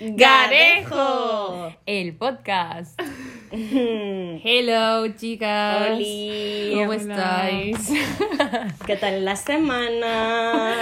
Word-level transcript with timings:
Garejo. 0.00 1.74
El 1.86 2.14
podcast. 2.14 3.00
Hello, 3.52 5.06
chicas. 5.14 5.90
Oli. 5.90 6.72
¿Cómo 6.74 6.90
Hola. 6.90 7.48
estáis? 7.50 7.92
¿Qué 8.86 8.96
tal 8.96 9.24
la 9.24 9.36
semana? 9.36 10.74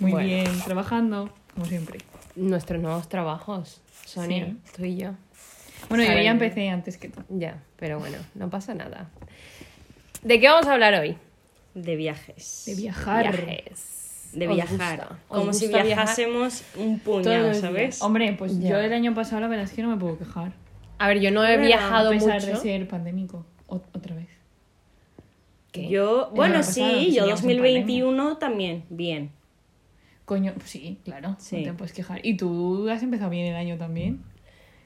Muy 0.00 0.12
Bueno. 0.12 0.26
bien, 0.26 0.60
trabajando, 0.64 1.30
como 1.54 1.66
siempre. 1.66 1.98
Nuestros 2.36 2.80
nuevos 2.80 3.08
trabajos, 3.08 3.82
Sonia, 4.06 4.46
Sí. 4.46 4.56
tú 4.76 4.84
y 4.84 4.96
yo. 4.96 5.10
Bueno, 5.88 6.04
yo 6.04 6.12
ya 6.22 6.30
empecé 6.30 6.68
antes 6.70 6.96
que 6.96 7.08
tú. 7.08 7.20
Ya, 7.28 7.62
pero 7.76 7.98
bueno, 7.98 8.18
no 8.34 8.48
pasa 8.48 8.72
nada. 8.74 9.10
¿De 10.22 10.40
qué 10.40 10.48
vamos 10.48 10.66
a 10.66 10.72
hablar 10.74 10.94
hoy? 10.94 11.16
De 11.74 11.96
viajes. 11.96 12.62
De 12.66 12.74
viajar. 12.76 13.32
Viajes. 13.36 14.01
De 14.32 14.48
¿Os 14.48 14.54
viajar. 14.54 15.08
Como 15.28 15.52
si 15.52 15.68
viajar? 15.68 15.86
viajásemos 15.86 16.62
un 16.76 16.98
puñado, 17.00 17.52
¿sabes? 17.54 18.00
Hombre, 18.02 18.34
pues 18.38 18.58
Ya. 18.60 18.70
yo 18.70 18.76
el 18.78 18.92
año 18.92 19.14
pasado 19.14 19.40
la 19.40 19.48
verdad 19.48 19.64
es 19.66 19.72
que 19.72 19.82
no 19.82 19.88
me 19.90 19.96
puedo 19.96 20.18
quejar. 20.18 20.52
A 20.98 21.08
ver, 21.08 21.20
yo 21.20 21.30
no 21.30 21.44
he 21.44 21.48
Bueno, 21.56 21.66
viajado 21.66 22.08
a 22.08 22.12
pesar 22.12 22.34
mucho. 22.40 22.46
de 22.46 22.56
ser 22.56 22.88
pandémico. 22.88 23.44
O- 23.66 23.76
otra 23.92 24.14
vez. 24.16 24.28
¿Qué? 25.72 25.88
Yo, 25.88 26.30
bueno, 26.34 26.56
pasado, 26.56 26.74
sí, 26.74 27.06
yo 27.06 27.22
seguíamos 27.22 27.40
en 27.42 27.48
2021 27.48 28.36
también, 28.38 28.84
bien. 28.90 29.30
Coño, 30.24 30.52
pues 30.54 30.70
sí, 30.70 30.98
claro. 31.04 31.34
Sí. 31.38 31.58
No 31.58 31.72
te 31.72 31.78
puedes 31.78 31.92
quejar. 31.92 32.20
¿Y 32.24 32.36
tú 32.36 32.88
has 32.90 33.02
empezado 33.02 33.30
bien 33.30 33.46
el 33.46 33.56
año 33.56 33.76
también? 33.78 34.22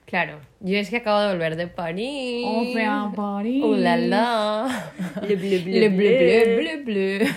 Claro, 0.06 0.38
yo 0.60 0.78
es 0.78 0.88
que 0.88 0.98
acabo 0.98 1.20
de 1.20 1.32
volver 1.32 1.56
de 1.56 1.66
París. 1.66 2.44
Oh, 2.46 2.64
fue 2.72 2.84
a 2.84 3.10
París. 3.14 3.60
¡Oh, 3.64 3.74
la 3.76 3.96
la! 3.96 4.92
Ble, 5.20 5.34
ble, 5.34 5.58
ble, 5.58 5.80
Le 5.80 5.88
ble, 5.88 5.96
ble. 5.96 6.56
ble, 6.56 6.76
ble, 6.76 7.16
ble. 7.18 7.30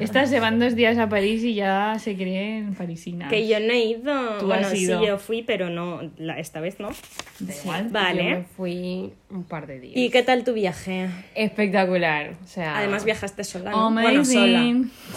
Estas 0.00 0.30
se 0.30 0.40
van 0.40 0.58
dos 0.58 0.74
días 0.76 0.98
a 0.98 1.08
París 1.08 1.42
y 1.44 1.54
ya 1.54 1.96
se 1.98 2.14
creen 2.16 2.74
parisinas. 2.74 3.28
Que 3.30 3.46
yo 3.48 3.58
no 3.60 3.72
he 3.72 3.84
ido. 3.84 4.38
Tú 4.38 4.46
bueno, 4.46 4.66
has 4.66 4.74
ido. 4.74 5.00
sí, 5.00 5.06
yo 5.06 5.18
fui, 5.18 5.42
pero 5.42 5.70
no, 5.70 6.00
la- 6.16 6.38
esta 6.38 6.60
vez 6.60 6.78
no. 6.80 6.90
Da 7.40 7.54
igual. 7.62 7.88
Vale. 7.90 8.22
Yo 8.24 8.30
me 8.38 8.44
fui 8.44 9.12
un 9.30 9.44
par 9.44 9.66
de 9.66 9.80
días. 9.80 9.96
¿Y 9.96 10.10
qué 10.10 10.22
tal 10.22 10.44
tu 10.44 10.52
viaje? 10.52 11.08
Espectacular. 11.34 12.34
O 12.44 12.46
sea, 12.46 12.78
Además 12.78 13.04
viajaste 13.04 13.44
sola, 13.44 13.70
¿no? 13.70 13.90
Bueno, 13.92 14.24
sola. 14.24 14.62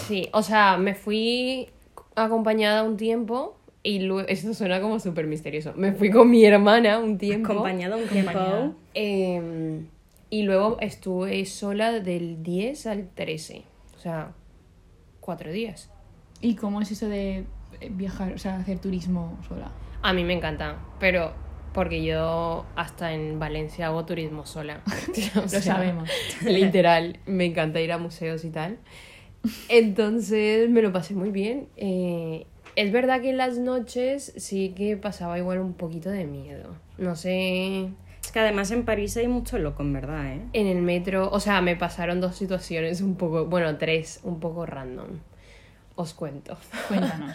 Sí, 0.06 0.28
o 0.32 0.42
sea, 0.42 0.76
me 0.76 0.94
fui 0.94 1.68
acompañada 2.14 2.82
un 2.82 2.96
tiempo 2.96 3.56
y 3.82 4.00
luego, 4.00 4.28
esto 4.28 4.52
suena 4.54 4.80
como 4.80 4.98
súper 4.98 5.26
misterioso, 5.26 5.72
me 5.76 5.92
fui 5.92 6.10
con 6.10 6.28
mi 6.30 6.44
hermana 6.44 6.98
un 6.98 7.18
tiempo. 7.18 7.52
Acompañado 7.52 7.96
un 7.98 8.04
Acompañada. 8.04 8.58
tiempo. 8.58 8.76
eh, 8.94 9.80
y 10.28 10.42
luego 10.42 10.76
estuve 10.80 11.44
sola 11.46 11.92
del 12.00 12.42
10 12.42 12.86
al 12.88 13.08
13. 13.14 13.62
Sea, 14.06 14.30
cuatro 15.18 15.50
días. 15.50 15.90
¿Y 16.40 16.54
cómo 16.54 16.80
es 16.80 16.92
eso 16.92 17.08
de 17.08 17.38
eh, 17.80 17.90
viajar, 17.90 18.34
o 18.34 18.38
sea, 18.38 18.54
hacer 18.54 18.78
turismo 18.78 19.36
sola? 19.48 19.72
A 20.00 20.12
mí 20.12 20.22
me 20.22 20.32
encanta, 20.32 20.76
pero 21.00 21.32
porque 21.72 22.04
yo 22.04 22.66
hasta 22.76 23.14
en 23.14 23.40
Valencia 23.40 23.86
hago 23.88 24.04
turismo 24.04 24.46
sola. 24.46 24.80
Lo 25.34 25.48
sea, 25.48 25.60
sabemos. 25.60 26.08
Literal, 26.44 27.18
me 27.26 27.46
encanta 27.46 27.80
ir 27.80 27.90
a 27.90 27.98
museos 27.98 28.44
y 28.44 28.50
tal. 28.50 28.78
Entonces 29.68 30.70
me 30.70 30.82
lo 30.82 30.92
pasé 30.92 31.14
muy 31.14 31.32
bien. 31.32 31.66
Eh, 31.76 32.46
es 32.76 32.92
verdad 32.92 33.20
que 33.20 33.30
en 33.30 33.38
las 33.38 33.58
noches 33.58 34.34
sí 34.36 34.72
que 34.76 34.96
pasaba 34.96 35.36
igual 35.36 35.58
un 35.58 35.72
poquito 35.72 36.10
de 36.10 36.26
miedo. 36.26 36.76
No 36.96 37.16
sé, 37.16 37.88
que 38.36 38.40
además 38.40 38.70
en 38.70 38.84
París 38.84 39.16
hay 39.16 39.28
mucho 39.28 39.58
loco, 39.58 39.82
en 39.82 39.94
verdad, 39.94 40.26
¿eh? 40.30 40.42
en 40.52 40.66
el 40.66 40.82
metro, 40.82 41.30
o 41.32 41.40
sea, 41.40 41.62
me 41.62 41.74
pasaron 41.74 42.20
dos 42.20 42.36
situaciones 42.36 43.00
un 43.00 43.16
poco, 43.16 43.46
bueno, 43.46 43.78
tres, 43.78 44.20
un 44.24 44.40
poco 44.40 44.66
random. 44.66 45.06
Os 45.94 46.12
cuento. 46.12 46.58
Cuéntanos. 46.88 47.34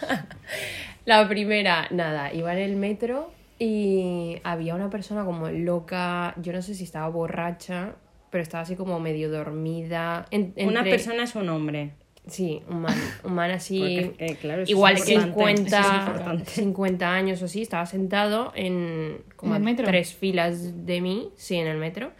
La 1.04 1.28
primera, 1.28 1.88
nada, 1.90 2.32
iba 2.32 2.52
en 2.52 2.60
el 2.60 2.76
metro 2.76 3.32
y 3.58 4.36
había 4.44 4.76
una 4.76 4.90
persona 4.90 5.24
como 5.24 5.48
loca, 5.48 6.34
yo 6.36 6.52
no 6.52 6.62
sé 6.62 6.76
si 6.76 6.84
estaba 6.84 7.08
borracha, 7.08 7.96
pero 8.30 8.40
estaba 8.44 8.62
así 8.62 8.76
como 8.76 9.00
medio 9.00 9.28
dormida. 9.28 10.26
en- 10.30 10.54
Una 10.64 10.84
persona 10.84 11.24
es 11.24 11.34
un 11.34 11.48
hombre. 11.48 11.94
Sí, 12.26 12.62
un 12.68 12.82
man, 12.82 12.94
un 13.24 13.34
man 13.34 13.50
así, 13.50 13.80
Porque, 13.80 14.24
eh, 14.24 14.36
claro, 14.36 14.62
igual 14.66 14.94
es 14.94 15.08
importante, 15.08 15.62
eso 15.62 15.80
es 15.80 15.86
50, 15.86 16.06
importante. 16.06 16.50
50 16.50 17.12
años 17.14 17.42
o 17.42 17.46
así, 17.46 17.62
estaba 17.62 17.84
sentado 17.86 18.52
en 18.54 19.22
como 19.36 19.56
¿En 19.56 19.62
el 19.62 19.68
a 19.68 19.70
metro? 19.70 19.86
tres 19.86 20.14
filas 20.14 20.86
de 20.86 21.00
mí, 21.00 21.30
sí, 21.36 21.56
en 21.56 21.66
el 21.66 21.78
metro. 21.78 22.12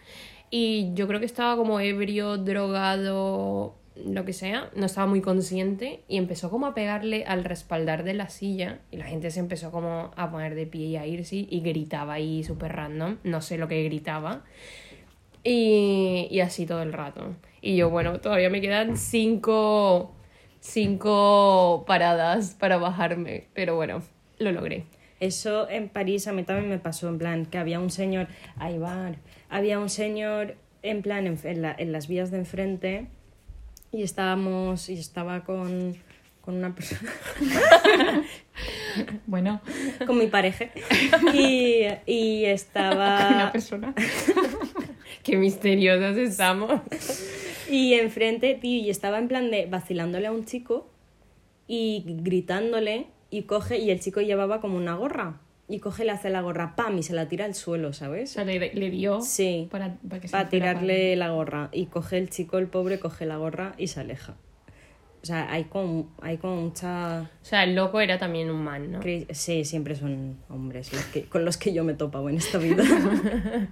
Y 0.51 0.93
yo 0.95 1.07
creo 1.07 1.21
que 1.21 1.27
estaba 1.27 1.57
como 1.57 1.79
ebrio, 1.81 2.37
drogado, 2.37 3.77
lo 4.05 4.25
que 4.25 4.33
sea, 4.33 4.71
no 4.75 4.87
estaba 4.87 5.07
muy 5.07 5.21
consciente 5.21 6.03
y 6.09 6.17
empezó 6.17 6.51
como 6.51 6.67
a 6.67 6.75
pegarle 6.75 7.25
al 7.25 7.45
respaldar 7.45 8.05
de 8.05 8.15
la 8.15 8.29
silla 8.29 8.81
y 8.91 8.97
la 8.97 9.05
gente 9.05 9.31
se 9.31 9.41
empezó 9.41 9.71
como 9.71 10.11
a 10.17 10.31
poner 10.31 10.55
de 10.55 10.67
pie 10.67 10.87
y 10.87 10.97
a 10.97 11.07
irse 11.07 11.37
y 11.49 11.61
gritaba 11.61 12.15
ahí 12.15 12.43
súper 12.43 12.73
random, 12.73 13.19
no 13.23 13.41
sé 13.41 13.57
lo 13.57 13.69
que 13.69 13.83
gritaba. 13.85 14.43
Y, 15.45 16.29
y 16.31 16.41
así 16.41 16.67
todo 16.67 16.83
el 16.83 16.93
rato. 16.93 17.35
Y 17.61 17.77
yo, 17.77 17.91
bueno, 17.91 18.21
todavía 18.21 18.51
me 18.51 18.61
quedan 18.61 18.97
cinco, 18.97 20.13
cinco 20.61 21.85
paradas 21.87 22.55
para 22.59 22.77
bajarme, 22.79 23.49
pero 23.55 23.75
bueno, 23.77 24.03
lo 24.39 24.53
logré. 24.53 24.85
Eso 25.21 25.69
en 25.69 25.89
París 25.89 26.27
a 26.27 26.33
mí 26.33 26.43
también 26.43 26.69
me 26.69 26.79
pasó, 26.79 27.09
en 27.09 27.19
plan, 27.19 27.47
que 27.47 27.59
había 27.59 27.79
un 27.79 27.91
señor, 27.91 28.27
ahí 28.57 28.79
va, 28.79 29.13
había 29.49 29.79
un 29.79 29.89
señor, 29.89 30.57
en 30.83 31.03
plan, 31.03 31.27
en, 31.27 31.39
en 31.45 31.63
la- 31.63 31.75
en 31.79 31.93
las 31.93 32.09
vías 32.09 32.31
de 32.33 32.39
enfrente, 32.39 33.07
y 33.93 34.03
estábamos, 34.03 34.89
y 34.89 34.95
estaba 34.95 35.45
con, 35.45 35.97
con 36.43 36.55
una 36.57 36.75
persona, 36.75 37.11
Bueno, 39.27 39.61
con 40.07 40.19
mi 40.19 40.27
pareja, 40.27 40.67
y, 41.35 41.87
y 42.07 42.43
una 42.45 42.53
estaba, 42.53 43.51
persona. 43.53 43.95
Qué 45.23 45.37
misteriosas 45.37 46.17
estamos. 46.17 46.81
y 47.71 47.95
enfrente, 47.95 48.55
tío, 48.55 48.83
y 48.85 48.91
estaba 48.91 49.19
en 49.19 49.29
plan 49.29 49.51
de 49.51 49.67
vacilándole 49.67 50.27
a 50.27 50.33
un 50.33 50.45
chico, 50.45 50.91
y 51.67 52.05
gritándole, 52.07 53.07
y 53.31 53.43
coge, 53.43 53.79
y 53.79 53.91
el 53.91 54.01
chico 54.01 54.21
llevaba 54.21 54.61
como 54.61 54.77
una 54.77 54.95
gorra, 54.95 55.41
y 55.69 55.79
coge, 55.79 56.05
le 56.05 56.11
hace 56.11 56.29
la 56.29 56.43
gorra, 56.43 56.75
pam, 56.77 56.99
y 56.99 57.03
se 57.03 57.15
la 57.15 57.29
tira 57.29 57.45
al 57.47 57.55
suelo, 57.55 57.89
O 57.89 57.93
¿sabes? 57.93 58.31
sea, 58.31 58.45
le, 58.45 58.75
le 58.75 58.91
dio 58.91 59.21
Sí. 59.23 59.69
para, 59.71 59.97
para 60.09 60.21
que 60.21 60.29
se 60.29 60.33
para 60.33 60.49
fuera 60.51 60.51
tirarle 60.51 61.17
la 61.17 61.31
gorra 61.31 61.71
y 61.73 61.87
coge 61.87 62.19
el 62.19 62.29
chico, 62.29 62.59
el 62.59 62.67
pobre, 62.67 62.99
coge 62.99 63.25
la 63.27 63.37
gorra 63.37 63.75
y 63.79 63.87
se 63.87 64.01
aleja. 64.01 64.35
O 65.23 65.25
sea, 65.25 65.53
hay 65.53 65.65
como, 65.65 66.09
hay 66.21 66.37
como 66.37 66.57
mucha... 66.57 67.21
O 67.21 67.45
sea, 67.45 67.63
el 67.63 67.77
loco 67.77 68.01
era 68.01 68.19
también 68.19 68.51
un 68.51 68.65
man, 68.65 68.91
¿no? 68.91 69.01
Sí, 69.31 69.65
siempre 69.65 69.95
son 69.95 70.39
hombres 70.49 70.93
los 70.93 71.05
que, 71.05 71.27
con 71.27 71.45
los 71.45 71.57
que 71.57 71.73
yo 71.73 71.85
me 71.85 71.93
he 71.93 71.95
topado 71.95 72.29
en 72.29 72.39
esta 72.39 72.59
vida. 72.59 72.83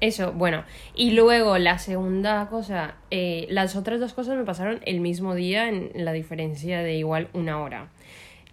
Eso, 0.00 0.32
bueno. 0.32 0.64
Y 0.94 1.10
luego 1.10 1.58
la 1.58 1.78
segunda 1.78 2.46
cosa, 2.48 2.94
eh, 3.10 3.48
las 3.50 3.74
otras 3.74 3.98
dos 3.98 4.12
cosas 4.12 4.36
me 4.36 4.44
pasaron 4.44 4.80
el 4.84 5.00
mismo 5.00 5.34
día 5.34 5.68
en 5.68 5.90
la 5.94 6.12
diferencia 6.12 6.82
de 6.82 6.94
igual 6.94 7.26
una 7.32 7.60
hora. 7.60 7.88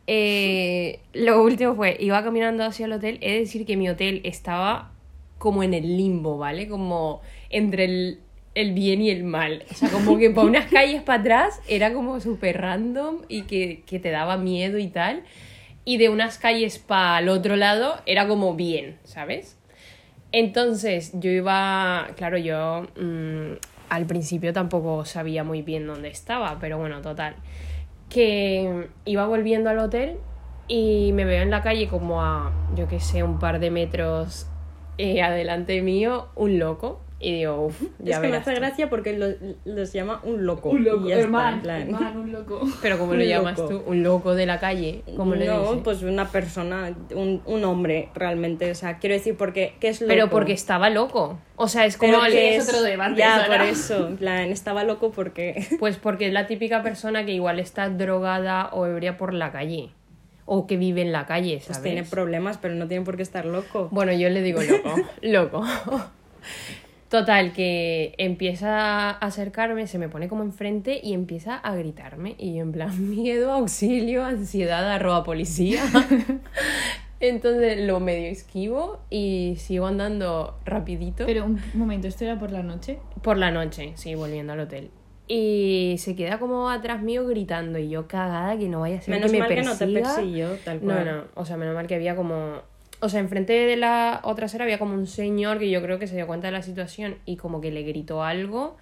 Eh, 0.07 1.01
lo 1.13 1.43
último 1.43 1.75
fue, 1.75 1.95
iba 1.99 2.23
caminando 2.23 2.63
hacia 2.63 2.87
el 2.87 2.93
hotel, 2.93 3.19
he 3.21 3.33
de 3.33 3.39
decir 3.41 3.67
que 3.67 3.77
mi 3.77 3.89
hotel 3.89 4.21
estaba 4.23 4.91
como 5.37 5.61
en 5.61 5.75
el 5.75 5.97
limbo, 5.97 6.39
¿vale? 6.39 6.67
Como 6.67 7.21
entre 7.51 7.85
el, 7.85 8.19
el 8.59 8.73
bien 8.73 9.01
y 9.01 9.09
el 9.09 9.23
mal. 9.23 9.63
O 9.71 9.73
sea, 9.73 9.89
como 9.89 10.17
que 10.17 10.29
por 10.29 10.45
unas 10.45 10.65
calles 10.71 11.01
para 11.01 11.21
atrás 11.21 11.61
era 11.67 11.93
como 11.93 12.19
súper 12.19 12.59
random 12.59 13.21
y 13.27 13.43
que, 13.43 13.83
que 13.85 13.99
te 13.99 14.09
daba 14.09 14.37
miedo 14.37 14.77
y 14.77 14.87
tal. 14.87 15.23
Y 15.85 15.97
de 15.97 16.09
unas 16.09 16.37
calles 16.37 16.77
para 16.77 17.19
el 17.19 17.29
otro 17.29 17.55
lado 17.55 17.95
era 18.05 18.27
como 18.27 18.55
bien, 18.55 18.97
¿sabes? 19.03 19.57
Entonces 20.31 21.11
yo 21.13 21.31
iba, 21.31 22.09
claro, 22.15 22.37
yo 22.37 22.87
mm, 22.99 23.53
al 23.89 24.05
principio 24.05 24.53
tampoco 24.53 25.05
sabía 25.05 25.43
muy 25.43 25.61
bien 25.61 25.87
dónde 25.87 26.09
estaba, 26.09 26.57
pero 26.59 26.77
bueno, 26.77 27.01
total. 27.01 27.35
Que 28.09 28.87
iba 29.05 29.25
volviendo 29.25 29.69
al 29.69 29.79
hotel 29.79 30.17
y 30.67 31.11
me 31.13 31.25
veo 31.25 31.41
en 31.41 31.49
la 31.49 31.61
calle 31.61 31.87
como 31.87 32.21
a, 32.21 32.51
yo 32.75 32.87
qué 32.87 32.99
sé, 32.99 33.23
un 33.23 33.39
par 33.39 33.59
de 33.59 33.71
metros 33.71 34.47
eh, 34.97 35.21
adelante 35.21 35.81
mío, 35.81 36.27
un 36.35 36.59
loco. 36.59 37.01
Y 37.21 37.33
digo, 37.39 37.65
uff, 37.65 37.81
ya 37.99 38.15
es 38.15 38.19
que 38.21 38.27
me 38.29 38.37
hace 38.37 38.53
tú". 38.53 38.59
gracia 38.61 38.89
porque 38.89 39.11
lo- 39.17 39.27
los 39.65 39.91
llama 39.91 40.21
un 40.23 40.45
loco. 40.45 40.69
Un 40.69 40.85
loco, 40.85 41.05
y 41.05 41.09
ya 41.09 41.15
está, 41.15 41.25
hermano, 41.25 41.55
en 41.57 41.61
plan. 41.61 41.81
hermano, 41.81 42.21
un 42.21 42.31
loco. 42.31 42.61
Pero 42.81 42.97
¿cómo 42.97 43.13
lo 43.13 43.21
Un 43.21 43.27
llamas 43.27 43.57
loco. 43.57 43.69
tú? 43.69 43.83
¿Un 43.87 44.03
loco 44.03 44.35
de 44.35 44.45
la 44.45 44.59
calle? 44.61 45.03
¿Cómo 45.17 45.35
le 45.35 45.45
no, 45.45 45.63
dices? 45.63 45.81
pues 45.83 46.01
una 46.03 46.29
persona, 46.29 46.95
un, 47.13 47.41
un 47.45 47.63
hombre 47.65 48.07
realmente. 48.15 48.71
O 48.71 48.75
sea, 48.75 48.99
quiero 48.99 49.15
decir, 49.15 49.35
porque 49.35 49.73
¿qué 49.81 49.89
es 49.89 49.99
loco? 49.99 50.07
Pero 50.13 50.29
porque 50.29 50.53
estaba 50.53 50.89
loco. 50.89 51.39
O 51.57 51.67
sea, 51.67 51.85
es 51.85 51.97
como... 51.97 52.13
Pero 52.13 52.25
el- 52.25 52.31
que 52.31 52.55
es 52.55 52.69
otro 52.69 52.81
debate, 52.83 53.17
Ya, 53.19 53.35
Sara. 53.41 53.57
por 53.57 53.67
eso. 53.67 54.07
En 54.07 54.15
plan, 54.17 54.49
estaba 54.49 54.85
loco 54.85 55.11
porque... 55.11 55.67
Pues 55.79 55.97
porque 55.97 56.27
es 56.27 56.33
la 56.33 56.47
típica 56.47 56.83
persona 56.83 57.25
que 57.25 57.33
igual 57.33 57.59
está 57.59 57.89
drogada 57.89 58.69
o 58.71 58.85
ebria 58.85 59.17
por 59.17 59.33
la 59.33 59.51
calle. 59.51 59.89
O 60.45 60.67
que 60.67 60.77
vive 60.77 61.01
en 61.01 61.11
la 61.11 61.25
calle, 61.25 61.55
Pues 61.55 61.65
¿sabes? 61.65 61.81
tiene 61.83 62.03
problemas, 62.05 62.57
pero 62.57 62.75
no 62.75 62.87
tiene 62.87 63.03
por 63.03 63.17
qué 63.17 63.23
estar 63.23 63.45
loco. 63.45 63.89
Bueno, 63.91 64.13
yo 64.13 64.29
le 64.29 64.41
digo 64.41 64.61
loco, 64.63 64.95
loco. 65.21 65.63
Total, 67.09 67.53
que 67.53 68.13
empieza 68.19 69.09
a 69.09 69.09
acercarme, 69.11 69.87
se 69.87 69.97
me 69.97 70.09
pone 70.09 70.27
como 70.29 70.43
enfrente 70.43 70.99
y 71.01 71.13
empieza 71.13 71.55
a 71.55 71.75
gritarme. 71.75 72.35
Y 72.37 72.55
yo 72.55 72.61
en 72.61 72.71
plan, 72.71 73.09
miedo, 73.09 73.51
auxilio, 73.51 74.23
ansiedad, 74.23 74.87
arroba 74.91 75.23
policía. 75.23 75.81
Entonces 77.19 77.85
lo 77.85 77.99
medio 77.99 78.27
esquivo 78.29 78.99
y 79.09 79.55
sigo 79.57 79.87
andando 79.87 80.57
rapidito. 80.65 81.25
Pero 81.25 81.45
un 81.45 81.59
momento, 81.73 82.07
¿esto 82.07 82.23
era 82.23 82.39
por 82.39 82.51
la 82.51 82.63
noche? 82.63 82.99
Por 83.21 83.37
la 83.37 83.51
noche, 83.51 83.91
sí, 83.95 84.15
volviendo 84.15 84.53
al 84.53 84.61
hotel. 84.61 84.91
Y 85.27 85.95
se 85.99 86.15
queda 86.15 86.39
como 86.39 86.69
atrás 86.69 87.01
mío 87.01 87.27
gritando 87.27 87.77
y 87.77 87.89
yo 87.89 88.07
cagada 88.07 88.57
que 88.57 88.69
no 88.69 88.79
vaya 88.79 88.97
a 88.97 89.01
ser 89.01 89.13
Menos 89.13 89.31
que 89.31 89.37
me 89.37 89.39
mal 89.39 89.49
que 89.49 89.61
no 89.61 89.77
te 89.77 89.87
persiguió, 89.87 90.49
tal 90.63 90.79
No, 90.83 90.93
cual. 90.93 91.05
no, 91.05 91.23
o 91.35 91.45
sea, 91.45 91.57
menos 91.57 91.75
mal 91.75 91.87
que 91.87 91.95
había 91.95 92.15
como... 92.15 92.61
O 93.01 93.07
sea, 93.09 93.19
enfrente 93.21 93.53
de 93.53 93.77
la 93.77 94.19
otra 94.23 94.47
acera 94.47 94.65
había 94.65 94.77
como 94.79 94.93
un 94.93 95.07
señor 95.07 95.59
que 95.59 95.69
yo 95.69 95.81
creo 95.81 95.99
que 95.99 96.07
se 96.07 96.15
dio 96.15 96.27
cuenta 96.27 96.47
de 96.47 96.51
la 96.51 96.61
situación 96.61 97.17
y 97.25 97.37
como 97.37 97.61
que 97.61 97.71
le 97.71 97.83
gritó 97.83 98.23
algo 98.23 98.77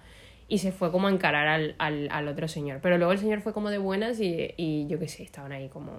y 0.48 0.58
se 0.58 0.72
fue 0.72 0.90
como 0.90 1.06
a 1.08 1.10
encarar 1.10 1.46
al, 1.46 1.74
al, 1.78 2.08
al 2.10 2.26
otro 2.28 2.48
señor. 2.48 2.80
Pero 2.82 2.98
luego 2.98 3.12
el 3.12 3.18
señor 3.18 3.40
fue 3.42 3.52
como 3.52 3.70
de 3.70 3.78
buenas 3.78 4.18
y, 4.20 4.54
y 4.56 4.86
yo 4.88 4.98
qué 4.98 5.08
sé, 5.08 5.22
estaban 5.22 5.52
ahí 5.52 5.68
como... 5.68 5.92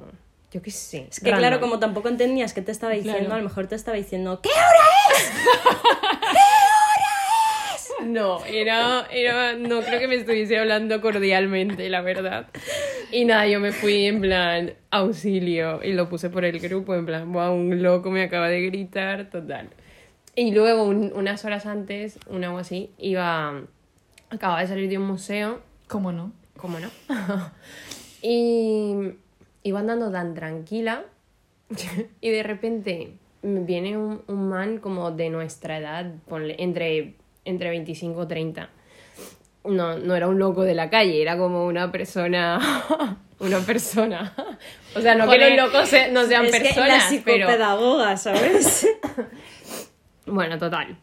Yo 0.51 0.63
qué 0.63 0.71
sé. 0.71 1.05
Es 1.11 1.19
que 1.19 1.29
random. 1.29 1.41
claro, 1.47 1.61
como 1.61 1.77
tampoco 1.79 2.09
entendías 2.09 2.53
qué 2.55 2.63
te 2.63 2.71
estaba 2.71 2.93
diciendo, 2.93 3.19
Claro. 3.19 3.35
a 3.35 3.37
lo 3.37 3.43
mejor 3.43 3.67
te 3.67 3.75
estaba 3.75 3.95
diciendo 3.95 4.41
¿Qué? 4.41 4.49
No, 8.05 8.43
era, 8.45 9.05
era, 9.11 9.53
no 9.55 9.81
creo 9.81 9.99
que 9.99 10.07
me 10.07 10.15
estuviese 10.15 10.57
hablando 10.57 11.01
cordialmente, 11.01 11.89
la 11.89 12.01
verdad. 12.01 12.47
Y 13.11 13.25
nada, 13.25 13.47
yo 13.47 13.59
me 13.59 13.71
fui 13.71 14.05
en 14.05 14.21
plan 14.21 14.73
auxilio 14.91 15.83
y 15.83 15.93
lo 15.93 16.07
puse 16.09 16.29
por 16.29 16.45
el 16.45 16.59
grupo 16.59 16.95
en 16.95 17.05
plan, 17.05 17.31
wow, 17.33 17.53
un 17.53 17.81
loco 17.83 18.09
me 18.11 18.23
acaba 18.23 18.47
de 18.49 18.61
gritar, 18.61 19.29
total. 19.29 19.69
Y 20.35 20.51
luego, 20.53 20.83
un- 20.83 21.11
unas 21.13 21.43
horas 21.45 21.65
antes, 21.65 22.19
una 22.27 22.47
algo 22.47 22.59
así, 22.59 22.91
iba, 22.97 23.61
acababa 24.29 24.61
de 24.61 24.67
salir 24.67 24.89
de 24.89 24.97
un 24.97 25.05
museo, 25.07 25.59
¿Cómo 25.87 26.11
no? 26.11 26.31
¿cómo 26.55 26.77
no? 26.79 26.89
y 28.21 28.93
iba 29.63 29.79
andando 29.79 30.11
tan 30.11 30.33
tranquila 30.35 31.03
y 32.21 32.29
de 32.29 32.43
repente 32.43 33.13
viene 33.41 33.97
un, 33.97 34.21
un 34.27 34.49
man 34.49 34.77
como 34.79 35.11
de 35.11 35.29
nuestra 35.29 35.77
edad, 35.79 36.13
ponle, 36.27 36.55
entre, 36.59 37.13
entre 37.49 37.69
25 37.69 38.19
o 38.19 38.27
30. 38.27 38.69
No, 39.65 39.97
no 39.99 40.15
era 40.15 40.27
un 40.27 40.39
loco 40.39 40.63
de 40.63 40.73
la 40.73 40.89
calle, 40.89 41.21
era 41.21 41.37
como 41.37 41.65
una 41.65 41.91
persona. 41.91 42.59
Una 43.41 43.59
persona. 43.59 44.33
O 44.97 44.99
sea, 44.99 45.15
no 45.15 45.29
que 45.31 45.37
los 45.37 45.55
locos 45.55 45.87
se- 45.87 46.11
no 46.11 46.25
sean 46.25 46.43
es 46.47 46.51
que 46.51 46.59
la 46.59 46.63
personas, 46.63 47.03
pero. 47.23 47.47
¿sabes? 48.17 48.85
Bueno, 50.25 50.57
total. 50.57 50.97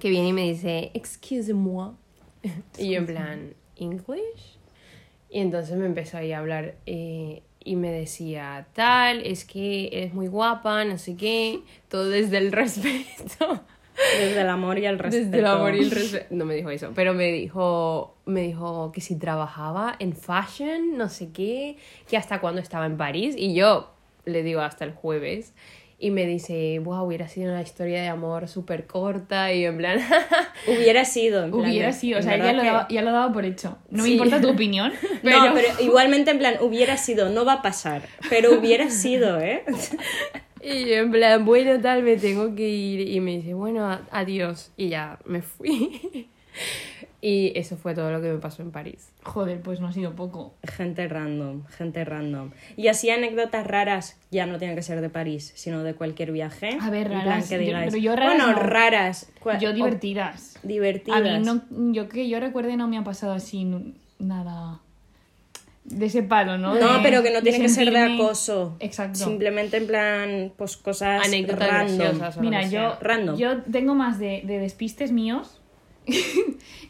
Que 0.00 0.08
viene 0.08 0.28
y 0.28 0.32
me 0.32 0.42
dice, 0.44 0.90
excuse-moi. 0.94 1.92
Y 2.78 2.92
yo 2.92 2.98
en 2.98 3.06
plan, 3.06 3.54
¿English? 3.76 4.56
Y 5.30 5.40
entonces 5.40 5.76
me 5.76 5.86
empezó 5.86 6.16
ahí 6.16 6.32
a 6.32 6.38
hablar 6.38 6.74
eh, 6.86 7.42
y 7.62 7.76
me 7.76 7.90
decía, 7.92 8.66
tal, 8.72 9.20
es 9.24 9.44
que 9.44 9.88
eres 9.92 10.14
muy 10.14 10.26
guapa, 10.28 10.84
no 10.84 10.98
sé 10.98 11.16
qué, 11.16 11.60
todo 11.88 12.08
desde 12.08 12.38
el 12.38 12.50
respeto. 12.52 13.60
Desde 14.18 14.40
el 14.40 14.48
amor 14.48 14.78
y 14.78 14.86
el 14.86 14.98
respeto. 14.98 15.24
Desde 15.24 15.38
el 15.38 15.46
amor 15.46 15.74
y 15.74 15.80
el 15.80 15.90
respeto. 15.90 16.26
No 16.30 16.44
me 16.44 16.54
dijo 16.54 16.70
eso, 16.70 16.92
pero 16.94 17.14
me 17.14 17.30
dijo, 17.32 18.16
me 18.24 18.42
dijo 18.42 18.92
que 18.92 19.00
si 19.00 19.16
trabajaba 19.16 19.96
en 19.98 20.14
fashion, 20.14 20.96
no 20.96 21.08
sé 21.08 21.30
qué, 21.32 21.76
que 22.08 22.16
hasta 22.16 22.40
cuando 22.40 22.60
estaba 22.60 22.86
en 22.86 22.96
París. 22.96 23.34
Y 23.36 23.54
yo 23.54 23.90
le 24.24 24.42
digo 24.42 24.60
hasta 24.60 24.84
el 24.84 24.92
jueves. 24.92 25.52
Y 25.98 26.10
me 26.10 26.26
dice, 26.26 26.80
wow, 26.80 27.04
hubiera 27.04 27.28
sido 27.28 27.52
una 27.52 27.62
historia 27.62 28.02
de 28.02 28.08
amor 28.08 28.48
súper 28.48 28.88
corta. 28.88 29.52
Y 29.52 29.64
en 29.64 29.76
plan, 29.76 30.00
Hubiera 30.66 31.04
sido. 31.04 31.44
en 31.44 31.52
plan, 31.52 31.62
Hubiera 31.62 31.92
sido, 31.92 32.18
o 32.18 32.22
sea, 32.22 32.36
ya 32.36 32.52
lo, 32.52 32.64
daba, 32.64 32.88
ya 32.88 33.02
lo 33.02 33.12
daba 33.12 33.32
por 33.32 33.44
hecho. 33.44 33.78
No 33.88 34.02
me 34.02 34.10
importa 34.10 34.40
tu 34.40 34.50
opinión, 34.50 34.92
pero... 35.22 35.44
No, 35.44 35.54
pero 35.54 35.68
igualmente 35.80 36.32
en 36.32 36.38
plan, 36.38 36.54
hubiera 36.60 36.96
sido, 36.96 37.28
no 37.28 37.44
va 37.44 37.54
a 37.54 37.62
pasar, 37.62 38.02
pero 38.28 38.58
hubiera 38.58 38.90
sido, 38.90 39.38
¿eh? 39.40 39.64
y 40.62 40.86
yo 40.88 40.94
en 40.96 41.10
plan, 41.10 41.44
bueno, 41.44 41.80
tal, 41.80 42.02
me 42.02 42.16
tengo 42.16 42.54
que 42.54 42.68
ir. 42.68 43.08
Y 43.08 43.20
me 43.20 43.36
dice, 43.38 43.54
bueno, 43.54 43.98
adiós. 44.10 44.70
Y 44.76 44.88
ya 44.90 45.18
me 45.24 45.42
fui. 45.42 46.28
y 47.20 47.52
eso 47.56 47.76
fue 47.76 47.94
todo 47.94 48.10
lo 48.10 48.20
que 48.20 48.28
me 48.32 48.38
pasó 48.38 48.62
en 48.62 48.70
París. 48.72 49.10
Joder, 49.22 49.60
pues 49.62 49.80
no 49.80 49.86
ha 49.88 49.92
sido 49.92 50.14
poco. 50.14 50.54
Gente 50.64 51.06
random, 51.08 51.64
gente 51.66 52.04
random. 52.04 52.50
Y 52.76 52.88
así 52.88 53.10
anécdotas 53.10 53.66
raras, 53.66 54.18
ya 54.30 54.46
no 54.46 54.58
tienen 54.58 54.76
que 54.76 54.82
ser 54.82 55.00
de 55.00 55.08
París, 55.08 55.52
sino 55.54 55.82
de 55.84 55.94
cualquier 55.94 56.32
viaje. 56.32 56.76
A 56.80 56.90
ver, 56.90 57.06
En 57.06 57.12
plan 57.12 57.24
raras, 57.26 57.48
que 57.48 57.54
yo- 57.56 57.60
digáis, 57.60 57.90
pero 57.92 58.02
yo 58.02 58.16
raras 58.16 58.36
Bueno, 58.36 58.52
no. 58.52 58.58
raras. 58.58 59.32
Yo 59.60 59.70
o 59.70 59.72
divertidas. 59.72 60.58
divertidas. 60.62 61.20
A 61.20 61.38
mí, 61.38 61.44
no, 61.70 61.92
yo 61.92 62.08
que 62.08 62.28
yo 62.28 62.40
recuerde, 62.40 62.76
no 62.76 62.88
me 62.88 62.98
ha 62.98 63.04
pasado 63.04 63.32
así 63.32 63.64
nada 64.18 64.80
de 65.84 66.06
ese 66.06 66.22
palo, 66.22 66.58
¿no? 66.58 66.74
No, 66.74 66.94
De- 66.98 67.02
pero 67.02 67.22
que 67.22 67.32
no 67.32 67.42
tiene 67.42 67.58
que 67.60 67.68
ser 67.68 67.90
de 67.90 67.98
acoso. 67.98 68.76
Exacto. 68.80 69.18
Simplemente 69.18 69.76
en 69.78 69.86
plan, 69.86 70.52
pues 70.56 70.76
cosas 70.76 71.26
Anécdotas 71.26 71.68
random. 71.68 72.20
Mira. 72.40 72.98
Random. 73.00 73.36
yo 73.36 73.62
tengo 73.64 73.94
más 73.94 74.18
de, 74.18 74.42
de 74.44 74.58
despistes 74.58 75.10
míos 75.12 75.60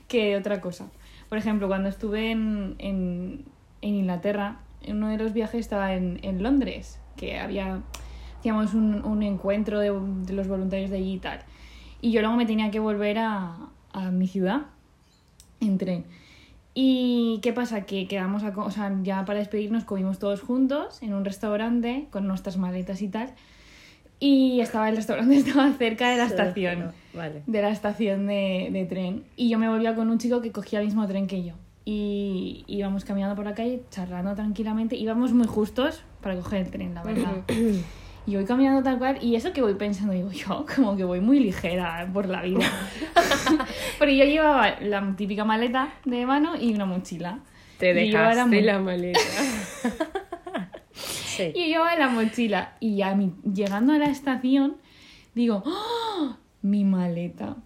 que 0.08 0.26
de 0.30 0.36
otra 0.36 0.60
cosa. 0.60 0.90
Por 1.28 1.38
ejemplo, 1.38 1.68
cuando 1.68 1.88
estuve 1.88 2.30
en, 2.30 2.74
en, 2.78 3.44
en 3.80 3.94
Inglaterra, 3.94 4.60
en 4.82 4.96
uno 4.98 5.08
de 5.08 5.16
los 5.16 5.32
viajes 5.32 5.60
estaba 5.60 5.94
en, 5.94 6.18
en 6.22 6.42
Londres, 6.42 6.98
que 7.16 7.38
había, 7.38 7.80
hacíamos 8.38 8.74
un, 8.74 9.04
un 9.04 9.22
encuentro 9.22 9.80
de, 9.80 9.90
de 10.26 10.32
los 10.34 10.48
voluntarios 10.48 10.90
de 10.90 10.98
allí 10.98 11.14
y 11.14 11.18
tal. 11.18 11.40
Y 12.02 12.10
yo 12.12 12.20
luego 12.20 12.36
me 12.36 12.44
tenía 12.46 12.70
que 12.70 12.80
volver 12.80 13.18
a, 13.18 13.56
a 13.92 14.10
mi 14.10 14.26
ciudad 14.28 14.62
en 15.60 15.78
tren. 15.78 16.04
¿Y 16.74 17.40
qué 17.42 17.52
pasa? 17.52 17.82
Que 17.82 18.06
quedamos, 18.08 18.44
a, 18.44 18.48
o 18.56 18.70
sea, 18.70 18.94
ya 19.02 19.24
para 19.24 19.38
despedirnos 19.38 19.84
comimos 19.84 20.18
todos 20.18 20.40
juntos 20.40 21.02
en 21.02 21.12
un 21.12 21.24
restaurante 21.24 22.06
con 22.10 22.26
nuestras 22.26 22.56
maletas 22.56 23.02
y 23.02 23.08
tal. 23.08 23.34
Y 24.20 24.60
estaba 24.60 24.88
el 24.88 24.96
restaurante 24.96 25.34
estaba 25.36 25.70
cerca 25.72 26.10
de 26.10 26.16
la 26.16 26.24
estación, 26.24 26.92
Vale. 27.12 27.42
de 27.46 27.62
la 27.62 27.70
estación 27.70 28.26
de, 28.26 28.70
de 28.72 28.84
tren. 28.86 29.24
Y 29.36 29.48
yo 29.50 29.58
me 29.58 29.68
volvía 29.68 29.94
con 29.94 30.08
un 30.10 30.18
chico 30.18 30.40
que 30.40 30.52
cogía 30.52 30.80
el 30.80 30.86
mismo 30.86 31.06
tren 31.06 31.26
que 31.26 31.44
yo. 31.44 31.54
Y 31.84 32.64
íbamos 32.68 33.04
caminando 33.04 33.34
por 33.34 33.44
la 33.44 33.54
calle, 33.54 33.82
charlando 33.90 34.34
tranquilamente. 34.34 34.96
Íbamos 34.96 35.32
muy 35.32 35.48
justos 35.48 36.04
para 36.20 36.36
coger 36.36 36.62
el 36.62 36.70
tren, 36.70 36.94
la 36.94 37.02
verdad. 37.02 37.42
Y 38.26 38.36
voy 38.36 38.44
caminando 38.44 38.82
tal 38.84 38.98
cual, 38.98 39.18
y 39.20 39.34
eso 39.34 39.52
que 39.52 39.62
voy 39.62 39.74
pensando, 39.74 40.12
digo 40.12 40.30
yo, 40.30 40.64
como 40.76 40.96
que 40.96 41.02
voy 41.04 41.20
muy 41.20 41.40
ligera 41.40 42.08
por 42.12 42.28
la 42.28 42.42
vida. 42.42 42.64
Porque 43.98 44.16
yo 44.16 44.24
llevaba 44.24 44.78
la 44.80 45.14
típica 45.16 45.44
maleta 45.44 45.92
de 46.04 46.24
mano 46.24 46.54
y 46.60 46.72
una 46.72 46.86
mochila. 46.86 47.40
Te 47.78 47.90
Y 47.90 48.10
dejaste 48.10 48.44
muy- 48.46 48.62
la 48.62 48.78
maleta. 48.78 49.18
Sí. 50.94 51.44
Y 51.54 51.60
yo 51.60 51.66
llevaba 51.78 51.96
la 51.96 52.08
mochila. 52.08 52.76
Y 52.78 52.96
ya 52.96 53.14
mi- 53.14 53.32
llegando 53.54 53.94
a 53.94 53.98
la 53.98 54.04
estación, 54.06 54.76
digo, 55.34 55.62
¡Ah! 55.66 56.36
mi 56.60 56.84
maleta. 56.84 57.56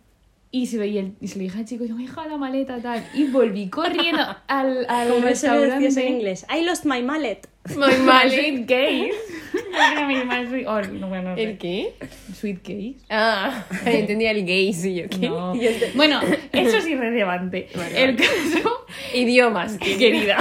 Y 0.52 0.66
se, 0.66 0.78
veía 0.78 1.00
el- 1.00 1.16
y 1.20 1.26
se 1.28 1.36
lo 1.38 1.42
dije 1.42 1.58
al 1.58 1.64
chico, 1.64 1.84
yo 1.84 1.96
me 1.96 2.04
he 2.04 2.06
dejado 2.06 2.28
la 2.28 2.36
maleta 2.38 2.80
tal. 2.80 3.04
Y 3.12 3.24
volví 3.24 3.68
corriendo 3.68 4.22
al, 4.46 4.86
al 4.88 5.08
Como 5.08 5.26
eso 5.26 5.48
restaurante. 5.48 5.84
decías 5.84 5.96
en 5.96 6.12
inglés. 6.14 6.46
I 6.48 6.64
lost 6.64 6.84
my 6.86 7.02
mallet. 7.02 7.48
My 7.74 7.98
mal 10.24 10.46
sweet- 10.48 10.66
oh, 10.66 10.80
no, 10.92 11.08
bueno, 11.08 11.30
no 11.30 11.36
sé. 11.36 11.42
¿El 11.42 11.58
qué? 11.58 11.94
Suitcase. 12.34 12.94
Ah, 13.10 13.64
entendía 13.86 14.30
el 14.30 14.44
gays 14.46 14.84
y 14.84 14.94
yo 14.96 15.08
qué. 15.08 15.28
No. 15.28 15.54
Bueno, 15.94 16.20
eso 16.52 16.76
es 16.78 16.86
irrelevante. 16.86 17.68
Vale, 17.74 18.02
el 18.04 18.16
vale. 18.16 18.28
caso, 18.28 18.70
Idiomas, 19.14 19.78
querida. 19.78 20.38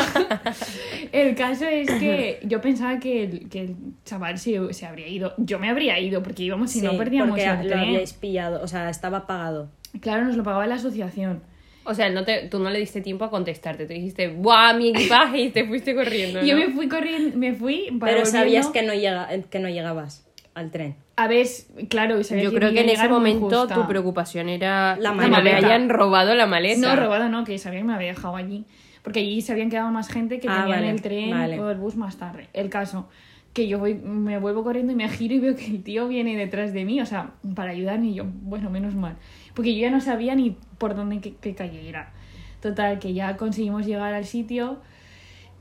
El 1.11 1.35
caso 1.35 1.65
es 1.65 1.87
que 1.89 2.39
yo 2.43 2.61
pensaba 2.61 2.99
que 2.99 3.23
el, 3.23 3.49
que 3.49 3.61
el 3.61 3.75
chaval 4.05 4.37
se, 4.37 4.73
se 4.73 4.85
habría 4.85 5.07
ido. 5.07 5.33
Yo 5.37 5.59
me 5.59 5.69
habría 5.69 5.99
ido 5.99 6.21
porque 6.23 6.43
íbamos 6.43 6.75
y 6.75 6.81
no 6.81 6.91
Sí, 6.91 6.97
perdíamos 6.97 7.29
porque 7.31 7.45
el 7.45 7.57
lo 7.57 7.63
tren. 7.67 7.79
habíais 7.79 8.13
pillado, 8.13 8.61
o 8.63 8.67
sea, 8.67 8.89
estaba 8.89 9.27
pagado. 9.27 9.69
Claro, 10.01 10.25
nos 10.25 10.35
lo 10.37 10.43
pagaba 10.43 10.67
la 10.67 10.75
asociación. 10.75 11.41
O 11.85 11.93
sea, 11.93 12.09
no 12.09 12.23
te, 12.23 12.47
tú 12.49 12.59
no 12.59 12.69
le 12.69 12.79
diste 12.79 13.01
tiempo 13.01 13.25
a 13.25 13.29
contestarte. 13.29 13.85
Tú 13.85 13.93
dijiste, 13.93 14.27
¡buah, 14.29 14.73
mi 14.73 14.89
equipaje! 14.89 15.39
Y 15.39 15.49
te 15.49 15.65
fuiste 15.65 15.93
corriendo. 15.95 16.41
Yo 16.43 16.55
¿no? 16.57 16.65
me 16.65 16.73
fui 16.73 16.87
corriendo, 16.89 17.37
me 17.37 17.53
fui 17.53 17.95
para 17.99 18.13
Pero 18.13 18.25
sabías 18.25 18.67
que 18.67 18.81
no, 18.81 18.93
llega, 18.93 19.33
eh, 19.33 19.43
que 19.49 19.59
no 19.59 19.69
llegabas 19.69 20.25
al 20.55 20.71
tren. 20.71 20.95
A 21.17 21.27
ver, 21.27 21.45
claro, 21.89 22.19
Yo 22.21 22.53
creo 22.53 22.73
que 22.73 22.81
en 22.81 22.89
ese 22.89 23.07
momento 23.07 23.67
tu 23.67 23.87
preocupación 23.87 24.49
era 24.49 24.97
La 24.97 25.11
que 25.11 25.27
maleta. 25.27 25.57
hayan 25.57 25.89
robado 25.89 26.33
la 26.35 26.45
maleta. 26.45 26.79
No, 26.81 26.95
robado 26.95 27.29
no, 27.29 27.43
que 27.45 27.57
sabía 27.57 27.79
que 27.79 27.85
me 27.85 27.93
había 27.93 28.09
dejado 28.09 28.35
allí. 28.35 28.65
Porque 29.01 29.19
allí 29.19 29.41
se 29.41 29.51
habían 29.51 29.69
quedado 29.69 29.91
más 29.91 30.09
gente 30.09 30.39
que 30.39 30.47
Ah, 30.49 30.61
tenían 30.63 30.79
vale, 30.79 30.89
el 30.89 31.01
tren 31.01 31.29
vale. 31.29 31.59
o 31.59 31.69
el 31.69 31.77
bus 31.77 31.95
más 31.95 32.17
tarde. 32.17 32.47
El 32.53 32.69
caso, 32.69 33.07
que 33.55 33.69
yo 33.69 33.79
voy, 33.79 33.95
me 33.95 34.37
vuelvo 34.37 34.65
corriendo 34.65 34.91
y 34.91 34.95
me 34.95 35.07
giro 35.07 35.33
y 35.33 35.39
veo 35.39 35.55
que 35.55 35.65
el 35.65 35.81
tío 35.81 36.09
viene 36.09 36.35
detrás 36.35 36.73
de 36.73 36.83
mí, 36.83 36.99
o 36.99 37.05
sea, 37.05 37.31
para 37.55 37.71
ayudarme 37.71 38.07
y 38.07 38.13
yo, 38.15 38.25
bueno, 38.43 38.69
menos 38.69 38.95
mal. 38.95 39.15
Porque 39.53 39.73
yo 39.73 39.79
ya 39.79 39.89
no 39.89 40.01
sabía 40.01 40.35
ni 40.35 40.57
por 40.77 40.93
dónde, 40.93 41.21
qué, 41.21 41.35
qué 41.39 41.55
calle 41.55 41.87
era. 41.87 42.11
Total, 42.59 42.99
que 42.99 43.13
ya 43.13 43.37
conseguimos 43.37 43.85
llegar 43.85 44.13
al 44.13 44.25
sitio. 44.25 44.81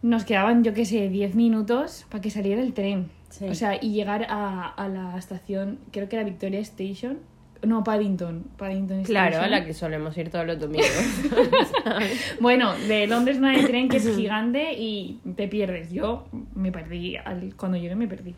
Nos 0.03 0.25
quedaban, 0.25 0.65
yo 0.65 0.75
qué 0.75 0.85
sé, 0.85 1.09
10 1.09 1.37
minutos 1.37 2.05
para 2.11 2.21
que 2.21 2.31
saliera 2.31 2.61
el 2.61 2.75
tren. 2.75 3.11
Sí. 3.31 3.45
O 3.45 3.55
sea, 3.55 3.79
y 3.81 3.93
llegar 3.93 4.27
a, 4.29 4.67
a 4.67 4.89
la 4.89 5.17
estación, 5.17 5.79
creo 5.93 6.09
que 6.09 6.17
era 6.17 6.25
Victoria 6.25 6.59
Station. 6.59 7.21
No, 7.67 7.83
Paddington. 7.85 8.45
Paddington 8.57 9.03
Claro, 9.05 9.41
a 9.41 9.49
la 9.49 9.65
que 9.65 9.73
solemos 9.75 10.17
ir 10.19 10.31
todos 10.31 10.47
los 10.47 10.59
domingos. 10.59 10.89
Bueno, 12.41 12.75
de 12.89 13.07
Londres 13.07 13.39
no 13.39 13.47
hay 13.49 13.65
tren 13.65 13.89
que 13.89 13.99
es 13.99 14.17
gigante 14.17 14.75
y 14.75 15.19
te 15.37 15.49
pierdes. 15.49 15.91
Yo 15.93 16.27
me 16.55 16.73
perdí, 16.73 17.17
al- 17.17 17.55
cuando 17.57 17.79
llegué 17.79 17.95
me 17.95 18.07
perdí. 18.09 18.35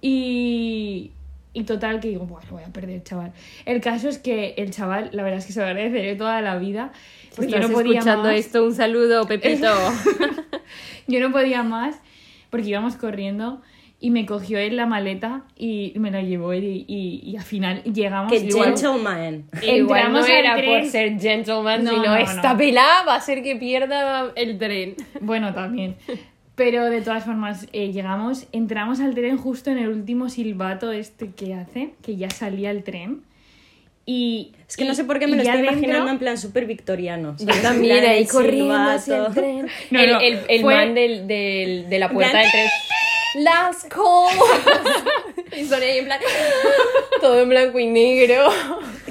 Y, 0.00 1.10
y 1.52 1.64
total, 1.64 2.00
que 2.00 2.08
digo, 2.08 2.26
bueno, 2.26 2.46
voy 2.50 2.62
a 2.62 2.68
perder, 2.72 3.02
chaval. 3.02 3.32
El 3.64 3.80
caso 3.80 4.08
es 4.08 4.18
que 4.18 4.54
el 4.58 4.70
chaval, 4.70 5.10
la 5.12 5.22
verdad 5.22 5.38
es 5.38 5.46
que 5.46 5.52
se 5.52 5.60
lo 5.60 5.66
agradeceré 5.66 6.14
toda 6.16 6.40
la 6.40 6.56
vida. 6.58 6.92
Porque 7.34 7.50
yo 7.52 7.56
¿Estás 7.58 7.70
no 7.70 7.76
podía 7.76 7.98
escuchando 7.98 8.28
más. 8.28 8.36
esto? 8.36 8.64
Un 8.64 8.74
saludo, 8.74 9.26
Pepito. 9.26 9.66
Yo 11.06 11.20
no 11.20 11.32
podía 11.32 11.62
más 11.62 11.96
porque 12.50 12.68
íbamos 12.68 12.96
corriendo 12.96 13.62
y 14.00 14.10
me 14.10 14.26
cogió 14.26 14.58
él 14.58 14.76
la 14.76 14.86
maleta 14.86 15.42
y 15.56 15.92
me 15.96 16.10
la 16.12 16.22
llevó 16.22 16.52
él 16.52 16.62
y, 16.64 16.84
y, 16.86 17.20
y 17.30 17.36
al 17.36 17.42
final 17.42 17.82
llegamos. 17.82 18.30
Que 18.32 18.38
igual- 18.38 18.68
gentleman. 18.76 19.44
Igual 19.62 20.12
no 20.12 20.24
era 20.24 20.56
tren. 20.56 20.82
por 20.82 20.90
ser 20.90 21.18
gentleman, 21.20 21.82
No, 21.84 21.90
sino 21.90 22.04
no, 22.04 22.16
esta 22.16 22.52
no. 22.52 22.58
pelada 22.58 23.04
va 23.04 23.16
a 23.16 23.20
ser 23.20 23.42
que 23.42 23.56
pierda 23.56 24.32
el 24.36 24.56
tren. 24.58 24.94
Bueno, 25.20 25.52
también. 25.52 25.96
Pero 26.54 26.84
de 26.90 27.02
todas 27.02 27.24
formas, 27.24 27.66
eh, 27.72 27.92
llegamos, 27.92 28.46
entramos 28.52 29.00
al 29.00 29.14
tren 29.14 29.36
justo 29.36 29.70
en 29.70 29.78
el 29.78 29.88
último 29.88 30.28
silbato 30.28 30.90
este 30.92 31.30
que 31.32 31.54
hace, 31.54 31.94
que 32.02 32.16
ya 32.16 32.30
salía 32.30 32.70
el 32.70 32.82
tren. 32.84 33.22
Y, 34.06 34.52
Es 34.66 34.76
que 34.76 34.84
no 34.84 34.92
y- 34.92 34.96
sé 34.96 35.04
por 35.04 35.18
qué 35.18 35.26
me 35.26 35.36
lo 35.36 35.42
estoy 35.42 35.58
dentro- 35.60 35.72
imaginando 35.76 36.10
en 36.10 36.18
plan 36.18 36.38
súper 36.38 36.66
victoriano. 36.66 37.36
Yo 37.38 37.46
también 37.62 38.04
ahí 38.06 38.22
el 38.22 38.28
corriendo 38.28 38.74
hacia 38.74 39.26
el 39.26 39.34
tren. 39.34 39.66
No, 39.90 40.00
el, 40.00 40.10
no, 40.10 40.20
el, 40.20 40.38
el 40.48 40.60
fue- 40.62 40.74
man 40.74 40.94
del, 40.94 41.26
del- 41.26 41.88
de 41.90 41.98
la 41.98 42.08
puerta 42.08 42.38
del 42.38 42.50
tren. 42.50 42.66
Las 43.36 43.84
cosas. 43.84 44.38
y 45.56 45.64
son 45.64 45.82
ahí 45.82 45.98
en 45.98 46.04
plan. 46.06 46.20
Todo 47.20 47.40
en 47.42 47.48
blanco 47.48 47.78
y 47.78 47.86
negro. 47.86 48.48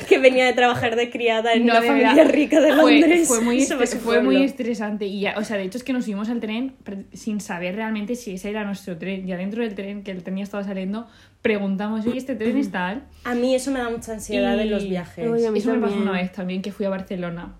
Que 0.07 0.19
venía 0.19 0.45
de 0.45 0.53
trabajar 0.53 0.95
de 0.95 1.09
criada 1.09 1.53
en 1.53 1.65
No, 1.65 1.73
una 1.73 1.81
familia 1.81 2.13
verdad, 2.15 2.31
rica 2.33 2.61
de 2.61 2.73
fue- 2.73 2.99
Londres. 2.99 3.27
Fue, 3.27 3.41
muy, 3.41 3.57
estre- 3.59 3.85
su 3.87 3.97
fue 3.99 4.21
muy 4.21 4.43
estresante. 4.43 5.05
Y 5.05 5.19
ya, 5.21 5.35
o 5.37 5.43
sea, 5.43 5.57
de 5.57 5.63
hecho 5.63 5.77
es 5.77 5.83
que 5.83 5.91
nos 5.93 6.05
subimos 6.05 6.29
al 6.29 6.39
tren 6.39 6.75
sin 7.13 7.41
saber 7.41 7.75
realmente 7.75 8.15
si 8.15 8.33
ese 8.35 8.49
era 8.49 8.63
nuestro 8.63 8.97
tren. 8.97 9.27
Ya 9.27 9.35
dentro 9.37 9.61
del 9.63 9.75
tren, 9.75 10.03
que 10.03 10.11
el 10.11 10.23
tren 10.23 10.37
ya 10.37 10.43
estaba 10.43 10.63
saliendo, 10.63 11.07
preguntamos, 11.41 12.05
oye, 12.05 12.17
¿este 12.17 12.35
tren 12.35 12.57
está? 12.57 13.01
A 13.25 13.35
mí 13.35 13.53
eso 13.53 13.71
me 13.71 13.79
da 13.79 13.89
mucha 13.89 14.13
ansiedad 14.13 14.55
Y- 14.57 14.61
en 14.61 14.71
los 14.71 14.87
viajes. 14.87 15.27
Uy, 15.29 15.45
a 15.45 15.51
mí 15.51 15.59
Eso 15.59 15.73
me 15.73 15.79
pasó 15.81 15.97
una 15.97 16.13
vez 16.13 16.31
también, 16.31 16.61
que 16.61 16.71
fui 16.71 16.85
a 16.85 16.89
Barcelona. 16.89 17.55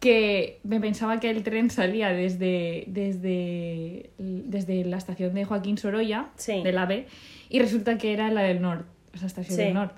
Que 0.00 0.60
me 0.62 0.78
pensaba 0.80 1.20
que 1.20 1.30
el 1.30 1.42
tren 1.42 1.70
salía 1.70 2.08
desde, 2.10 2.84
desde, 2.86 4.10
desde 4.18 4.84
la 4.84 4.98
estación 4.98 5.34
de 5.34 5.44
Joaquín 5.44 5.78
Sorolla, 5.78 6.28
Sí. 6.36 6.62
del 6.62 6.76
AVE, 6.78 7.06
y 7.48 7.58
resulta 7.60 7.96
que 7.98 8.12
era 8.12 8.30
la 8.30 8.42
del 8.42 8.60
norte, 8.60 8.84
o 9.14 9.18
sea, 9.18 9.26
estación 9.26 9.56
Sí. 9.56 9.62
del 9.64 9.74
norte. 9.74 9.94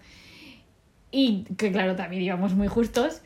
Y 1.10 1.44
que 1.56 1.72
claro, 1.72 1.96
también 1.96 2.22
íbamos 2.22 2.54
muy 2.54 2.68
justos 2.68 3.22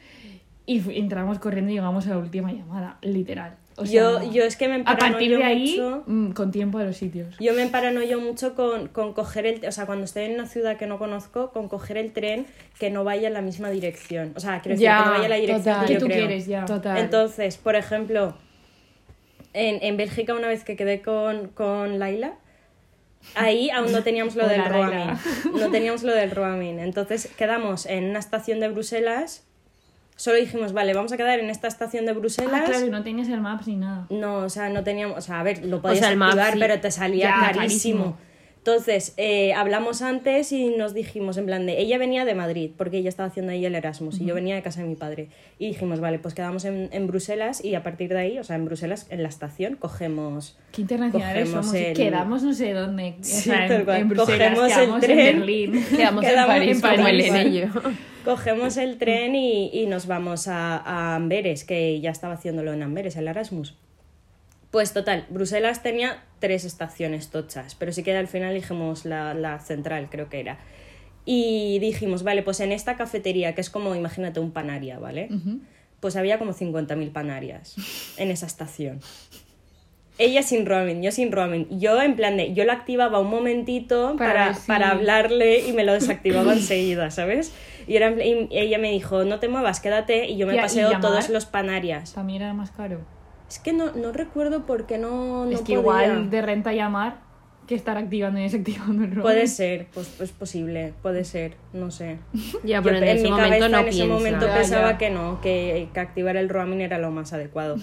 y 0.67 0.81
entramos 0.99 1.39
corriendo 1.41 1.71
y 1.73 1.75
llegamos 1.75 2.07
a 2.07 2.11
la 2.11 2.19
última 2.19 2.53
llamada, 2.53 2.99
literal. 3.03 3.57
O 3.77 3.87
sea, 3.87 4.21
yo, 4.23 4.33
yo 4.33 4.45
es 4.45 4.57
que 4.57 4.69
me 4.69 4.75
a 4.75 4.77
emparanoyo 4.79 5.13
partir 5.13 5.37
de 5.39 5.45
ahí, 5.45 5.71
mucho. 5.73 6.03
mm, 6.07 6.33
con 6.33 6.51
tiempo 6.51 6.79
a 6.79 6.85
los 6.85 6.97
sitios. 6.97 7.35
Yo 7.41 7.55
me 7.55 7.63
emparanoyo 7.63 8.21
mucho 8.21 8.55
con, 8.55 8.89
con 8.89 9.13
coger 9.15 9.47
el... 9.47 9.67
O 9.67 9.73
sea, 9.73 9.87
cuando 9.87 10.05
estoy 10.05 10.25
en 10.25 10.35
una 10.35 10.47
ciudad 10.47 10.77
que 10.77 10.87
no 10.87 10.99
conozco, 10.99 11.51
con 11.53 11.69
coger 11.69 11.97
el 11.97 12.13
tren 12.13 12.47
que 12.79 12.91
no 12.91 13.05
vaya 13.05 13.29
en 13.29 13.35
la 13.35 13.43
misma 13.43 13.71
dirección. 13.71 14.33
O 14.37 14.41
sea, 14.41 14.61
quiero 14.61 14.77
decir, 14.79 14.89
que 14.89 15.05
no 15.05 15.11
vaya 15.11 15.25
en 15.25 15.31
la 15.31 15.37
dirección 15.37 15.75
total. 15.77 15.87
que 15.87 15.95
yo 15.95 16.01
tú 16.01 16.07
creo. 16.07 16.19
quieres 16.27 16.47
ya. 16.47 16.65
Total. 16.67 16.99
Entonces, 16.99 17.57
por 17.57 17.77
ejemplo, 17.77 18.37
en, 19.55 19.79
en 19.83 19.97
Bélgica 19.97 20.35
una 20.35 20.49
vez 20.49 20.65
que 20.65 20.77
quedé 20.77 21.01
con, 21.03 21.49
con 21.49 21.99
Laila, 21.99 22.35
ahí 23.35 23.71
aún 23.71 23.93
no 23.93 24.03
teníamos 24.03 24.37
lo 24.37 24.47
del 24.49 24.61
Hola. 24.61 24.71
Laila. 24.89 25.21
No 25.59 25.71
teníamos 25.71 26.03
lo 26.03 26.15
del 26.15 26.31
roaming. 26.31 26.79
Entonces 26.79 27.29
quedamos 27.39 27.87
en 27.87 28.11
una 28.11 28.19
estación 28.19 28.61
de 28.61 28.69
Bruselas. 28.69 29.45
Solo 30.17 30.37
dijimos, 30.37 30.73
vale, 30.73 30.95
vamos 30.95 31.13
a 31.13 31.17
quedar 31.17 31.41
en 31.41 31.51
esta 31.51 31.67
estación 31.69 32.07
de 32.07 32.13
Bruselas. 32.13 32.53
Ah, 32.55 32.65
claro, 32.65 32.87
no 32.87 33.03
tenías 33.03 33.29
el 33.29 33.41
Maps 33.41 33.67
ni 33.67 33.77
nada. 33.77 34.07
No, 34.11 34.37
o 34.37 34.49
sea, 34.49 34.69
no 34.69 34.85
teníamos, 34.85 35.19
o 35.19 35.21
sea, 35.21 35.41
a 35.41 35.43
ver, 35.43 35.65
lo 35.65 35.81
podías 35.83 36.01
sea, 36.01 36.11
el 36.11 36.17
map 36.17 36.29
activar, 36.31 36.53
sí. 36.53 36.59
pero 36.61 36.81
te 36.81 36.91
salía 36.91 37.25
Ya, 37.31 37.53
carísimo. 37.53 37.59
carísimo. 37.59 38.17
Entonces, 38.65 39.15
eh, 39.17 39.53
hablamos 39.55 40.03
antes 40.03 40.53
y 40.53 40.69
nos 40.69 40.95
dijimos, 40.95 41.37
en 41.37 41.47
plan 41.47 41.67
de, 41.67 41.81
ella 41.81 41.99
venía 41.99 42.25
de 42.25 42.37
Madrid, 42.37 42.71
porque 42.79 42.99
ella 42.99 43.09
estaba 43.09 43.27
haciendo 43.29 43.51
ahí 43.51 43.67
el 43.67 43.75
Erasmus, 43.75 44.21
y 44.21 44.25
yo 44.25 44.37
venía 44.37 44.55
de 44.55 44.63
casa 44.63 44.83
de 44.83 44.87
mi 44.87 44.95
padre. 44.95 45.31
Y 45.59 45.67
dijimos, 45.67 45.99
vale, 45.99 46.21
pues 46.21 46.33
quedamos 46.33 46.65
en, 46.65 46.89
en 46.93 47.09
Bruselas 47.09 47.65
y 47.65 47.75
a 47.75 47.83
partir 47.83 48.11
de 48.11 48.21
ahí, 48.21 48.39
o 48.39 48.45
sea, 48.45 48.55
en 48.55 48.65
Bruselas, 48.65 49.09
en 49.11 49.25
la 49.25 49.29
estación, 49.29 49.75
cogemos... 49.75 50.57
Qué 50.71 50.83
internacionales 50.83 51.43
Cogemos 51.47 51.67
somos. 51.67 51.81
y 51.81 51.85
el- 51.87 51.97
Quedamos 51.97 52.43
no 52.45 52.55
sé 52.55 52.73
dónde. 52.73 53.17
O 53.21 53.25
Sí, 53.25 53.41
sea, 53.51 53.67
en, 53.67 54.09
Bruselas, 54.09 54.57
Cogemos 54.57 54.79
el 54.79 55.01
tren. 55.01 55.19
en 55.27 55.37
Berlín. 55.41 55.85
Quedamos, 55.91 56.25
en 56.25 56.81
París, 56.81 57.29
como 57.33 57.43
yo. 57.49 57.91
Cogemos 58.25 58.77
el 58.77 58.97
tren 58.99 59.35
y, 59.35 59.71
y 59.73 59.87
nos 59.87 60.07
vamos 60.07 60.47
a, 60.47 60.77
a 60.77 61.17
Amberes, 61.17 61.65
que 61.65 62.01
ya 62.01 62.11
estaba 62.11 62.35
haciéndolo 62.35 62.73
en 62.73 62.85
Amberes, 62.85 63.17
el 63.17 63.27
Erasmus. 63.27 63.77
Pues 64.73 64.95
total, 64.95 65.27
Bruselas 65.29 65.83
tenía 65.83 66.25
tres 66.39 66.65
estaciones 66.65 67.29
tochas, 67.29 67.75
pero 67.75 67.93
sí 67.93 68.03
que 68.03 68.17
al 68.17 68.27
final 68.27 68.55
dijimos 68.55 69.05
la, 69.05 69.35
la 69.35 69.59
central, 69.59 70.09
creo 70.11 70.31
que 70.31 70.41
era. 70.41 70.59
Y 71.27 71.79
dijimos, 71.79 72.23
vale, 72.23 72.43
pues 72.43 72.59
en 72.61 72.73
esta 72.73 72.97
cafetería, 72.97 73.55
que 73.55 73.61
es 73.61 73.69
como, 73.69 73.95
imagínate, 73.95 74.41
un 74.41 74.51
panaria, 74.51 74.99
¿vale? 74.99 75.29
Pues 76.01 76.17
había 76.17 76.39
como 76.39 76.55
50.000 76.55 77.13
panarias 77.13 77.77
en 78.17 78.31
esa 78.31 78.47
estación. 78.47 79.01
Ella 80.17 80.43
sin 80.43 80.65
roaming, 80.65 81.03
yo 81.03 81.13
sin 81.13 81.33
roaming. 81.33 81.79
Yo 81.79 82.01
en 82.01 82.17
plan 82.17 82.39
de, 82.39 82.55
yo 82.55 82.65
lo 82.65 82.73
activaba 82.73 83.19
un 83.19 83.29
momentito 83.29 84.15
Para 84.17 84.57
para, 84.67 84.91
hablarle 84.91 85.69
y 85.69 85.73
me 85.73 85.85
lo 85.85 85.93
desactivaba 85.93 86.53
enseguida, 86.55 87.11
¿sabes? 87.11 87.53
Y, 87.87 87.97
era 87.97 88.11
y 88.11 88.49
ella 88.51 88.79
me 88.79 88.91
dijo, 88.91 89.25
no 89.25 89.39
te 89.39 89.49
muevas, 89.49 89.81
quédate, 89.81 90.31
y 90.31 90.39
yo 90.39 90.47
me 90.47 90.55
Tía, 90.55 90.63
¿y 90.63 90.65
paseo 90.65 91.01
todos 91.01 91.29
los 91.29 91.45
panarias. 91.45 92.15
También 92.15 92.41
era 92.41 92.55
más 92.55 92.71
caro. 92.71 93.01
Es 93.53 93.59
que 93.59 93.73
no, 93.75 93.93
no 93.93 94.13
recuerdo 94.13 94.65
por 94.65 94.87
qué 94.87 94.97
no, 94.97 95.45
no 95.45 95.51
es 95.51 95.61
que 95.61 95.79
podía. 95.79 96.07
igual 96.07 96.31
de 96.31 96.41
renta 96.43 96.73
llamar 96.73 97.21
que 97.67 97.75
estar 97.75 97.97
activando 97.99 98.41
y 98.41 98.45
desactivando 98.45 99.05
el 99.05 99.11
roaming. 99.11 99.23
Puede 99.23 99.47
ser, 99.47 99.89
pues 99.93 100.21
es 100.21 100.33
posible, 100.33 100.95
puede 101.03 101.25
ser, 101.25 101.55
no 101.75 101.91
sé. 101.91 102.17
Ya, 102.65 102.79
Yo 102.79 102.83
pero 102.85 102.97
en, 102.97 103.05
en 103.05 103.09
ese 103.11 103.25
mi 103.25 103.31
momento 103.31 103.49
cabeza 103.51 103.69
no 103.69 103.79
en 103.81 103.89
ese 103.89 103.97
piensa. 103.99 104.15
momento 104.15 104.47
Ya, 104.47 104.55
pensaba 104.55 104.91
ya. 104.93 104.99
que 104.99 105.11
no, 105.11 105.41
que, 105.43 105.89
que 105.93 106.01
activar 106.01 106.37
el 106.37 106.49
roaming 106.49 106.81
era 106.81 106.99
lo 106.99 107.11
más 107.11 107.33
adecuado. 107.35 107.77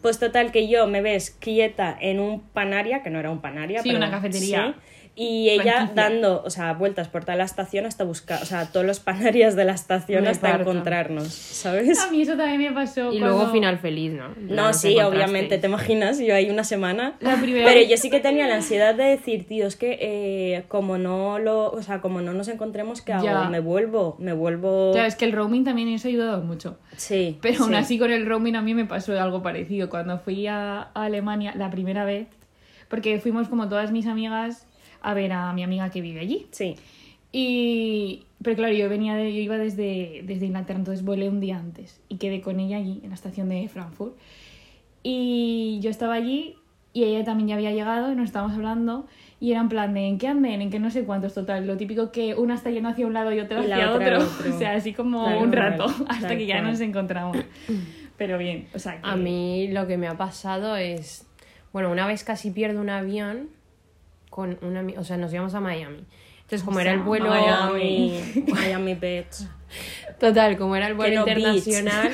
Pues 0.00 0.18
total 0.18 0.50
que 0.52 0.66
yo 0.68 0.86
me 0.86 1.02
ves 1.02 1.30
quieta 1.30 1.94
en 2.00 2.18
un 2.20 2.40
panaria, 2.40 3.02
que 3.02 3.10
no 3.10 3.18
era 3.20 3.30
un 3.30 3.42
panaria, 3.42 3.82
Sí, 3.82 3.90
pero 3.90 3.98
una 3.98 4.10
cafetería. 4.10 4.74
sí, 4.74 4.99
y 5.16 5.50
ella 5.50 5.74
Franquicia. 5.86 5.94
dando, 6.02 6.42
o 6.44 6.50
sea, 6.50 6.72
vueltas 6.72 7.08
por 7.08 7.24
toda 7.24 7.36
la 7.36 7.44
estación 7.44 7.84
hasta 7.84 8.04
buscar, 8.04 8.42
o 8.42 8.46
sea, 8.46 8.66
todos 8.72 8.86
los 8.86 9.00
panarias 9.00 9.56
de 9.56 9.64
la 9.64 9.72
estación 9.72 10.22
Me 10.24 10.30
hasta 10.30 10.52
parto. 10.52 10.70
encontrarnos, 10.70 11.28
¿sabes? 11.28 11.98
A 12.00 12.10
mí 12.10 12.22
eso 12.22 12.36
también 12.36 12.60
me 12.60 12.72
pasó. 12.72 13.12
Y 13.12 13.18
cuando- 13.18 13.36
luego 13.36 13.52
final 13.52 13.78
feliz, 13.78 14.12
¿no? 14.12 14.28
No, 14.38 14.70
os 14.70 14.76
sí, 14.76 14.98
obviamente, 15.00 15.58
te 15.58 15.66
imaginas, 15.66 16.18
yo 16.18 16.34
ahí 16.34 16.48
una 16.48 16.64
semana. 16.64 17.16
La 17.20 17.36
primera 17.36 17.66
Pero 17.66 17.80
vez- 17.80 17.88
yo 17.90 17.96
sí 17.96 18.08
que 18.08 18.20
tenía 18.20 18.46
la 18.46 18.54
ansiedad 18.56 18.94
de 18.94 19.04
decir, 19.04 19.46
tío, 19.46 19.66
es 19.66 19.76
que 19.76 19.98
eh, 20.00 20.64
como 20.68 20.96
no 20.96 21.38
lo, 21.38 21.70
o 21.70 21.82
sea, 21.82 22.00
como 22.00 22.22
no 22.22 22.32
nos 22.32 22.48
encontremos, 22.48 23.02
¿qué 23.02 23.12
hago? 23.12 23.24
Ya. 23.24 23.44
Me 23.50 23.60
vuelvo, 23.60 24.16
me 24.20 24.32
vuelvo. 24.32 24.92
Claro, 24.92 25.08
es 25.08 25.16
que 25.16 25.24
el 25.26 25.32
roaming 25.32 25.64
también 25.64 25.88
eso 25.88 26.08
ha 26.08 26.10
ayudado 26.10 26.42
mucho. 26.42 26.78
Sí. 26.96 27.38
Pero 27.42 27.64
aún 27.64 27.70
sí. 27.70 27.76
así 27.76 27.98
con 27.98 28.10
el 28.10 28.24
roaming 28.26 28.56
a 28.56 28.62
mí 28.62 28.74
me 28.74 28.84
pasó 28.86 29.20
algo 29.20 29.42
parecido. 29.42 29.90
Cuando 29.90 30.18
fui 30.18 30.46
a, 30.46 30.82
a 30.94 31.04
Alemania 31.04 31.52
la 31.56 31.68
primera 31.70 32.04
vez, 32.04 32.28
porque 32.88 33.18
fuimos 33.20 33.48
como 33.48 33.68
todas 33.68 33.92
mis 33.92 34.06
amigas 34.06 34.66
a 35.02 35.14
ver 35.14 35.32
a 35.32 35.52
mi 35.52 35.62
amiga 35.62 35.90
que 35.90 36.00
vive 36.00 36.20
allí. 36.20 36.46
Sí. 36.50 36.76
Y 37.32 38.24
pero 38.42 38.56
claro, 38.56 38.72
yo 38.72 38.88
venía 38.88 39.14
de, 39.14 39.32
yo 39.34 39.40
iba 39.40 39.58
desde, 39.58 40.22
desde 40.24 40.46
Inglaterra, 40.46 40.78
entonces 40.78 41.04
volé 41.04 41.28
un 41.28 41.40
día 41.40 41.58
antes 41.58 42.00
y 42.08 42.16
quedé 42.16 42.40
con 42.40 42.58
ella 42.58 42.78
allí 42.78 43.00
en 43.02 43.10
la 43.10 43.14
estación 43.14 43.48
de 43.50 43.68
Frankfurt. 43.68 44.16
Y 45.02 45.78
yo 45.82 45.90
estaba 45.90 46.14
allí 46.14 46.56
y 46.92 47.04
ella 47.04 47.24
también 47.24 47.48
ya 47.48 47.54
había 47.56 47.70
llegado 47.72 48.10
y 48.10 48.16
nos 48.16 48.26
estábamos 48.26 48.56
hablando 48.56 49.06
y 49.40 49.52
era 49.52 49.60
en 49.60 49.68
plan 49.68 49.92
de 49.94 50.06
en 50.06 50.18
qué 50.18 50.28
anden, 50.28 50.62
en 50.62 50.70
qué 50.70 50.78
no 50.78 50.90
sé 50.90 51.04
cuántos 51.04 51.34
total, 51.34 51.66
lo 51.66 51.76
típico 51.76 52.10
que 52.12 52.34
una 52.34 52.54
está 52.54 52.70
yendo 52.70 52.88
hacia 52.88 53.06
un 53.06 53.12
lado 53.12 53.32
y 53.32 53.40
otra 53.40 53.62
la 53.62 53.76
hacia 53.76 53.92
otra 53.92 54.18
otro. 54.18 54.50
o 54.54 54.58
sea, 54.58 54.74
así 54.74 54.94
como 54.94 55.38
un 55.38 55.52
rato 55.52 55.86
hasta 56.08 56.36
que 56.36 56.46
ya 56.46 56.62
nos 56.62 56.80
encontramos. 56.80 57.36
Pero 58.16 58.38
bien, 58.38 58.68
o 58.74 58.78
sea, 58.78 59.00
que 59.00 59.08
A 59.08 59.16
mí 59.16 59.68
lo 59.68 59.86
que 59.86 59.96
me 59.96 60.08
ha 60.08 60.16
pasado 60.16 60.76
es. 60.76 61.26
Bueno, 61.72 61.90
una 61.90 62.06
vez 62.06 62.24
casi 62.24 62.50
pierdo 62.50 62.80
un 62.80 62.90
avión 62.90 63.48
con 64.30 64.58
una. 64.62 64.84
O 64.98 65.04
sea, 65.04 65.16
nos 65.18 65.32
íbamos 65.32 65.54
a 65.54 65.60
Miami. 65.60 66.04
Entonces, 66.42 66.62
como 66.64 66.78
O 66.78 66.80
era 66.80 66.92
el 66.92 67.00
vuelo. 67.00 67.28
Miami, 67.30 68.20
Miami 68.48 68.94
Beach. 68.94 69.44
Total, 70.18 70.56
como 70.56 70.74
era 70.76 70.88
el 70.88 70.94
vuelo 70.94 71.24
Que 71.24 71.34
no 71.34 71.54
internacional, 71.54 72.10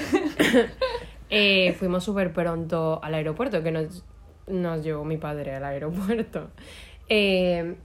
eh, 1.30 1.74
fuimos 1.78 2.04
súper 2.04 2.32
pronto 2.32 3.00
al 3.02 3.14
aeropuerto, 3.14 3.62
que 3.62 3.72
nos, 3.72 4.04
nos 4.46 4.84
llevó 4.84 5.04
mi 5.04 5.16
padre 5.16 5.54
al 5.54 5.64
aeropuerto. 5.64 6.50
Eh, 7.08 7.76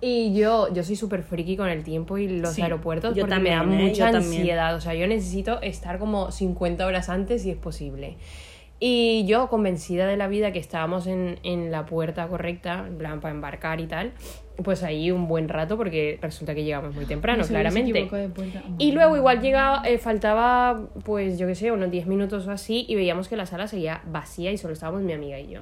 y 0.00 0.34
yo, 0.34 0.72
yo 0.72 0.82
soy 0.82 0.96
súper 0.96 1.22
friki 1.22 1.56
con 1.56 1.68
el 1.68 1.84
tiempo 1.84 2.18
y 2.18 2.26
los 2.28 2.54
Sí, 2.54 2.62
aeropuertos 2.62 3.14
yo 3.14 3.22
porque 3.26 3.38
me 3.38 3.50
da 3.50 3.58
también, 3.58 3.80
¿eh? 3.82 3.88
mucha 3.88 4.10
también. 4.10 4.40
ansiedad. 4.40 4.74
O 4.74 4.80
sea, 4.80 4.94
yo 4.94 5.06
necesito 5.06 5.60
estar 5.62 5.98
como 5.98 6.32
50 6.32 6.84
horas 6.86 7.08
antes 7.08 7.42
si 7.42 7.50
es 7.50 7.56
posible. 7.56 8.16
Y 8.84 9.24
yo, 9.26 9.48
convencida 9.48 10.08
de 10.08 10.16
la 10.16 10.26
vida 10.26 10.50
que 10.50 10.58
estábamos 10.58 11.06
en, 11.06 11.38
en 11.44 11.70
la 11.70 11.86
puerta 11.86 12.26
correcta, 12.26 12.84
en 12.88 12.98
plan 12.98 13.20
para 13.20 13.32
embarcar 13.32 13.78
y 13.80 13.86
tal, 13.86 14.12
pues 14.62 14.82
ahí 14.82 15.10
un 15.10 15.28
buen 15.28 15.48
rato 15.48 15.76
porque 15.76 16.18
resulta 16.20 16.54
que 16.54 16.64
llegamos 16.64 16.94
muy 16.94 17.06
temprano, 17.06 17.44
claramente. 17.44 18.08
Y 18.78 18.92
luego 18.92 19.16
igual 19.16 19.40
llegaba, 19.40 19.82
eh, 19.86 19.98
faltaba, 19.98 20.88
pues 21.04 21.38
yo 21.38 21.46
qué 21.46 21.54
sé, 21.54 21.72
unos 21.72 21.90
10 21.90 22.06
minutos 22.06 22.46
o 22.46 22.50
así, 22.50 22.84
y 22.88 22.94
veíamos 22.94 23.28
que 23.28 23.36
la 23.36 23.46
sala 23.46 23.66
seguía 23.66 24.02
vacía 24.06 24.52
y 24.52 24.58
solo 24.58 24.74
estábamos 24.74 25.02
mi 25.02 25.12
amiga 25.12 25.38
y 25.40 25.48
yo. 25.48 25.60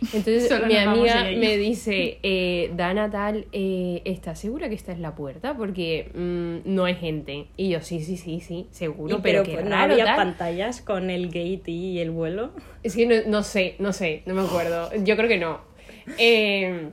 Entonces 0.00 0.50
mi 0.66 0.76
amiga 0.76 1.24
me 1.36 1.56
dice, 1.56 2.18
eh, 2.22 2.72
Dana 2.76 3.10
tal, 3.10 3.46
eh, 3.52 4.02
¿estás 4.04 4.38
segura 4.38 4.68
que 4.68 4.74
esta 4.74 4.92
es 4.92 4.98
la 4.98 5.14
puerta? 5.14 5.56
Porque 5.56 6.10
mm, 6.14 6.74
no 6.74 6.84
hay 6.84 6.94
gente. 6.94 7.46
Y 7.56 7.70
yo, 7.70 7.80
sí, 7.80 8.00
sí, 8.02 8.16
sí, 8.16 8.40
sí, 8.40 8.66
seguro, 8.70 9.18
Y 9.18 9.20
pero, 9.20 9.42
pero 9.42 9.44
qué 9.44 9.52
pues, 9.54 9.66
no 9.66 9.76
había 9.76 10.04
tal". 10.04 10.16
pantallas 10.16 10.80
con 10.82 11.10
el 11.10 11.26
gate 11.28 11.70
y 11.70 12.00
el 12.00 12.10
vuelo. 12.10 12.50
Es 12.82 12.96
que 12.96 13.06
no, 13.06 13.14
no 13.30 13.42
sé, 13.42 13.76
no 13.78 13.92
sé, 13.92 14.22
no 14.26 14.34
me 14.34 14.42
acuerdo. 14.42 14.90
Yo 15.04 15.16
creo 15.16 15.28
que 15.28 15.38
no. 15.38 15.60
Eh, 16.18 16.90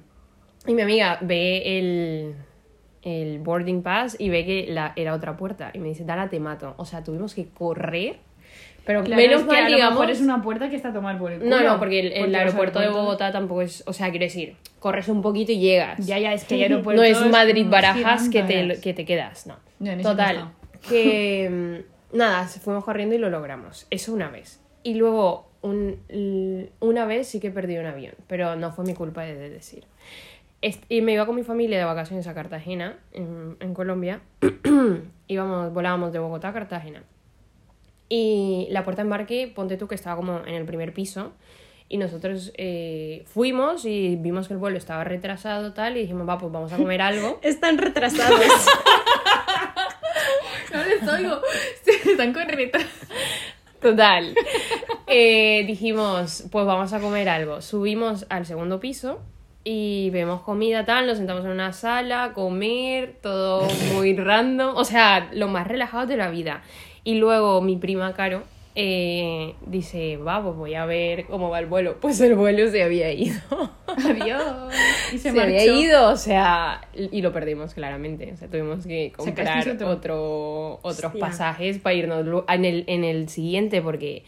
y 0.68 0.74
mi 0.74 0.82
amiga 0.82 1.18
ve 1.22 1.80
el, 1.80 2.36
el 3.04 3.40
boarding 3.40 3.82
pass 3.82 4.16
y 4.20 4.30
ve 4.30 4.46
que 4.46 4.68
la, 4.70 4.94
era 4.96 5.14
otra 5.14 5.38
puerta. 5.38 5.72
Y 5.74 5.80
me 5.80 5.88
dice, 5.90 6.04
Dana, 6.06 6.30
te 6.30 6.40
mato. 6.40 6.74
O 6.78 6.86
sea, 6.86 7.04
tuvimos 7.04 7.34
que 7.34 7.48
correr. 7.50 8.18
Pero 8.86 9.04
Claro, 9.04 9.22
menos 9.22 9.42
es 9.42 9.48
que 9.48 9.54
mal, 9.54 9.66
a 9.66 9.70
lo 9.70 9.76
digamos. 9.76 10.00
mejor 10.00 10.12
es 10.12 10.22
una 10.22 10.42
puerta 10.42 10.70
que 10.70 10.76
está 10.76 10.90
a 10.90 10.94
tomar 10.94 11.18
por 11.20 11.32
el 11.32 11.40
culo. 11.40 11.50
No, 11.52 11.62
no, 11.64 11.78
porque 11.80 12.00
el, 12.00 12.12
el 12.12 12.34
aeropuerto 12.36 12.80
de 12.80 12.90
Bogotá 12.90 13.32
tampoco 13.32 13.62
es. 13.62 13.84
O 13.86 13.94
sea, 13.94 14.10
quiero 14.10 14.26
decir, 14.26 14.56
corres 14.80 15.08
un 15.10 15.22
poquito 15.22 15.52
y 15.52 15.60
llegas. 15.60 16.06
Ya, 16.06 16.18
ya, 16.18 16.34
es 16.34 16.44
que 16.44 16.56
hay 16.56 16.64
aeropuertos... 16.64 16.96
no 17.20 17.26
es 17.26 17.32
Madrid-Barajas 17.32 18.30
que 18.30 18.42
te, 18.44 18.80
que 18.82 18.94
te 18.94 19.06
quedas, 19.06 19.46
no. 19.48 19.58
En 19.86 20.02
Total, 20.02 20.52
que 20.90 21.84
mm, 22.14 22.18
nada, 22.18 22.48
fuimos 22.48 22.84
corriendo 22.84 23.14
y 23.16 23.20
lo 23.20 23.30
logramos. 23.30 23.86
Eso 23.92 24.12
una 24.14 24.30
vez. 24.30 24.60
Y 24.82 24.96
luego, 24.96 25.48
un- 25.62 26.70
una 26.80 27.06
vez 27.06 27.28
sí 27.28 27.40
que 27.40 27.52
perdí 27.52 27.78
un 27.78 27.86
avión, 27.86 28.14
pero 28.28 28.56
no 28.56 28.72
fue 28.72 28.86
mi 28.86 28.94
culpa 28.96 29.22
de 29.24 29.50
decir. 29.50 29.84
Y 30.62 31.02
me 31.02 31.14
iba 31.14 31.26
con 31.26 31.36
mi 31.36 31.44
familia 31.44 31.78
de 31.78 31.86
vacaciones 31.86 32.28
a 32.28 32.34
Cartagena, 32.34 32.98
en, 33.14 33.56
en 33.60 33.74
Colombia. 33.74 34.22
Íbamos, 35.28 35.74
volábamos 35.74 36.12
de 36.12 36.20
Bogotá 36.20 36.50
a 36.50 36.54
Cartagena. 36.54 37.04
Y 38.10 38.68
la 38.72 38.84
puerta 38.84 39.02
de 39.02 39.06
embarque, 39.06 39.52
ponte 39.54 39.78
tú 39.78 39.88
que 39.88 39.96
estaba 39.96 40.18
como 40.18 40.40
en 40.46 40.56
el 40.56 40.66
primer 40.66 40.94
piso. 40.94 41.32
Y 41.88 41.98
nosotros 41.98 42.52
eh, 42.58 43.24
fuimos 43.26 43.86
y 43.86 44.16
vimos 44.18 44.48
que 44.48 44.54
el 44.54 44.60
vuelo 44.60 44.78
estaba 44.78 45.04
retrasado 45.04 45.74
tal 45.74 45.98
y 45.98 46.02
dijimos, 46.02 46.28
va, 46.28 46.38
pues 46.38 46.52
vamos 46.52 46.74
a 46.74 46.78
comer 46.78 47.02
algo. 47.02 47.40
Están 47.44 47.78
retrasados. 47.78 48.40
No 50.72 50.86
les 50.86 51.02
oigo. 51.08 51.42
Se 51.82 52.12
están 52.12 52.32
con 52.32 52.48
retraso. 52.48 52.88
Total. 53.82 54.36
Eh, 55.08 55.64
dijimos, 55.66 56.44
pues 56.52 56.66
vamos 56.68 56.94
a 56.94 57.00
comer 57.00 57.28
algo. 57.28 57.60
Subimos 57.62 58.28
al 58.30 58.46
segundo 58.46 58.80
piso 58.80 59.20
y 59.72 60.10
vemos 60.10 60.42
comida 60.42 60.84
tal, 60.84 61.06
nos 61.06 61.20
sentamos 61.20 61.46
en 61.46 61.52
una 61.52 61.74
sala, 61.74 62.24
a 62.24 62.34
comer, 62.34 63.18
todo 63.22 63.68
muy 63.94 64.16
random. 64.18 64.76
O 64.76 64.84
sea, 64.84 65.30
lo 65.32 65.48
más 65.48 65.68
relajado 65.68 66.08
de 66.08 66.18
la 66.18 66.32
vida. 66.32 66.64
Y 67.04 67.20
luego 67.20 67.62
mi 67.62 67.76
prima 67.76 68.14
Caro 68.14 68.42
eh, 68.74 69.54
dice, 69.68 70.18
va, 70.18 70.42
pues 70.42 70.56
voy 70.56 70.74
a 70.74 70.88
ver 70.88 71.28
cómo 71.28 71.52
va 71.52 71.60
el 71.60 71.68
vuelo. 71.68 71.98
Pues 72.02 72.20
el 72.20 72.34
vuelo 72.34 72.68
se 72.72 72.82
había 72.82 73.14
ido. 73.14 73.40
Adiós. 73.86 74.74
Y 75.14 75.20
se, 75.20 75.32
Se, 75.32 75.40
había 75.40 75.66
ido, 75.66 76.10
o 76.10 76.18
sea, 76.18 76.82
y 76.94 77.22
lo 77.22 77.32
perdimos 77.32 77.76
claramente. 77.76 78.32
O 78.34 78.38
sea, 78.38 78.48
tuvimos 78.48 78.88
que 78.88 79.12
comprar 79.16 79.48
¿Sacasteis 79.48 79.76
otro? 79.76 79.90
otro, 79.90 80.74
otros 80.82 81.06
Hostia. 81.06 81.20
pasajes 81.20 81.78
para 81.78 81.94
irnos 81.94 82.44
en 82.48 82.66
el, 82.66 82.86
en 82.88 83.04
el 83.04 83.30
siguiente 83.30 83.84
porque 83.84 84.24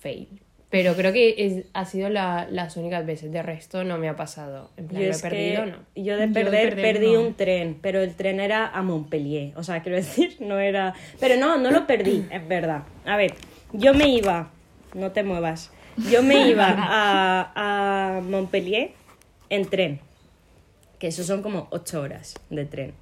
fail. 0.00 0.28
Pero 0.72 0.94
creo 0.96 1.12
que 1.12 1.34
es, 1.36 1.66
ha 1.74 1.84
sido 1.84 2.08
la- 2.08 2.48
las 2.50 2.76
únicas 2.76 3.06
veces. 3.06 3.30
De 3.30 3.42
resto 3.42 3.84
no 3.84 3.98
me 3.98 4.08
ha 4.08 4.16
pasado. 4.16 4.70
En 4.76 4.88
plan, 4.88 5.02
Yo 5.02 5.08
lo 5.10 5.14
he 5.14 5.18
perdido, 5.20 5.66
¿no? 5.66 5.76
Yo 5.94 6.02
de 6.02 6.02
Yo 6.04 6.16
de 6.18 6.28
perder, 6.28 6.74
perdí 6.74 7.12
no. 7.12 7.20
un 7.20 7.34
tren, 7.34 7.78
pero 7.80 8.00
el 8.00 8.14
tren 8.14 8.40
era 8.40 8.66
a 8.68 8.82
Montpellier. 8.82 9.52
O 9.56 9.62
sea, 9.62 9.82
quiero 9.82 9.96
decir, 10.04 10.36
no 10.40 10.58
era. 10.58 10.94
Pero 11.20 11.36
no, 11.36 11.58
no 11.58 11.70
lo 11.70 11.86
perdí, 11.86 12.24
es 12.32 12.48
verdad. 12.48 12.82
A 13.04 13.16
ver, 13.16 13.34
yo 13.72 13.94
me 13.94 14.08
iba. 14.08 14.50
No 14.94 15.12
te 15.12 15.22
muevas. 15.22 15.70
Yo 16.10 16.22
me 16.22 16.48
iba 16.48 16.66
a, 16.78 18.16
a 18.16 18.20
Montpellier 18.22 18.92
en 19.50 19.66
tren. 19.66 20.00
Que 20.98 21.08
eso 21.08 21.22
son 21.22 21.42
como 21.42 21.68
ocho 21.70 22.00
horas 22.00 22.34
de 22.48 22.64
tren. 22.64 22.94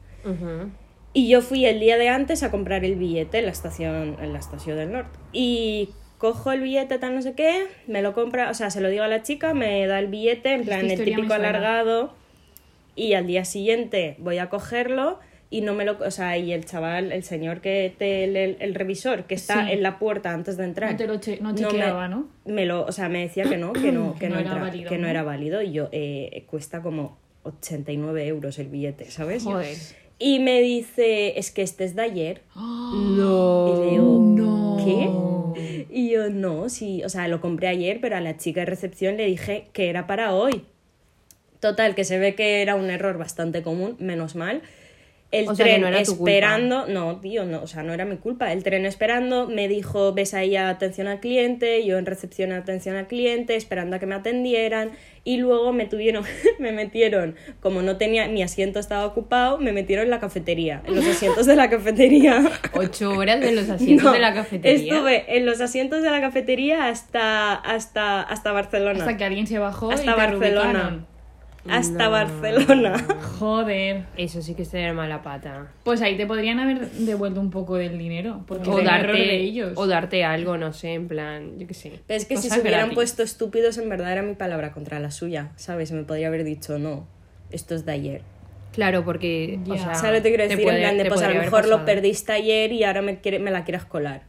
Y 1.13 1.29
yo 1.29 1.41
fui 1.43 1.67
el 1.67 1.79
día 1.81 1.99
de 1.99 2.09
antes 2.09 2.43
a 2.43 2.51
comprar 2.51 2.85
el 2.85 2.97
billete 2.97 3.39
en 3.39 3.45
la 3.47 3.53
estación, 3.53 4.17
en 4.21 4.33
la 4.33 4.39
estación 4.39 4.77
del 4.77 4.91
norte. 4.93 5.19
Y 5.33 5.91
cojo 6.21 6.53
el 6.53 6.61
billete, 6.61 6.99
tal 6.99 7.15
no 7.15 7.23
sé 7.23 7.33
qué, 7.33 7.65
me 7.89 8.03
lo 8.03 8.13
compra, 8.13 8.51
o 8.51 8.55
sea, 8.55 8.71
se 8.71 8.81
lo 8.83 8.89
digo 8.91 9.03
a 9.03 9.09
la 9.09 9.23
chica, 9.23 9.55
me 9.55 9.87
da 9.87 9.99
el 9.99 10.07
billete, 10.09 10.53
en 10.53 10.65
plan 10.65 10.89
el 10.91 11.03
típico 11.03 11.33
alargado. 11.33 12.13
Y 12.95 13.15
al 13.15 13.27
día 13.27 13.45
siguiente 13.47 14.17
voy 14.19 14.37
a 14.39 14.51
cogerlo 14.51 15.19
y 15.49 15.63
no 15.63 15.73
me 15.75 15.85
lo, 15.87 15.97
o 15.99 16.11
sea, 16.11 16.37
y 16.37 16.53
el 16.53 16.67
chaval, 16.67 17.11
el 17.11 17.23
señor 17.25 17.61
que 17.63 17.93
te, 17.97 18.25
el, 18.25 18.37
el 18.61 18.75
revisor 18.75 19.25
que 19.25 19.35
está 19.35 19.65
Sí. 19.67 19.73
en 19.73 19.83
la 19.83 19.99
puerta 19.99 20.33
antes 20.35 20.57
de 20.59 20.65
entrar. 20.65 20.91
No 20.93 20.97
te 20.99 21.07
lo 21.07 21.17
che- 21.19 21.39
no 21.41 21.53
me- 21.55 21.59
chequeaba, 21.59 22.07
¿no? 22.09 22.29
Me 22.45 22.67
lo, 22.67 22.85
o 22.85 22.93
sea, 22.93 23.09
me 23.09 23.23
decía 23.23 23.45
que 23.45 23.57
no, 23.57 23.73
que 23.73 23.91
no, 23.91 24.15
que 24.21 24.29
No 24.29 24.35
no, 24.35 24.41
era 24.43 24.51
entra- 24.51 24.61
válido, 24.63 24.89
que 24.91 24.97
no 24.99 25.05
¿no? 25.05 25.09
era 25.09 25.23
válido 25.23 25.63
y 25.63 25.73
yo 25.73 25.89
eh, 25.91 26.45
cuesta 26.51 26.83
como 26.83 27.17
89 27.45 28.27
euros 28.27 28.59
el 28.59 28.69
billete, 28.69 29.11
¿sabes? 29.11 29.45
Joder. 29.45 29.77
Y 30.21 30.39
me 30.39 30.61
dice, 30.61 31.39
es 31.39 31.51
que 31.51 31.63
este 31.63 31.83
es 31.85 31.97
de 31.97 32.03
ayer. 32.03 32.43
No. 32.55 33.73
Y 33.75 33.85
le 33.85 33.91
digo, 33.93 34.19
No. 34.21 34.77
¿qué? 34.85 35.87
Y 35.91 36.11
yo, 36.11 36.29
no, 36.31 36.69
sí, 36.69 37.03
o 37.05 37.09
sea, 37.09 37.27
lo 37.29 37.41
compré 37.41 37.69
ayer, 37.69 38.01
pero 38.01 38.17
a 38.17 38.21
la 38.21 38.37
chica 38.37 38.61
de 38.61 38.67
recepción 38.67 39.17
le 39.17 39.27
dije 39.27 39.69
que 39.73 39.89
era 39.89 40.07
para 40.07 40.35
hoy. 40.35 40.65
Total, 41.61 41.95
que 41.95 42.05
se 42.05 42.19
ve 42.19 42.35
que 42.35 42.63
era 42.63 42.75
un 42.75 42.91
error 42.91 43.19
bastante 43.19 43.63
común, 43.63 43.97
menos 43.99 44.35
mal. 44.37 44.63
El 45.33 45.49
O 45.49 45.55
tren 45.55 45.81
no 45.81 45.89
esperando, 45.89 46.87
no, 46.89 47.21
tío, 47.21 47.45
no, 47.45 47.63
o 47.63 47.67
sea, 47.69 47.85
no 47.85 47.93
era 47.93 48.05
mi 48.05 48.17
culpa. 48.17 48.53
El 48.53 48.65
tren 48.65 48.85
esperando, 48.85 49.47
me 49.47 49.69
dijo, 49.69 50.13
ves 50.13 50.35
ahí 50.35 50.57
a 50.57 50.69
atención 50.69 51.07
al 51.07 51.21
cliente, 51.21 51.85
yo 51.85 51.99
en 51.99 52.07
recepción 52.07 52.51
a 52.51 52.57
atención 52.57 52.97
al 52.97 53.07
cliente, 53.07 53.55
esperando 53.55 53.95
a 53.95 53.99
que 54.01 54.07
me 54.07 54.17
atendieran, 54.17 54.91
y 55.23 55.37
luego 55.37 55.73
me 55.73 55.87
tuvieron, 55.87 56.25
me 56.59 56.73
metieron, 56.73 57.37
como 57.61 57.81
no 57.83 57.97
tenía, 57.97 58.27
mi 58.27 58.43
asiento 58.43 58.81
estaba 58.81 59.07
ocupado, 59.07 59.59
me 59.59 59.73
metieron 59.73 60.07
en 60.07 60.11
la 60.11 60.19
cafetería, 60.19 60.83
en 60.85 60.97
los 60.97 61.07
asientos 61.07 61.47
de 61.47 61.55
la 61.55 61.71
cafetería. 61.71 62.43
Ocho 62.73 63.11
horas 63.11 63.41
en 63.41 63.55
los 63.55 63.69
asientos 63.71 64.07
No, 64.07 64.13
de 64.13 64.19
la 64.19 64.35
cafetería. 64.35 64.95
Estuve 64.95 65.37
en 65.37 65.47
los 65.47 65.61
asientos 65.61 66.03
de 66.03 66.11
la 66.11 66.21
cafetería 66.21 66.89
hasta, 66.89 67.55
hasta, 67.55 68.21
hasta 68.23 68.51
Barcelona. 68.51 68.99
Hasta 68.99 69.17
que 69.17 69.25
alguien 69.25 69.47
se 69.47 69.61
bajó 69.61 69.93
Hasta 69.93 70.03
y 70.03 70.07
te 70.07 70.21
Barcelona. 70.21 71.07
Hasta 71.69 72.05
No. 72.05 72.11
Barcelona. 72.11 72.97
Joder. 73.39 74.05
Eso 74.17 74.41
sí 74.43 74.55
que 74.55 74.63
es 74.63 74.71
tener 74.71 74.95
mala 74.95 75.23
pata. 75.23 75.69
Pues 75.85 76.01
ahí 76.01 76.17
te 76.17 76.27
podrían 76.27 76.59
haber 76.59 76.91
devuelto 76.91 77.41
un 77.41 77.51
poco 77.51 77.77
del 77.77 77.99
dinero. 77.99 78.45
Porque 78.47 78.69
O 78.71 78.79
error 78.79 78.83
de 78.83 78.91
darte, 78.91 79.35
ellos. 79.37 79.73
o 79.77 79.87
darte 79.87 80.25
algo, 80.25 80.57
no 80.57 80.73
sé, 80.73 80.95
en 80.95 81.09
plan, 81.09 81.59
yo 81.59 81.67
qué 81.67 81.75
sé. 81.75 82.01
Pero 82.07 82.17
es 82.17 82.25
que 82.27 82.37
si 82.39 82.49
se 82.49 82.61
hubieran 82.61 82.81
gratis. 82.81 82.95
puesto 82.95 83.23
estúpidos, 83.23 83.77
en 83.79 83.89
verdad 83.89 84.13
era 84.13 84.23
mi 84.23 84.35
palabra 84.35 84.73
contra 84.73 84.99
la 85.01 85.11
suya, 85.11 85.51
¿sabes? 85.57 85.93
Me 85.93 86.03
podría 86.05 86.29
haber 86.29 86.45
dicho, 86.45 86.79
no, 86.79 87.07
esto 87.51 87.75
es 87.75 87.85
de 87.85 87.93
ayer. 87.93 88.23
Claro, 88.73 89.05
porque. 89.05 89.59
O 89.69 89.75
Ya. 89.75 89.83
sea, 89.83 89.95
¿Sabes 89.97 90.13
lo 90.13 90.17
que 90.19 90.23
te 90.23 90.29
quiero 90.31 90.45
decir? 90.45 90.63
puede- 90.65 90.77
en 90.79 90.83
plan 90.85 90.97
de, 90.99 91.05
pues 91.11 91.23
a 91.23 91.29
lo 91.31 91.41
mejor 91.41 91.67
lo 91.69 91.85
perdiste 91.85 92.33
ayer 92.33 92.73
y 92.73 92.85
ahora 92.85 93.03
me, 93.03 93.21
quiere, 93.21 93.39
me 93.39 93.51
la 93.51 93.65
quieres 93.65 93.85
colar. 93.85 94.23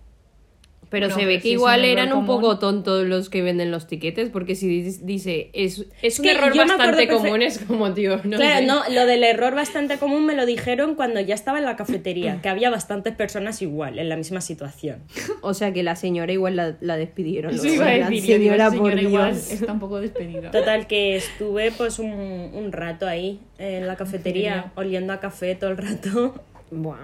Pero 0.92 1.08
No, 1.08 1.16
se 1.16 1.26
ve 1.26 1.40
que 1.40 1.48
igual 1.50 1.86
eran 1.86 2.12
un 2.12 2.26
poco 2.26 2.60
tontos 2.60 3.08
los 3.08 3.30
que 3.30 3.42
venden 3.42 3.72
los 3.72 3.88
tiquetes, 3.88 4.30
porque 4.30 4.56
si 4.56 4.68
dice, 5.02 5.50
es, 5.54 5.86
es 6.02 6.20
un 6.20 6.26
que 6.26 6.32
error 6.32 6.56
bastante 6.56 7.08
común, 7.08 7.42
es 7.42 7.60
como, 7.60 7.94
tío, 7.94 8.18
no 8.26 8.36
claro, 8.38 8.60
sé. 8.60 8.66
no, 8.66 8.82
lo 8.94 9.06
del 9.06 9.24
error 9.24 9.56
bastante 9.56 9.98
común 9.98 10.26
me 10.26 10.36
lo 10.36 10.46
dijeron 10.46 10.96
cuando 10.96 11.22
ya 11.22 11.34
estaba 11.34 11.60
en 11.60 11.66
la 11.66 11.78
cafetería, 11.78 12.42
que 12.42 12.50
había 12.50 12.70
bastantes 12.70 13.16
personas 13.16 13.62
igual, 13.62 14.00
en 14.00 14.10
la 14.10 14.18
misma 14.18 14.42
situación. 14.42 15.00
O 15.42 15.54
sea 15.54 15.72
que 15.72 15.82
la 15.82 15.96
señora 15.96 16.34
igual 16.34 16.58
la, 16.58 16.76
la 16.82 16.98
despidieron. 16.98 17.54
Eso 17.54 17.64
luego, 17.64 17.76
iba 17.78 17.86
a 17.86 17.94
en 17.94 18.00
plan, 18.02 18.12
decir, 18.14 18.30
yo 18.30 18.38
digo, 18.40 18.52
señora, 18.52 18.68
esa 18.68 18.78
por 18.78 18.90
señora 18.92 19.02
igual 19.02 19.32
Dios. 19.34 19.52
está 19.52 19.72
un 19.72 19.80
poco 19.80 20.02
despedida. 20.02 20.52
Total, 20.52 20.88
que 20.88 21.16
estuve 21.16 21.72
pues 21.72 22.00
un, 22.00 22.12
un 22.12 22.72
rato 22.74 23.08
ahí 23.08 23.40
en 23.60 23.88
la 23.88 23.96
cafetería, 23.96 24.56
Cafetería. 24.56 24.72
oliendo 24.76 25.14
a 25.14 25.22
café 25.22 25.56
todo 25.56 25.70
el 25.70 25.78
rato. 25.78 26.36
Buah. 26.70 26.98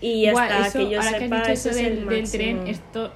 Y 0.00 0.26
hasta 0.26 0.66
eso, 0.68 0.78
que 0.78 0.90
yo 0.90 1.00
ahora 1.00 1.18
sepa, 1.18 1.18
que 1.28 1.34
has 1.34 1.46
dicho 1.48 1.52
eso 1.52 1.70
eso 1.70 1.78
es 1.78 1.84
del, 1.84 1.98
el 1.98 2.08
del 2.08 2.30
tren, 2.30 2.66
esto, 2.66 3.12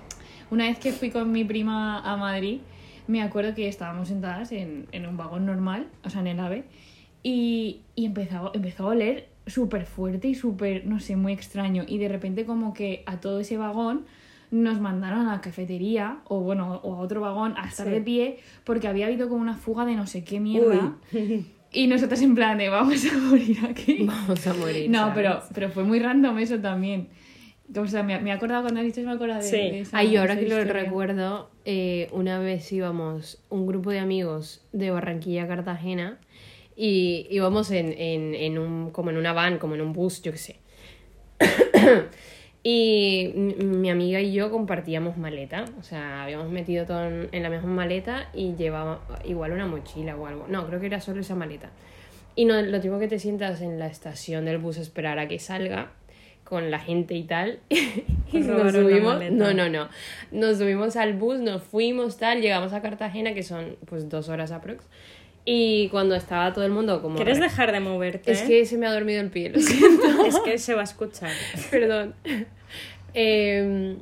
una 0.51 0.65
vez 0.67 0.79
que 0.79 0.93
fui 0.93 1.11
con 1.11 1.31
mi 1.31 1.45
prima 1.45 2.01
a 2.01 2.17
Madrid, 2.17 2.61
me 3.07 3.23
acuerdo 3.23 3.55
que 3.55 3.69
estábamos 3.69 4.09
sentadas 4.09 4.53
en, 4.53 4.87
en 4.93 5.07
un 5.07 5.17
vagón 5.17 5.45
normal, 5.47 5.87
o 6.05 6.11
sea, 6.11 6.21
en 6.21 6.29
el 6.29 6.41
AVE, 6.41 6.65
y, 7.23 7.81
y 7.95 8.07
empezó, 8.07 8.51
empezó 8.55 8.85
a 8.85 8.89
oler 8.89 9.29
súper 9.47 9.85
fuerte 9.85 10.29
y 10.29 10.35
súper, 10.35 10.87
no 10.87 11.01
sé, 11.01 11.17
muy 11.17 11.33
extraño. 11.33 11.85
Y 11.87 11.99
de 11.99 12.09
repente 12.09 12.45
como 12.47 12.73
que 12.73 13.03
a 13.07 13.19
todo 13.21 13.41
ese 13.41 13.57
vagón 13.57 14.07
nos 14.51 14.81
mandaron 14.81 15.27
a 15.27 15.33
la 15.35 15.41
cafetería, 15.41 16.19
o 16.25 16.41
bueno, 16.41 16.81
o 16.83 16.95
a 16.97 16.99
otro 17.01 17.21
vagón, 17.21 17.55
a 17.57 17.69
estar 17.69 17.87
Sí. 17.87 17.93
de 17.93 18.01
pie, 18.01 18.39
porque 18.65 18.89
había 18.89 19.07
habido 19.07 19.29
como 19.29 19.43
una 19.43 19.57
fuga 19.57 19.85
de 19.85 19.97
no 19.97 20.07
sé 20.07 20.25
qué 20.25 20.41
mierda. 20.41 20.95
Y 21.73 21.87
nosotros 21.87 22.21
en 22.23 22.35
plan 22.35 22.59
de, 22.59 22.69
vamos 22.69 23.05
a 23.07 23.17
morir 23.19 23.59
aquí. 23.69 23.99
Vamos 24.07 24.47
a 24.47 24.55
morir. 24.55 24.91
No, 24.91 24.99
¿sabes? 24.99 25.15
pero, 25.15 25.43
pero 25.55 25.71
fue 25.71 25.85
muy 25.85 26.01
random 26.01 26.39
eso 26.39 26.59
también. 26.59 27.09
O 27.77 27.87
sea, 27.87 28.03
me, 28.03 28.19
me 28.19 28.31
he 28.31 28.33
acordado 28.33 28.63
cuando 28.63 28.81
has 28.81 28.87
dicho, 28.87 29.01
me 29.03 29.13
acuerdo 29.13 29.37
de, 29.37 29.43
Sí. 29.43 29.57
de 29.57 29.81
esa, 29.83 29.97
Ay, 29.99 30.17
ahora 30.17 30.33
esa 30.33 30.43
que 30.43 30.49
lo 30.49 30.59
historia. 30.61 30.83
recuerdo, 30.83 31.51
eh, 31.65 32.09
una 32.11 32.41
vez 32.41 32.73
íbamos 32.73 33.41
un 33.49 33.67
grupo 33.69 33.91
de 33.91 34.01
amigos 34.01 34.65
de 34.73 34.91
Barranquilla 34.91 35.45
a 35.45 35.47
Cartagena 35.47 36.19
Y 36.75 37.29
íbamos 37.31 37.71
en, 37.71 37.93
en, 37.97 38.35
en 38.35 38.59
un, 38.59 38.91
como 38.91 39.11
en 39.11 39.17
una 39.19 39.33
van, 39.33 39.59
como 39.59 39.77
en 39.77 39.83
un 39.83 39.93
bus, 39.93 40.23
yo 40.23 40.33
qué 40.33 40.39
sé. 40.39 40.57
y 42.63 43.33
mi, 43.35 43.55
mi 43.55 43.91
amiga 43.91 44.21
y 44.21 44.33
yo 44.33 44.51
compartíamos 44.51 45.17
maleta. 45.17 45.65
O 45.79 45.83
sea, 45.83 46.25
habíamos 46.25 46.51
metido 46.51 46.85
todo 46.85 47.05
en, 47.07 47.43
la 47.43 47.49
misma 47.49 47.69
maleta 47.69 48.29
y 48.35 48.55
llevaba 48.55 49.01
igual 49.25 49.53
una 49.53 49.67
mochila 49.67 50.17
o 50.17 50.27
algo. 50.27 50.47
No, 50.49 50.67
creo 50.67 50.81
que 50.81 50.87
era 50.87 51.01
solo 51.01 51.21
esa 51.21 51.35
maleta. 51.35 51.71
Y 52.37 52.45
no, 52.45 52.61
lo 52.61 52.81
tipo 52.81 52.99
que 52.99 53.09
te 53.09 53.19
sientas 53.19 53.61
en 53.63 53.79
la 53.79 53.87
estación 53.87 54.45
del 54.45 54.59
bus 54.59 54.79
a 54.79 54.83
esperar 54.83 55.19
a 55.19 55.27
que 55.27 55.39
salga 55.39 55.93
con 56.45 56.71
la 56.71 56.79
gente 56.79 57.15
y 57.15 57.23
tal. 57.25 57.61
y 57.71 58.39
nos 58.41 58.73
subimos. 58.73 59.23
No, 59.31 59.55
no, 59.55 59.69
no. 59.69 59.89
Nos 60.31 60.59
subimos 60.59 60.97
al 60.97 61.15
bus, 61.15 61.41
nos 61.41 61.63
fuimos 61.63 62.19
tal, 62.19 62.43
llegamos 62.43 62.73
a 62.73 62.83
Cartagena, 62.83 63.33
que 63.33 63.43
son 63.43 63.77
pues 63.87 64.09
dos 64.09 64.29
horas 64.29 64.53
aprox. 64.53 64.85
Y 65.45 65.89
cuando 65.89 66.15
estaba 66.15 66.53
todo 66.53 66.65
el 66.65 66.73
mundo 66.73 67.01
como... 67.03 67.17
¿Quieres 67.17 67.41
dejar 67.41 67.73
de 67.73 67.81
moverte? 67.81 68.31
Es 68.31 68.43
que 68.43 68.65
se 68.67 68.77
me 68.77 68.87
ha 68.87 68.93
dormido 68.93 69.21
el 69.21 69.31
pie, 69.31 69.51
lo 69.51 69.61
siento. 69.61 70.25
es 70.25 70.39
que 70.41 70.59
se 70.59 70.75
va 70.75 70.83
a 70.83 70.85
escuchar. 70.85 71.31
Perdón. 71.71 72.15
Eh, 73.15 73.97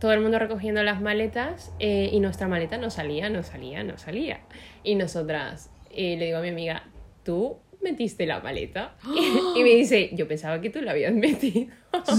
todo 0.00 0.12
el 0.12 0.20
mundo 0.20 0.38
recogiendo 0.38 0.82
las 0.82 1.00
maletas 1.02 1.72
eh, 1.78 2.08
y 2.10 2.20
nuestra 2.20 2.48
maleta 2.48 2.78
no 2.78 2.90
salía, 2.90 3.28
no 3.28 3.42
salía, 3.42 3.84
no 3.84 3.98
salía. 3.98 4.40
Y 4.82 4.94
nosotras, 4.94 5.70
eh, 5.90 6.16
le 6.16 6.26
digo 6.26 6.38
a 6.38 6.40
mi 6.40 6.48
amiga, 6.48 6.84
¿tú 7.22 7.58
metiste 7.82 8.26
la 8.26 8.40
maleta? 8.40 8.96
y 9.56 9.62
me 9.62 9.74
dice, 9.74 10.10
yo 10.14 10.26
pensaba 10.26 10.60
que 10.60 10.70
tú 10.70 10.80
la 10.80 10.92
habías 10.92 11.12
metido. 11.12 11.66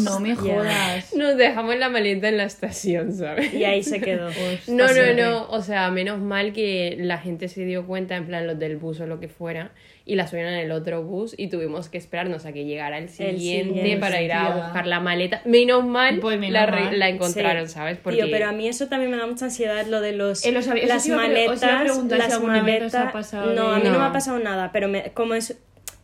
No 0.03 0.19
me 0.19 0.35
jodas. 0.35 1.15
Nos 1.15 1.37
dejamos 1.37 1.75
la 1.77 1.89
maleta 1.89 2.27
en 2.29 2.37
la 2.37 2.43
estación, 2.43 3.13
¿sabes? 3.13 3.53
Y 3.53 3.63
ahí 3.63 3.83
se 3.83 4.01
quedó. 4.01 4.29
No, 4.67 4.83
no, 4.83 4.87
Pasión. 4.87 5.15
no, 5.17 5.47
o 5.49 5.61
sea, 5.61 5.89
menos 5.91 6.19
mal 6.19 6.51
que 6.53 6.95
la 6.99 7.17
gente 7.17 7.47
se 7.47 7.63
dio 7.65 7.85
cuenta, 7.87 8.15
en 8.15 8.27
plan 8.27 8.47
los 8.47 8.59
del 8.59 8.77
bus 8.77 8.99
o 8.99 9.05
lo 9.07 9.19
que 9.19 9.27
fuera, 9.29 9.71
y 10.05 10.15
la 10.15 10.27
subieron 10.27 10.53
en 10.53 10.59
el 10.59 10.71
otro 10.71 11.03
bus 11.03 11.33
y 11.37 11.47
tuvimos 11.47 11.87
que 11.89 11.97
esperarnos 11.97 12.45
a 12.45 12.51
que 12.51 12.65
llegara 12.65 12.97
el 12.97 13.07
siguiente, 13.09 13.73
siguiente, 13.75 13.97
para 13.97 14.21
ir 14.21 14.33
a 14.33 14.55
buscar 14.55 14.87
la 14.87 14.99
maleta. 14.99 15.41
Menos 15.45 15.85
mal, 15.85 16.19
Pues 16.19 16.37
menos 16.39 16.53
la, 16.53 16.65
re- 16.65 16.81
mal. 16.85 16.99
la 16.99 17.09
encontraron, 17.09 17.67
Sí. 17.67 17.73
¿sabes? 17.75 17.97
Porque 17.97 18.17
Tío, 18.23 18.27
pero 18.31 18.47
a 18.47 18.51
mí 18.51 18.67
eso 18.67 18.87
también 18.87 19.11
me 19.11 19.17
da 19.17 19.25
mucha 19.27 19.45
ansiedad, 19.45 19.85
lo 19.87 20.01
de 20.01 20.11
los, 20.13 20.45
Eh, 20.45 20.51
los 20.51 20.65
las 20.67 20.75
maletas. 20.75 21.03
si 21.03 21.09
las 21.11 21.17
os 21.17 21.63
ha 21.63 22.47
maletas. 22.47 23.11
pasado 23.13 23.53
No, 23.53 23.69
a 23.71 23.77
mí 23.77 23.83
no. 23.85 23.91
me 23.91 23.97
No. 23.99 24.03
ha 24.05 24.11
pasado 24.11 24.37
nada, 24.39 24.71
pero 24.73 24.87
me- 24.89 25.11
como 25.13 25.33
es, 25.35 25.57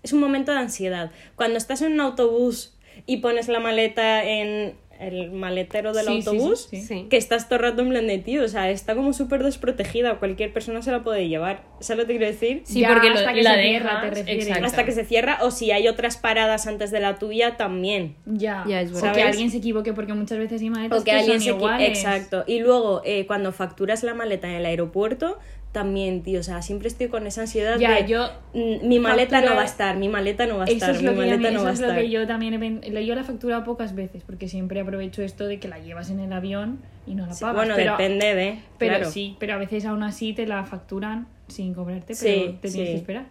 es 0.03 0.13
un 0.13 0.19
momento 0.19 0.51
de 0.53 0.59
ansiedad. 0.59 1.11
Cuando 1.35 1.57
estás 1.57 1.81
en 1.81 1.93
un 1.93 2.01
autobús 2.01 2.76
y 3.05 3.17
pones 3.17 3.47
la 3.47 3.59
maleta 3.59 4.23
en 4.23 4.75
el 4.99 5.29
maletero 5.31 5.93
del 5.93 6.07
Sí, 6.07 6.11
sí, 6.15 6.21
sí, 6.23 6.27
autobús, 6.29 6.67
sí. 6.71 6.81
Sí. 6.81 7.05
que 7.07 7.17
estás 7.17 7.47
todo 7.47 7.57
el 7.59 7.65
rato 7.65 7.83
en 7.83 7.89
plan 7.89 8.07
de 8.07 8.17
tío, 8.17 8.43
o 8.43 8.47
sea, 8.47 8.71
está 8.71 8.95
como 8.95 9.13
súper 9.13 9.43
desprotegida, 9.43 10.15
cualquier 10.15 10.51
persona 10.51 10.81
se 10.81 10.89
la 10.89 11.03
puede 11.03 11.27
llevar. 11.29 11.61
¿Sabes 11.81 11.99
lo 11.99 12.07
que 12.07 12.13
te 12.13 12.17
quiero 12.17 12.31
decir? 12.33 12.61
Sí, 12.65 12.79
Ya, 12.79 12.87
porque 12.93 13.09
lo- 13.11 13.15
hasta 13.19 13.31
que 13.33 13.43
la 13.43 13.53
se 13.53 13.61
cierra, 13.61 14.01
te 14.01 14.09
refieres. 14.09 14.47
exacto. 14.47 14.65
Hasta 14.65 14.85
que 14.85 14.91
se 14.93 15.05
cierra, 15.05 15.37
o 15.43 15.51
si 15.51 15.69
hay 15.69 15.87
otras 15.87 16.17
paradas 16.17 16.65
antes 16.65 16.89
de 16.89 16.99
la 16.99 17.19
tuya, 17.19 17.57
también. 17.57 18.15
Ya. 18.25 18.63
Ya, 18.67 18.81
es 18.81 18.89
o 18.89 18.95
verdad. 18.95 19.13
que 19.13 19.21
alguien 19.21 19.51
se 19.51 19.57
equivoque 19.57 19.93
porque 19.93 20.13
muchas 20.15 20.39
veces 20.39 20.59
hay 20.63 20.71
maletas 20.71 20.99
O 20.99 21.03
que 21.03 21.11
que 21.11 21.17
alguien 21.17 21.41
son 21.41 21.43
se 21.43 21.49
iguales. 21.55 21.89
Exacto. 21.89 22.43
Y 22.47 22.57
luego, 22.61 23.03
eh, 23.05 23.27
cuando 23.27 23.51
facturas 23.51 24.01
la 24.01 24.15
maleta 24.15 24.47
en 24.49 24.55
el 24.55 24.65
aeropuerto, 24.65 25.37
también, 25.77 26.23
tío, 26.23 26.39
o 26.39 26.43
sea, 26.43 26.61
siempre 26.61 26.87
estoy 26.87 27.07
con 27.07 27.27
esa 27.27 27.41
ansiedad 27.41 27.77
Ya, 27.77 27.95
de 28.01 28.07
yo 28.07 28.29
"Mm, 28.53 28.87
mi 28.87 28.99
maleta 28.99 29.41
no 29.41 29.55
va 29.55 29.61
a 29.61 29.65
estar, 29.65 29.95
mi 29.97 30.09
maleta 30.09 30.47
no 30.47 30.57
va 30.57 30.63
a 30.63 30.65
Eso 30.65 30.73
estar, 30.73 30.89
es 30.95 31.01
mi 31.01 31.07
lo 31.07 31.13
que, 31.13 31.19
a 31.19 31.23
mí- 31.23 31.29
maleta 31.29 31.51
no 31.51 31.55
eso 31.57 31.63
va 31.65 31.69
a 31.69 31.73
es 31.73 31.79
lo 31.79 31.85
estar. 31.87 32.01
que 32.01 32.09
yo 32.09 32.25
también 32.27 32.81
he 32.83 33.05
yo 33.05 33.13
la 33.15 33.21
he 33.21 33.23
facturado 33.23 33.63
pocas 33.63 33.93
veces 33.93 34.23
porque 34.25 34.49
siempre 34.49 34.79
aprovecho 34.79 35.21
esto 35.21 35.45
de 35.45 35.59
que 35.59 35.67
la 35.67 35.77
llevas 35.79 36.09
en 36.09 36.19
el 36.19 36.33
avión 36.33 36.79
y 37.05 37.13
no 37.13 37.25
la 37.27 37.33
Sí, 37.35 37.41
pagas. 37.43 37.55
bueno, 37.55 37.75
pero, 37.75 37.91
depende 37.91 38.33
de. 38.35 38.59
Pero 38.79 38.95
claro. 38.95 39.11
sí, 39.11 39.35
pero 39.39 39.53
a 39.53 39.57
veces 39.57 39.85
aún 39.85 40.01
así 40.03 40.33
te 40.33 40.47
la 40.47 40.65
facturan 40.65 41.27
sin 41.47 41.73
cobrarte, 41.73 42.15
pero 42.19 42.35
Sí, 42.47 42.57
te 42.61 42.69
tienes 42.71 42.87
sí. 42.89 42.93
que 42.93 42.95
esperar. 42.95 43.25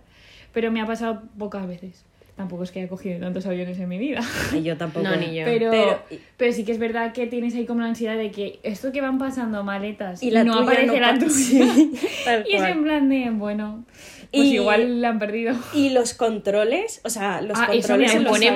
Pero 0.54 0.70
me 0.72 0.80
ha 0.80 0.86
pasado 0.86 1.24
pocas 1.36 1.66
veces. 1.66 2.05
Tampoco 2.36 2.64
es 2.64 2.70
que 2.70 2.80
haya 2.80 2.88
cogido 2.90 3.18
tantos 3.18 3.46
aviones 3.46 3.78
en 3.78 3.88
mi 3.88 3.96
vida. 3.96 4.20
Y 4.52 4.62
yo 4.62 4.76
tampoco. 4.76 5.08
No, 5.08 5.16
ni 5.16 5.34
yo. 5.34 5.44
Pero, 5.46 5.70
Pero- 5.70 6.02
pero, 6.36 6.52
sí 6.52 6.64
que 6.66 6.72
es 6.72 6.78
verdad 6.78 7.14
que 7.14 7.26
tienes 7.26 7.54
ahí 7.54 7.64
como 7.64 7.80
la 7.80 7.86
ansiedad 7.86 8.16
de 8.18 8.30
que 8.30 8.60
esto 8.62 8.92
que 8.92 9.00
van 9.00 9.18
pasando 9.18 9.64
maletas 9.64 10.22
Y 10.22 10.30
la 10.30 10.44
no 10.44 10.58
aparece 10.58 10.86
no 10.86 11.00
la 11.00 11.18
tuya. 11.18 11.30
Sí, 11.30 11.92
y 12.50 12.54
es 12.56 12.62
en 12.62 12.82
plan 12.82 13.08
de, 13.08 13.30
bueno, 13.30 13.86
pues 14.30 14.44
Y- 14.44 14.54
igual 14.56 15.00
la 15.00 15.08
han 15.08 15.18
perdido. 15.18 15.54
Y 15.72 15.90
los 15.90 16.12
controles, 16.12 17.00
o 17.04 17.08
sea, 17.08 17.40
los 17.40 17.58
Ah, 17.58 17.68
eso 17.72 17.88
controles 17.88 18.12
me 18.12 18.18
en 18.18 18.24
los 18.24 18.32
pone 18.32 18.52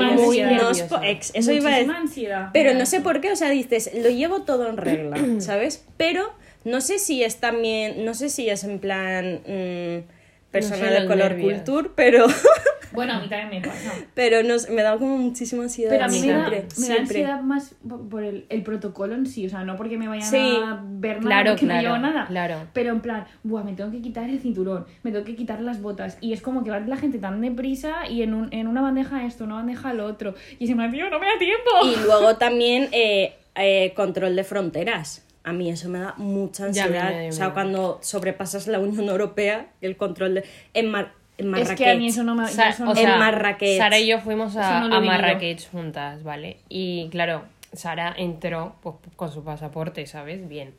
po- 0.89 1.01
ex- 1.03 1.31
Eso 1.35 1.51
iba 1.53 1.71
a 1.73 1.77
decir. 1.79 1.91
Ansiedad. 1.91 2.51
Pero 2.53 2.75
Me 2.75 2.81
no 2.81 2.85
sé 2.85 2.97
eso. 2.97 3.03
por 3.05 3.23
qué, 3.23 3.33
o 3.33 3.37
sea, 3.37 3.49
dices, 3.49 3.91
lo 3.95 4.11
llevo 4.11 4.43
todo 4.43 4.69
en 4.69 4.77
regla, 4.77 5.17
¿sabes? 5.41 5.87
Pero 5.97 6.31
no 6.65 6.83
sé 6.83 6.99
si 6.99 7.25
es 7.25 7.41
también, 7.41 8.05
no 8.05 8.13
sé 8.13 8.29
si 8.29 8.51
es 8.51 8.63
en 8.65 8.79
plan 8.79 9.41
mm, 9.47 10.51
persona 10.51 10.91
No 10.91 11.01
de 11.01 11.07
color 11.07 11.31
nervios. 11.31 11.63
culture, 11.63 11.89
pero, 11.97 12.27
Bueno, 12.93 13.15
a 13.15 13.21
mí 13.21 13.29
también 13.29 13.63
me 13.63 13.69
pasa. 13.69 13.93
pero 14.15 14.43
no 14.43 14.59
sé, 14.59 14.71
me 14.73 14.83
da 14.83 14.97
como 14.99 15.17
muchísima 15.19 15.63
ansiedad. 15.65 15.91
Pero 15.91 16.05
a 16.05 16.09
mí 16.09 16.21
me 16.21 16.29
da, 16.29 16.49
siempre, 16.49 16.57
me 16.61 16.65
da 16.65 16.71
siempre. 16.75 16.99
ansiedad 17.01 17.41
más 17.43 17.75
por 18.11 18.23
el, 18.25 18.47
el 18.49 18.63
protocolo 18.63 19.15
en 19.15 19.27
sí, 19.27 19.47
o 19.47 19.51
sea, 19.51 19.65
no 19.65 19.77
porque 19.77 19.97
me 19.99 20.09
vayan 20.09 20.29
Sí. 20.29 20.37
a 20.39 20.81
ver 20.85 21.17
nada, 21.23 21.27
Claro, 21.43 21.51
porque 21.53 21.67
claro, 21.67 21.89
no 21.89 21.95
llevo 21.95 21.99
nada. 22.07 22.27
claro. 22.27 22.57
Pero 22.73 22.91
en 22.93 23.01
plan, 23.01 23.27
buah, 23.43 23.63
me 23.65 23.73
tengo 23.75 23.91
que 23.91 24.01
quitar 24.01 24.29
el 24.29 24.41
cinturón, 24.41 24.87
me 25.03 25.13
tengo 25.13 25.25
que 25.25 25.37
quitar 25.37 25.61
las 25.61 25.81
botas. 25.81 26.19
Y 26.21 26.33
es 26.33 26.43
como 26.43 26.65
que 26.65 26.71
va 26.71 26.81
la 26.81 26.97
gente 26.97 27.19
tan 27.19 27.41
deprisa 27.41 28.07
y 28.09 28.23
en, 28.23 28.35
un- 28.35 28.53
en 28.53 28.67
una 28.67 28.81
bandeja 28.83 29.25
esto, 29.25 29.45
una 29.45 29.55
bandeja 29.57 29.93
lo 29.95 30.05
otro. 30.07 30.35
Y 30.59 30.67
se 30.67 30.75
me 30.75 30.89
tío, 30.91 31.09
no 31.11 31.19
me 31.19 31.27
da 31.27 31.39
tiempo. 31.39 31.71
Y 31.85 32.05
luego 32.05 32.37
también 32.37 32.89
eh, 32.93 33.35
eh, 33.55 33.93
control 33.95 34.35
de 34.37 34.45
fronteras. 34.45 35.27
A 35.43 35.53
mí 35.53 35.71
eso 35.71 35.89
me 35.89 35.99
da 36.01 36.15
mucha 36.19 36.69
Ya, 36.71 36.85
ansiedad. 36.85 37.23
ya, 37.23 37.29
o 37.29 37.33
sea, 37.33 37.51
cuando 37.55 37.99
sobrepasas 38.03 38.67
la 38.67 38.79
Unión 38.79 39.09
Europea, 39.09 39.69
el 39.81 39.97
control 39.97 40.35
de... 40.35 40.45
En, 40.75 40.91
Mar- 40.91 41.13
en 41.41 41.47
es 41.47 41.51
Marrakech. 41.63 41.77
que 41.79 41.91
a 41.91 41.95
mí 41.97 42.07
eso 42.09 42.23
no 42.23 42.35
me 42.35 42.47
Sa- 42.49 42.69
eso 42.71 42.83
o 42.85 42.87
no- 42.87 42.95
sea, 42.95 43.13
En 43.15 43.19
Marrakech. 43.19 43.79
Sara 43.79 43.99
y 43.99 44.07
yo 44.07 44.21
fuimos 44.21 44.57
a, 44.57 44.81
no 44.89 44.97
a. 44.97 45.01
Marrakech 45.01 45.69
juntas, 45.71 46.23
¿vale? 46.23 46.59
Y 46.69 47.09
claro, 47.11 47.43
Sara 47.73 48.15
entró 48.17 48.77
pues, 48.83 48.97
con 49.17 49.31
su 49.33 49.43
pasaporte, 49.45 50.07
¿sabes? 50.07 50.49
Bien. 50.49 50.75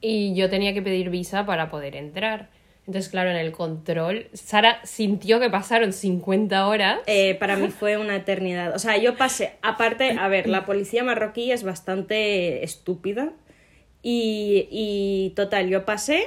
Y 0.00 0.34
yo 0.34 0.50
tenía 0.50 0.74
que 0.74 0.82
pedir 0.82 1.10
visa 1.10 1.46
para 1.46 1.70
poder 1.70 1.94
entrar. 1.96 2.48
Entonces, 2.86 3.08
claro, 3.12 3.30
en 3.30 3.36
el 3.36 3.52
control, 3.52 4.26
Sara 4.32 4.80
sintió 4.82 5.38
que 5.38 5.48
pasaron 5.48 5.92
50 5.92 6.66
horas. 6.66 6.98
Eh, 7.06 7.36
para 7.36 7.54
mí 7.54 7.68
fue 7.68 7.96
una 7.96 8.16
eternidad. 8.16 8.74
O 8.74 8.80
sea, 8.80 8.96
yo 8.96 9.16
pasé, 9.16 9.52
aparte, 9.62 10.16
a 10.18 10.26
ver, 10.26 10.48
la 10.48 10.64
policía 10.66 11.04
marroquí 11.04 11.52
es 11.52 11.62
bastante 11.62 12.64
estúpida. 12.64 13.30
Y, 14.02 14.66
y 14.72 15.32
total, 15.36 15.68
yo 15.68 15.84
pasé 15.84 16.26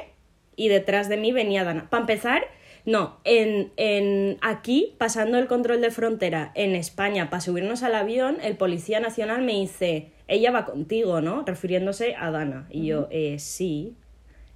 y 0.56 0.70
detrás 0.70 1.10
de 1.10 1.18
mí 1.18 1.34
venía 1.34 1.66
Dana. 1.66 1.90
Para 1.90 2.02
empezar, 2.02 2.44
no, 2.86 3.18
en, 3.24 3.72
en 3.78 4.38
aquí, 4.42 4.94
pasando 4.98 5.38
el 5.38 5.48
control 5.48 5.82
de 5.82 5.92
frontera 5.92 6.52
en 6.56 6.76
España 6.76 7.30
para 7.30 7.42
subirnos 7.42 7.84
al 7.84 7.96
avión, 7.96 8.38
el 8.44 8.56
policía 8.58 9.00
nacional 9.00 9.42
me 9.42 9.54
dice, 9.54 10.10
ella 10.28 10.52
va 10.52 10.66
contigo, 10.66 11.22
¿no? 11.22 11.44
Refiriéndose 11.46 12.16
a 12.16 12.32
Dana. 12.32 12.68
Y 12.70 12.86
yo, 12.88 13.08
eh, 13.12 13.38
sí. 13.40 13.94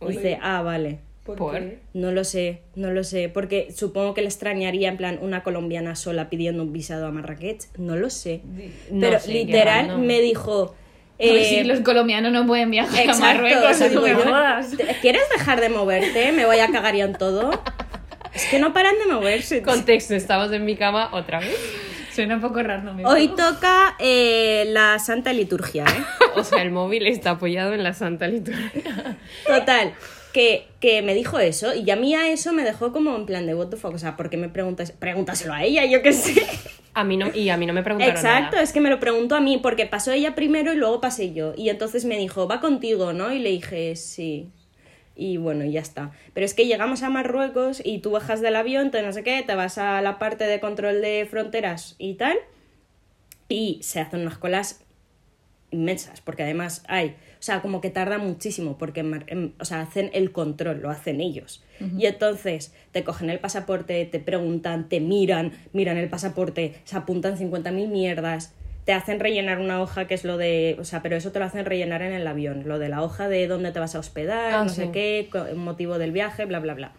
Dice, 0.08 0.38
ah, 0.42 0.62
vale. 0.62 1.00
¿Por? 1.26 1.62
No 1.94 2.12
lo 2.12 2.24
sé, 2.24 2.62
no 2.76 2.90
lo 2.92 3.04
sé, 3.04 3.30
porque 3.30 3.72
supongo 3.76 4.14
que 4.16 4.22
le 4.22 4.28
extrañaría 4.28 4.90
en 4.90 4.98
plan 4.98 5.20
una 5.22 5.44
colombiana 5.44 5.96
sola 5.96 6.28
pidiendo 6.30 6.64
un 6.64 6.74
visado 6.74 7.06
a 7.06 7.12
Marrakech, 7.12 7.66
no 7.78 7.96
lo 7.96 8.10
sé. 8.10 8.42
No 8.90 9.00
Pero 9.02 9.20
sé, 9.20 9.32
literal 9.34 10.00
me 10.00 10.22
dijo... 10.22 10.74
Pues 11.20 11.48
eh, 11.48 11.50
sí, 11.50 11.64
los 11.66 11.82
colombianos 11.82 12.32
no 12.32 12.48
pueden 12.48 12.72
viajar 12.72 12.98
exacto, 13.02 13.26
a 13.26 13.34
Marruecos, 13.34 13.82
eso 13.82 13.84
no 13.84 13.90
digo 13.90 14.18
me 14.20 14.24
yo. 14.24 14.30
jodas. 14.30 14.72
¿Te- 14.78 14.86
¿Quieres 15.02 15.24
dejar 15.38 15.60
de 15.60 15.68
moverte? 15.68 16.32
Me 16.32 16.46
voy 16.46 16.60
a 16.60 16.72
cagar 16.72 16.96
ya 16.96 17.04
en 17.04 17.12
todo. 17.12 17.52
Es 18.34 18.46
que 18.46 18.60
no 18.60 18.74
paran 18.74 18.96
de 19.00 19.14
moverse. 19.14 19.62
Contexto, 19.62 20.16
estamos 20.16 20.52
en 20.52 20.66
mi 20.66 20.76
cama 20.76 21.10
otra 21.14 21.40
vez. 21.40 21.56
Suena 22.14 22.36
un 22.36 22.42
poco 22.42 22.62
random. 22.62 23.06
Hoy 23.06 23.26
esto. 23.26 23.54
toca 23.54 23.96
eh, 24.00 24.66
la 24.68 25.00
Santa 25.00 25.32
Liturgia, 25.34 25.86
¿eh? 25.86 26.04
O 26.36 26.44
sea, 26.44 26.62
el 26.62 26.72
móvil 26.72 27.08
está 27.08 27.32
apoyado 27.32 27.74
en 27.74 27.84
la 27.84 27.94
Santa 27.94 28.28
Liturgia. 28.28 29.18
Total, 29.48 29.94
que, 30.34 30.68
que 30.80 31.02
me 31.02 31.14
dijo 31.14 31.40
eso 31.40 31.74
y 31.74 31.90
a 31.90 31.96
mí 31.96 32.16
a 32.16 32.30
eso 32.30 32.54
me 32.54 32.64
dejó 32.64 32.92
como 32.92 33.16
en 33.16 33.26
plan 33.26 33.46
de 33.46 33.56
what 33.56 33.68
the 33.68 33.78
fuck, 33.78 33.94
o 33.94 33.98
sea, 33.98 34.16
¿por 34.16 34.30
qué 34.30 34.38
me 34.38 34.50
preguntas? 34.50 34.92
Pregúntaselo 34.92 35.54
a 35.54 35.64
ella, 35.64 35.86
yo 35.86 36.02
qué 36.02 36.14
sé. 36.14 36.46
A 36.94 37.04
mí 37.04 37.18
no, 37.18 37.34
y 37.34 37.50
a 37.50 37.58
mí 37.58 37.66
no 37.66 37.74
me 37.74 37.84
preguntaron 37.84 38.16
Exacto, 38.16 38.54
nada. 38.54 38.64
es 38.64 38.74
que 38.74 38.82
me 38.82 38.90
lo 38.90 39.00
preguntó 39.00 39.36
a 39.36 39.42
mí 39.42 39.58
porque 39.58 39.86
pasó 39.86 40.12
ella 40.12 40.36
primero 40.36 40.74
y 40.74 40.76
luego 40.76 41.00
pasé 41.00 41.34
yo. 41.34 41.54
Y 41.56 41.70
entonces 41.70 42.04
me 42.06 42.18
dijo, 42.18 42.48
va 42.48 42.60
contigo, 42.60 43.14
¿no? 43.14 43.32
Y 43.32 43.40
le 43.40 43.50
dije, 43.50 43.96
sí. 43.96 44.50
Y 45.20 45.36
bueno, 45.36 45.66
ya 45.66 45.82
está. 45.82 46.12
Pero 46.34 46.46
es 46.46 46.54
que 46.54 46.66
llegamos 46.66 47.04
a 47.04 47.10
Marruecos 47.10 47.82
y 47.84 48.00
tú 48.00 48.12
bajas 48.12 48.40
del 48.40 48.56
avión, 48.56 48.90
te 48.90 49.02
no 49.02 49.12
sé 49.12 49.22
qué, 49.22 49.44
te 49.46 49.54
vas 49.54 49.78
a 49.78 50.02
la 50.02 50.18
parte 50.18 50.46
de 50.46 50.62
control 50.62 51.02
de 51.02 51.28
fronteras 51.30 51.96
y 51.98 52.14
tal. 52.14 52.38
Y 53.50 53.80
se 53.82 54.00
hacen 54.00 54.22
unas 54.22 54.38
colas 54.38 54.86
inmensas, 55.72 56.22
porque 56.22 56.44
además 56.44 56.84
hay, 56.88 57.10
o 57.10 57.42
sea, 57.42 57.62
como 57.62 57.82
que 57.82 57.90
tarda 57.90 58.18
muchísimo, 58.18 58.78
porque, 58.78 59.02
en 59.02 59.56
o 59.60 59.66
sea, 59.66 59.82
hacen 59.82 60.10
el 60.14 60.32
control, 60.32 60.82
lo 60.82 60.90
hacen 60.90 61.20
ellos. 61.20 61.64
Y 61.98 62.06
entonces 62.06 62.74
te 62.92 63.04
cogen 63.04 63.30
el 63.30 63.40
pasaporte, 63.40 64.06
te 64.06 64.20
preguntan, 64.20 64.88
te 64.88 65.02
miran, 65.02 65.52
miran 65.74 65.98
el 65.98 66.10
pasaporte, 66.10 66.76
se 66.86 66.96
apuntan 66.96 67.38
50.000 67.38 67.88
mierdas, 67.88 68.54
te 68.90 68.94
hacen 68.94 69.20
rellenar 69.20 69.60
una 69.60 69.84
hoja 69.84 70.08
que 70.08 70.16
es 70.16 70.24
lo 70.24 70.36
de, 70.38 70.76
o 70.80 70.84
sea, 70.84 71.04
pero 71.04 71.16
eso 71.16 71.32
te 71.32 71.38
lo 71.38 71.46
hacen 71.46 71.64
rellenar 71.64 72.02
en 72.02 72.12
el 72.12 72.26
avión, 72.26 72.64
lo 72.66 72.80
de 72.80 72.90
la 72.90 73.04
hoja 73.04 73.30
de 73.30 73.46
dónde 73.46 73.72
te 73.72 73.80
vas 73.80 73.94
a 73.94 74.00
hospedar, 74.00 74.52
Ah, 74.52 74.64
no 74.64 74.70
sí. 74.70 74.78
sé 74.78 74.90
qué, 74.92 75.30
motivo 75.56 76.00
del 76.00 76.12
viaje, 76.12 76.46
bla, 76.46 76.58
bla, 76.60 76.74
bla. 76.74 76.92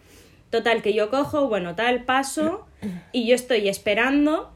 Total, 0.51 0.81
que 0.81 0.93
yo 0.93 1.09
cojo, 1.09 1.49
bueno, 1.49 1.75
tal, 1.75 2.05
paso 2.05 2.65
y 3.11 3.27
yo 3.27 3.35
estoy 3.35 3.67
esperando 3.67 4.53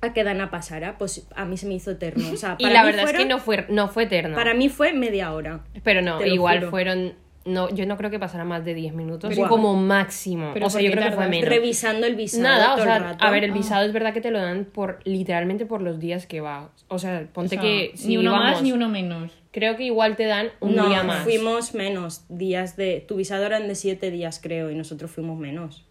a 0.00 0.12
que 0.12 0.24
Dana 0.24 0.50
pasara. 0.50 0.98
Pues 0.98 1.24
a 1.36 1.44
mí 1.44 1.56
se 1.56 1.66
me 1.68 1.74
hizo 1.74 1.92
eterno. 1.92 2.28
O 2.32 2.36
sea, 2.36 2.56
Y 2.58 2.64
la 2.68 2.80
mí 2.82 2.86
verdad 2.90 3.04
es 3.10 3.16
que 3.16 3.26
no 3.26 3.38
fue, 3.38 3.66
no 3.68 3.86
fue 3.86 4.02
eterno. 4.04 4.34
Para 4.34 4.52
mí 4.52 4.68
fue 4.68 4.92
media 4.92 5.32
hora. 5.32 5.60
Pero 5.84 6.02
no, 6.02 6.20
igual 6.26 6.58
juro. 6.58 6.70
fueron. 6.70 7.14
No, 7.52 7.68
yo 7.70 7.86
no 7.86 7.96
creo 7.96 8.10
que 8.10 8.18
pasara 8.18 8.44
más 8.44 8.64
de 8.64 8.74
10 8.74 8.94
minutos 8.94 9.32
Pero- 9.34 9.48
como 9.48 9.74
máximo. 9.74 10.50
Pero 10.54 10.66
o 10.66 10.70
sea, 10.70 10.80
¿por 10.80 10.86
yo 10.88 10.92
creo 10.92 11.10
que 11.10 11.16
fue 11.16 11.28
menos. 11.28 11.48
Revisando 11.48 12.06
el 12.06 12.14
visado 12.16 12.42
Nada, 12.44 12.74
o 12.74 12.78
sea, 12.78 12.96
el 12.96 13.02
rato. 13.02 13.24
a 13.24 13.30
ver, 13.30 13.44
el 13.44 13.50
Ah. 13.50 13.54
visado 13.54 13.84
es 13.86 13.92
verdad 13.92 14.12
que 14.12 14.20
te 14.20 14.30
lo 14.30 14.38
dan 14.40 14.64
por 14.64 15.00
literalmente 15.04 15.66
por 15.66 15.82
los 15.82 15.98
días 15.98 16.26
que 16.26 16.40
vas. 16.40 16.68
O 16.88 16.98
sea, 16.98 17.26
ponte 17.32 17.56
O 17.56 17.60
sea, 17.60 17.68
que 17.68 17.92
si 17.94 18.08
ni 18.08 18.16
uno 18.18 18.30
íbamos, 18.30 18.50
más 18.52 18.62
ni 18.62 18.72
uno 18.72 18.88
menos. 18.88 19.32
creo 19.52 19.76
que 19.76 19.84
igual 19.84 20.16
te 20.16 20.24
dan 20.26 20.48
un 20.60 20.76
no, 20.76 20.88
día 20.88 21.02
más. 21.02 21.24
fuimos 21.24 21.74
menos 21.74 22.24
días 22.28 22.76
de... 22.76 23.04
Tu 23.06 23.16
visado 23.16 23.44
eran 23.44 23.68
de 23.68 23.74
siete 23.74 24.10
días, 24.10 24.40
creo, 24.42 24.70
y 24.70 24.74
nosotros 24.74 25.10
fuimos 25.10 25.38
menos. 25.38 25.84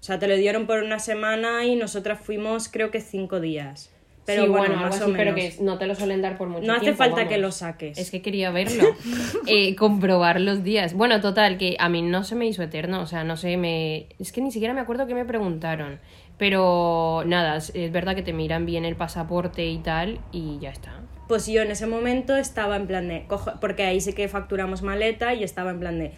O 0.00 0.02
sea, 0.02 0.18
te 0.18 0.26
lo 0.28 0.34
dieron 0.36 0.66
por 0.66 0.82
una 0.82 0.98
semana 0.98 1.64
y 1.66 1.76
nosotras 1.76 2.18
fuimos, 2.20 2.68
creo 2.68 2.90
que 2.90 3.00
cinco 3.00 3.38
días. 3.40 3.90
Pero 4.30 4.42
Sí, 4.44 4.48
bueno, 4.48 4.64
algo 4.74 4.80
más 4.86 5.00
o 5.00 5.04
así, 5.04 5.12
pero 5.16 5.32
menos. 5.32 5.56
que 5.56 5.62
no 5.64 5.78
te 5.78 5.86
lo 5.86 5.94
suelen 5.94 6.22
dar 6.22 6.36
por 6.38 6.48
mucho 6.48 6.66
No 6.66 6.72
hace 6.74 6.80
tiempo, 6.82 6.98
falta 6.98 7.16
vamos. 7.16 7.28
que 7.32 7.38
lo 7.38 7.52
saques. 7.52 7.98
Es 7.98 8.10
que 8.10 8.22
quería 8.22 8.50
verlo, 8.50 8.84
eh, 9.46 9.74
comprobar 9.76 10.40
los 10.40 10.62
días. 10.64 10.94
Bueno, 10.94 11.20
total, 11.20 11.58
que 11.58 11.76
a 11.78 11.88
mí 11.88 12.02
no 12.02 12.24
se 12.24 12.34
me 12.36 12.46
hizo 12.46 12.62
eterno, 12.62 13.00
o 13.02 13.06
sea, 13.06 13.24
no 13.24 13.36
sé, 13.36 13.56
me... 13.56 14.06
Es 14.18 14.32
que 14.32 14.40
ni 14.40 14.50
siquiera 14.52 14.74
me 14.74 14.80
acuerdo 14.80 15.06
que 15.06 15.14
me 15.14 15.24
preguntaron. 15.24 15.98
Pero 16.38 17.22
nada, 17.26 17.56
es, 17.56 17.70
es 17.74 17.92
verdad 17.92 18.14
que 18.14 18.22
te 18.22 18.32
miran 18.32 18.64
bien 18.64 18.84
el 18.86 18.96
pasaporte 18.96 19.66
y 19.66 19.78
tal, 19.78 20.18
y 20.32 20.58
ya 20.58 20.70
está. 20.70 20.92
Pues 21.28 21.46
yo 21.46 21.62
en 21.62 21.70
ese 21.70 21.86
momento 21.86 22.34
estaba 22.36 22.76
en 22.76 22.86
plan 22.86 23.06
de... 23.08 23.24
cojo- 23.28 23.52
porque 23.60 23.84
ahí 23.84 24.00
sí 24.00 24.14
que 24.14 24.26
facturamos 24.26 24.82
maleta 24.82 25.34
y 25.34 25.44
estaba 25.44 25.70
en 25.70 25.78
plan 25.80 25.98
de... 25.98 26.12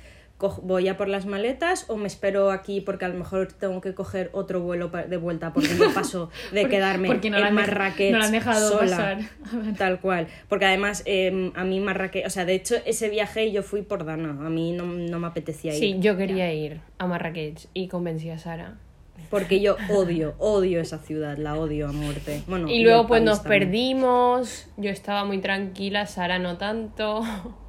voy 0.62 0.88
a 0.88 0.96
por 0.96 1.08
las 1.08 1.26
maletas 1.26 1.84
o 1.88 1.96
me 1.96 2.06
espero 2.06 2.50
aquí 2.50 2.80
porque 2.80 3.04
a 3.04 3.08
lo 3.08 3.14
mejor 3.14 3.52
tengo 3.52 3.80
que 3.80 3.94
coger 3.94 4.30
otro 4.32 4.60
vuelo 4.60 4.88
de 4.88 5.16
vuelta 5.16 5.52
porque 5.52 5.76
yo 5.76 5.92
paso 5.94 6.30
de 6.52 6.62
Porque- 6.62 6.76
quedarme 6.76 7.08
porque 7.08 7.30
no 7.30 7.38
en 7.38 7.54
Marrakech 7.54 8.12
no 8.12 8.18
la 8.18 8.26
han 8.26 8.32
dejado 8.32 8.68
sola. 8.68 8.80
pasar. 8.90 9.18
Tal 9.78 10.00
cual. 10.00 10.26
Porque 10.48 10.64
además 10.66 11.02
eh, 11.06 11.52
a 11.54 11.64
mí 11.64 11.80
Marrakech... 11.80 12.26
O 12.26 12.30
sea, 12.30 12.44
de 12.44 12.54
hecho 12.54 12.74
ese 12.84 13.08
viaje 13.08 13.50
yo 13.52 13.62
fui 13.62 13.82
por 13.82 14.04
Dana. 14.04 14.30
A 14.30 14.50
mí 14.50 14.72
no, 14.72 14.84
no 14.84 15.18
me 15.18 15.26
apetecía 15.26 15.72
ir. 15.74 15.78
Sí, 15.78 15.96
yo 16.00 16.16
quería 16.16 16.52
ir 16.52 16.80
a 16.98 17.06
Marrakech 17.06 17.66
y 17.74 17.88
convencí 17.88 18.30
a 18.30 18.38
Sara. 18.38 18.76
Porque 19.30 19.60
yo 19.60 19.76
odio, 19.90 20.34
odio 20.38 20.80
esa 20.80 20.98
ciudad. 20.98 21.38
La 21.38 21.54
odio 21.56 21.88
a 21.88 21.92
muerte. 21.92 22.42
Bueno, 22.46 22.68
Y 22.68 22.82
luego 22.82 23.06
pues 23.06 23.22
nos 23.22 23.42
también. 23.42 23.60
perdimos, 23.70 24.68
yo 24.76 24.90
estaba 24.90 25.24
muy 25.24 25.38
tranquila, 25.38 26.06
Sara 26.06 26.38
no 26.38 26.58
tanto. 26.58 27.22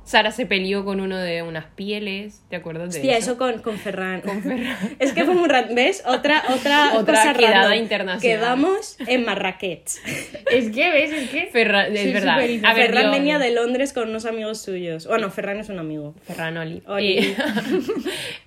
Sara 0.06 0.32
se 0.32 0.46
peleó 0.46 0.84
con 0.84 1.00
uno 1.00 1.18
de 1.18 1.42
unas 1.44 1.66
pieles, 1.66 2.44
¿te 2.50 2.58
acuerdas 2.58 2.94
de 2.94 3.00
Hostia, 3.00 3.18
eso? 3.18 3.32
eso 3.32 3.38
con, 3.40 3.62
con 3.62 3.78
Ferran. 3.78 4.22
Es 5.00 5.14
que 5.14 5.24
fue 5.24 5.34
muy 5.34 5.48
raro. 5.48 5.74
¿Ves? 5.74 6.04
Otra, 6.06 6.44
otra, 6.54 6.92
Otra 6.98 7.16
cosa 7.24 7.34
quedada 7.34 7.62
random. 7.70 7.82
internacional. 7.84 8.22
Quedamos 8.22 8.98
en 9.08 9.24
Marrakech. 9.26 9.88
Es 10.52 10.70
que, 10.70 10.90
¿ves? 10.92 11.12
Es 11.12 11.30
que... 11.30 11.48
Ferran, 11.48 11.96
es 11.96 12.14
verdad. 12.14 12.36
A 12.36 12.74
ver, 12.74 12.88
Ferran 12.88 13.06
yo- 13.06 13.12
venía 13.12 13.40
de 13.40 13.52
Londres 13.52 13.92
con 13.94 14.10
unos 14.10 14.26
amigos 14.26 14.62
suyos. 14.62 15.08
Bueno, 15.08 15.32
Ferran 15.32 15.60
es 15.60 15.70
un 15.70 15.80
amigo. 15.80 16.14
Ferran 16.28 16.58
Oli. 16.58 16.84
Oli. 16.86 17.20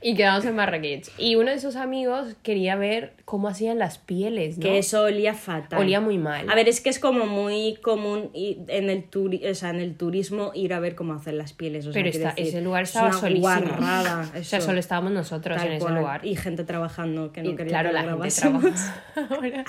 Y, 0.03 0.11
y 0.11 0.15
quedamos 0.15 0.45
en 0.45 0.55
Marrakech. 0.55 1.09
Y 1.19 1.35
uno 1.37 1.51
de 1.51 1.59
sus 1.59 1.75
amigos 1.77 2.37
quería 2.43 2.77
ver 2.77 3.15
cómo 3.25 3.49
hacían 3.49 3.79
las 3.79 3.99
pieles, 3.99 4.59
¿no? 4.59 4.63
Que 4.63 4.79
eso 4.79 5.03
olía 5.03 5.35
fatal. 5.35 5.81
Olía 5.81 6.01
muy 6.01 6.19
mal. 6.19 6.49
A 6.49 6.55
ver, 6.55 6.69
es 6.69 6.81
que 6.81 6.91
es 6.91 6.99
como 6.99 7.27
muy 7.27 7.77
común 7.83 8.31
en 8.35 8.91
el, 8.91 9.11
turi- 9.11 9.51
o 9.51 9.55
sea, 9.55 9.71
en 9.71 9.81
el 9.81 9.97
turismo 9.97 10.53
ir 10.55 10.75
a 10.75 10.81
ver 10.81 10.95
cómo 10.95 11.15
hacen 11.15 11.39
las 11.39 11.46
pieles. 11.53 11.87
O 11.87 11.93
sea, 11.93 12.03
Pero 12.03 12.09
está- 12.15 12.31
decir, 12.31 12.47
ese 12.47 12.61
lugar 12.61 12.83
es 12.85 12.91
estaba 12.91 13.09
una 13.09 13.19
solísimo. 13.19 13.43
guarrada, 13.43 14.31
O 14.39 14.45
sea, 14.45 14.61
solo 14.61 14.79
estábamos 14.81 15.13
nosotros 15.13 15.57
Tal 15.57 15.67
en 15.69 15.73
ese 15.75 15.83
cual. 15.85 15.95
lugar. 15.97 16.25
Y 16.27 16.37
gente 16.37 16.65
trabajando 16.65 17.33
que 17.33 17.43
no 17.43 17.51
Y 17.51 17.57
quería 17.57 17.71
claro, 17.71 17.89
que 17.91 17.95
la 17.95 18.03
gente 18.03 18.29
trabaja 18.41 19.05
ahora. 19.31 19.65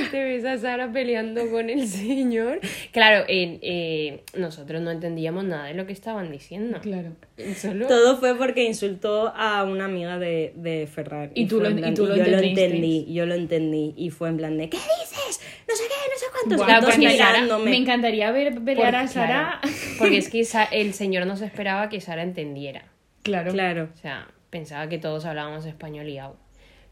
Y 0.00 0.10
te 0.10 0.24
ves 0.24 0.44
a 0.44 0.58
Sara 0.58 0.90
peleando 0.92 1.50
con 1.50 1.70
el 1.70 1.86
señor. 1.88 2.60
Claro, 2.92 3.24
en- 3.28 3.58
eh, 3.62 4.22
nosotros 4.36 4.80
no 4.82 4.90
entendíamos 4.90 5.44
nada 5.44 5.66
de 5.66 5.74
lo 5.74 5.86
que 5.86 5.92
estaban 5.92 6.30
diciendo. 6.30 6.78
Claro. 6.80 7.12
Solo... 7.56 7.86
Todo 7.86 8.18
fue 8.18 8.36
porque 8.36 8.64
insultó 8.64 9.32
a 9.34 9.64
una 9.64 9.86
amiga 9.86 10.18
de, 10.18 10.52
de 10.56 10.86
Ferran. 10.86 11.30
Y 11.34 11.46
tú 11.46 11.56
fue 11.60 11.64
lo- 11.64 11.70
en 11.70 11.78
y 11.78 11.80
plan- 11.82 11.94
tú 11.94 12.06
lo 12.06 12.16
yo 12.16 12.24
lo 12.26 12.38
entendí, 12.38 13.06
yo 13.12 13.26
lo 13.26 13.34
entendí. 13.34 13.94
Y 13.96 14.10
fue 14.10 14.28
en 14.28 14.36
plan 14.36 14.58
de, 14.58 14.68
¿qué 14.68 14.76
dices? 14.76 15.40
No 15.68 15.74
sé 15.76 15.84
qué, 15.88 15.94
no 16.10 16.18
sé 16.18 16.26
cuántos. 16.32 16.52
Y 16.52 16.84
porque 17.06 17.16
Sara- 17.18 17.58
me 17.58 17.76
encantaría 17.76 18.30
ver 18.30 18.60
pelear 18.62 18.94
a 18.94 19.08
Sara. 19.08 19.58
claro, 19.62 19.74
porque 19.98 20.18
es 20.18 20.28
que 20.28 20.40
el 20.72 20.92
señor 21.00 21.26
no 21.26 21.34
se 21.34 21.46
esperaba 21.46 21.88
que 21.88 21.98
Sara 22.02 22.22
entendiera. 22.22 22.82
Claro. 23.22 23.52
Claro. 23.52 23.88
O 23.94 23.96
sea, 23.96 24.28
pensaba 24.50 24.86
que 24.90 24.98
todos 24.98 25.24
hablábamos 25.24 25.64
español 25.64 26.06
y 26.10 26.18
au. 26.18 26.36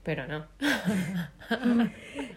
Pero 0.08 0.26
no. 0.26 0.46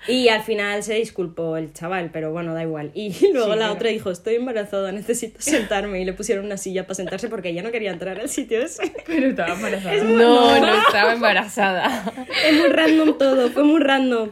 Y 0.08 0.28
al 0.30 0.42
final 0.44 0.84
se 0.84 0.96
disculpó 0.96 1.56
el 1.58 1.74
chaval, 1.74 2.10
pero 2.12 2.32
bueno, 2.32 2.54
da 2.54 2.64
igual. 2.64 2.92
Y 2.94 3.16
luego 3.34 3.54
Sí, 3.54 3.60
la 3.60 3.66
pero- 3.68 3.74
otra 3.74 3.90
dijo, 3.90 4.12
estoy 4.12 4.36
embarazada, 4.36 4.92
necesito 4.92 5.40
sentarme. 5.40 6.02
Y 6.02 6.06
le 6.06 6.12
pusieron 6.12 6.44
una 6.46 6.58
silla 6.58 6.84
para 6.84 6.96
sentarse 6.96 7.30
porque 7.30 7.50
ella 7.50 7.64
no 7.64 7.72
quería 7.72 7.92
entrar 7.92 8.20
al 8.20 8.28
sitio 8.28 8.62
ese. 8.62 8.92
Pero 9.06 9.28
estaba 9.30 9.54
embarazada. 9.54 10.04
No, 10.04 10.60
no 10.60 10.82
estaba 10.86 11.14
embarazada. 11.14 12.12
Es 12.46 12.58
muy 12.58 12.68
random 12.70 13.18
todo, 13.18 13.50
fue 13.52 13.64
muy 13.64 13.80
random. 13.80 14.32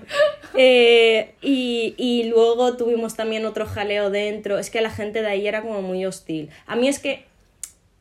Eh, 0.56 1.34
y, 1.42 1.94
y 1.98 2.24
luego 2.26 2.76
tuvimos 2.76 3.16
también 3.16 3.46
otro 3.46 3.66
jaleo 3.66 4.10
dentro. 4.10 4.58
Es 4.60 4.70
que 4.70 4.82
la 4.82 4.90
gente 4.92 5.22
de 5.22 5.28
ahí 5.30 5.48
era 5.48 5.62
como 5.62 5.82
muy 5.82 6.06
hostil. 6.06 6.50
A 6.68 6.76
mí 6.76 6.90
es 6.90 7.00
que 7.00 7.26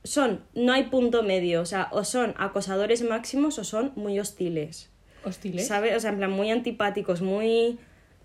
son, 0.05 0.41
no 0.55 0.73
hay 0.73 0.85
punto 0.85 1.23
medio. 1.23 1.61
O 1.61 1.67
sea, 1.67 1.89
o 1.93 2.03
son 2.03 2.35
acosadores 2.39 3.03
máximos 3.03 3.59
o 3.61 3.65
son 3.65 3.93
muy 3.95 4.19
hostiles. 4.19 4.91
Hostiles. 5.25 5.67
¿Sabes? 5.67 5.97
O 5.97 6.01
sea, 6.01 6.11
en 6.11 6.19
plan, 6.19 6.31
muy 6.31 6.51
antipáticos, 6.51 7.21
muy... 7.23 7.79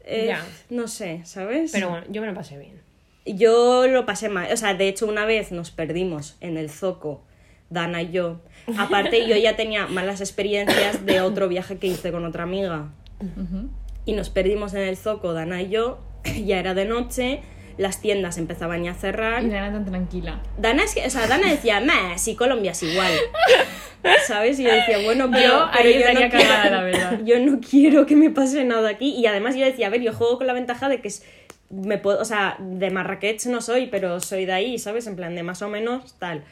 eh, 0.06 0.25
Ya. 0.27 0.45
No 0.69 0.88
sé, 0.88 1.21
¿sabes? 1.25 1.71
Pero 1.71 1.89
bueno, 1.89 2.06
yo 2.10 2.21
me 2.21 2.27
lo 2.27 2.34
pasé 2.34 2.58
bien. 2.58 2.82
Yo 3.25 3.88
lo 3.88 4.06
pasé 4.06 4.29
mal. 4.29 4.51
O 4.51 4.58
sea, 4.58 4.73
de 4.73 4.88
hecho, 4.88 5.08
una 5.08 5.25
vez 5.25 5.51
nos 5.51 5.71
perdimos 5.71 6.36
en 6.41 6.58
el 6.58 6.69
Zoco, 6.69 7.23
Dana 7.69 8.01
y 8.01 8.12
yo. 8.12 8.41
Aparte, 8.77 9.27
yo 9.27 9.36
ya 9.38 9.56
tenía 9.56 9.88
malas 9.88 10.19
experiencias 10.21 11.06
de 11.06 11.21
otro 11.21 11.47
viaje 11.47 11.77
que 11.77 11.88
hice 11.88 12.12
con 12.12 12.25
otra 12.25 12.43
amiga. 12.43 12.91
Y 14.06 14.13
nos 14.13 14.29
perdimos 14.29 14.73
en 14.73 14.82
el 14.82 14.97
Zoco, 14.97 15.34
Dana 15.34 15.62
y 15.62 15.69
yo. 15.69 15.99
Ya 16.45 16.60
era 16.60 16.73
de 16.73 16.86
noche, 16.86 17.41
las 17.77 18.01
tiendas 18.01 18.38
empezaban 18.38 18.83
ya 18.83 18.91
a 18.91 18.95
cerrar. 18.95 19.43
Y 19.43 19.49
Dana 19.49 19.71
tan 19.71 19.86
tranquila. 19.86 20.39
Dana, 20.57 20.83
es 20.83 20.93
que, 20.93 21.05
o 21.05 21.09
sea, 21.09 21.27
Dana 21.27 21.49
decía, 21.49 21.79
meh, 21.79 22.17
si 22.17 22.36
Colombia 22.36 22.71
es 22.71 22.83
igual. 22.83 23.12
¿Sabes? 24.27 24.59
Y 24.59 24.63
yo 24.63 24.73
decía, 24.73 24.99
bueno, 25.03 25.29
pero, 25.31 25.43
Yo 25.47 25.69
pero 25.75 25.88
ahí 25.89 25.93
yo 25.93 25.99
estaría 25.99 26.25
no 26.27 26.31
quiero- 26.31 26.49
cagada, 26.49 26.69
la 26.69 26.83
verdad. 26.83 27.19
Yo 27.23 27.39
no 27.39 27.59
quiero 27.59 28.05
que 28.05 28.15
me 28.15 28.29
pase 28.29 28.63
nada 28.65 28.89
aquí. 28.89 29.15
Y 29.17 29.25
además 29.27 29.55
yo 29.55 29.65
decía, 29.65 29.88
a 29.88 29.89
ver, 29.89 30.01
yo 30.01 30.13
juego 30.13 30.38
con 30.38 30.47
la 30.47 30.53
ventaja 30.53 30.89
de 30.89 31.01
que 31.01 31.07
es, 31.07 31.23
me 31.69 31.97
puedo, 31.97 32.19
o 32.19 32.25
sea, 32.25 32.57
de 32.59 32.89
Marrakech 32.91 33.45
no 33.47 33.62
soy, 33.62 33.88
pero 33.88 34.19
soy 34.19 34.45
de 34.45 34.53
ahí, 34.53 34.77
¿sabes? 34.77 35.07
En 35.07 35.15
plan, 35.15 35.36
de 35.36 35.43
más 35.43 35.62
o 35.62 35.69
menos 35.69 36.15
tal. 36.19 36.43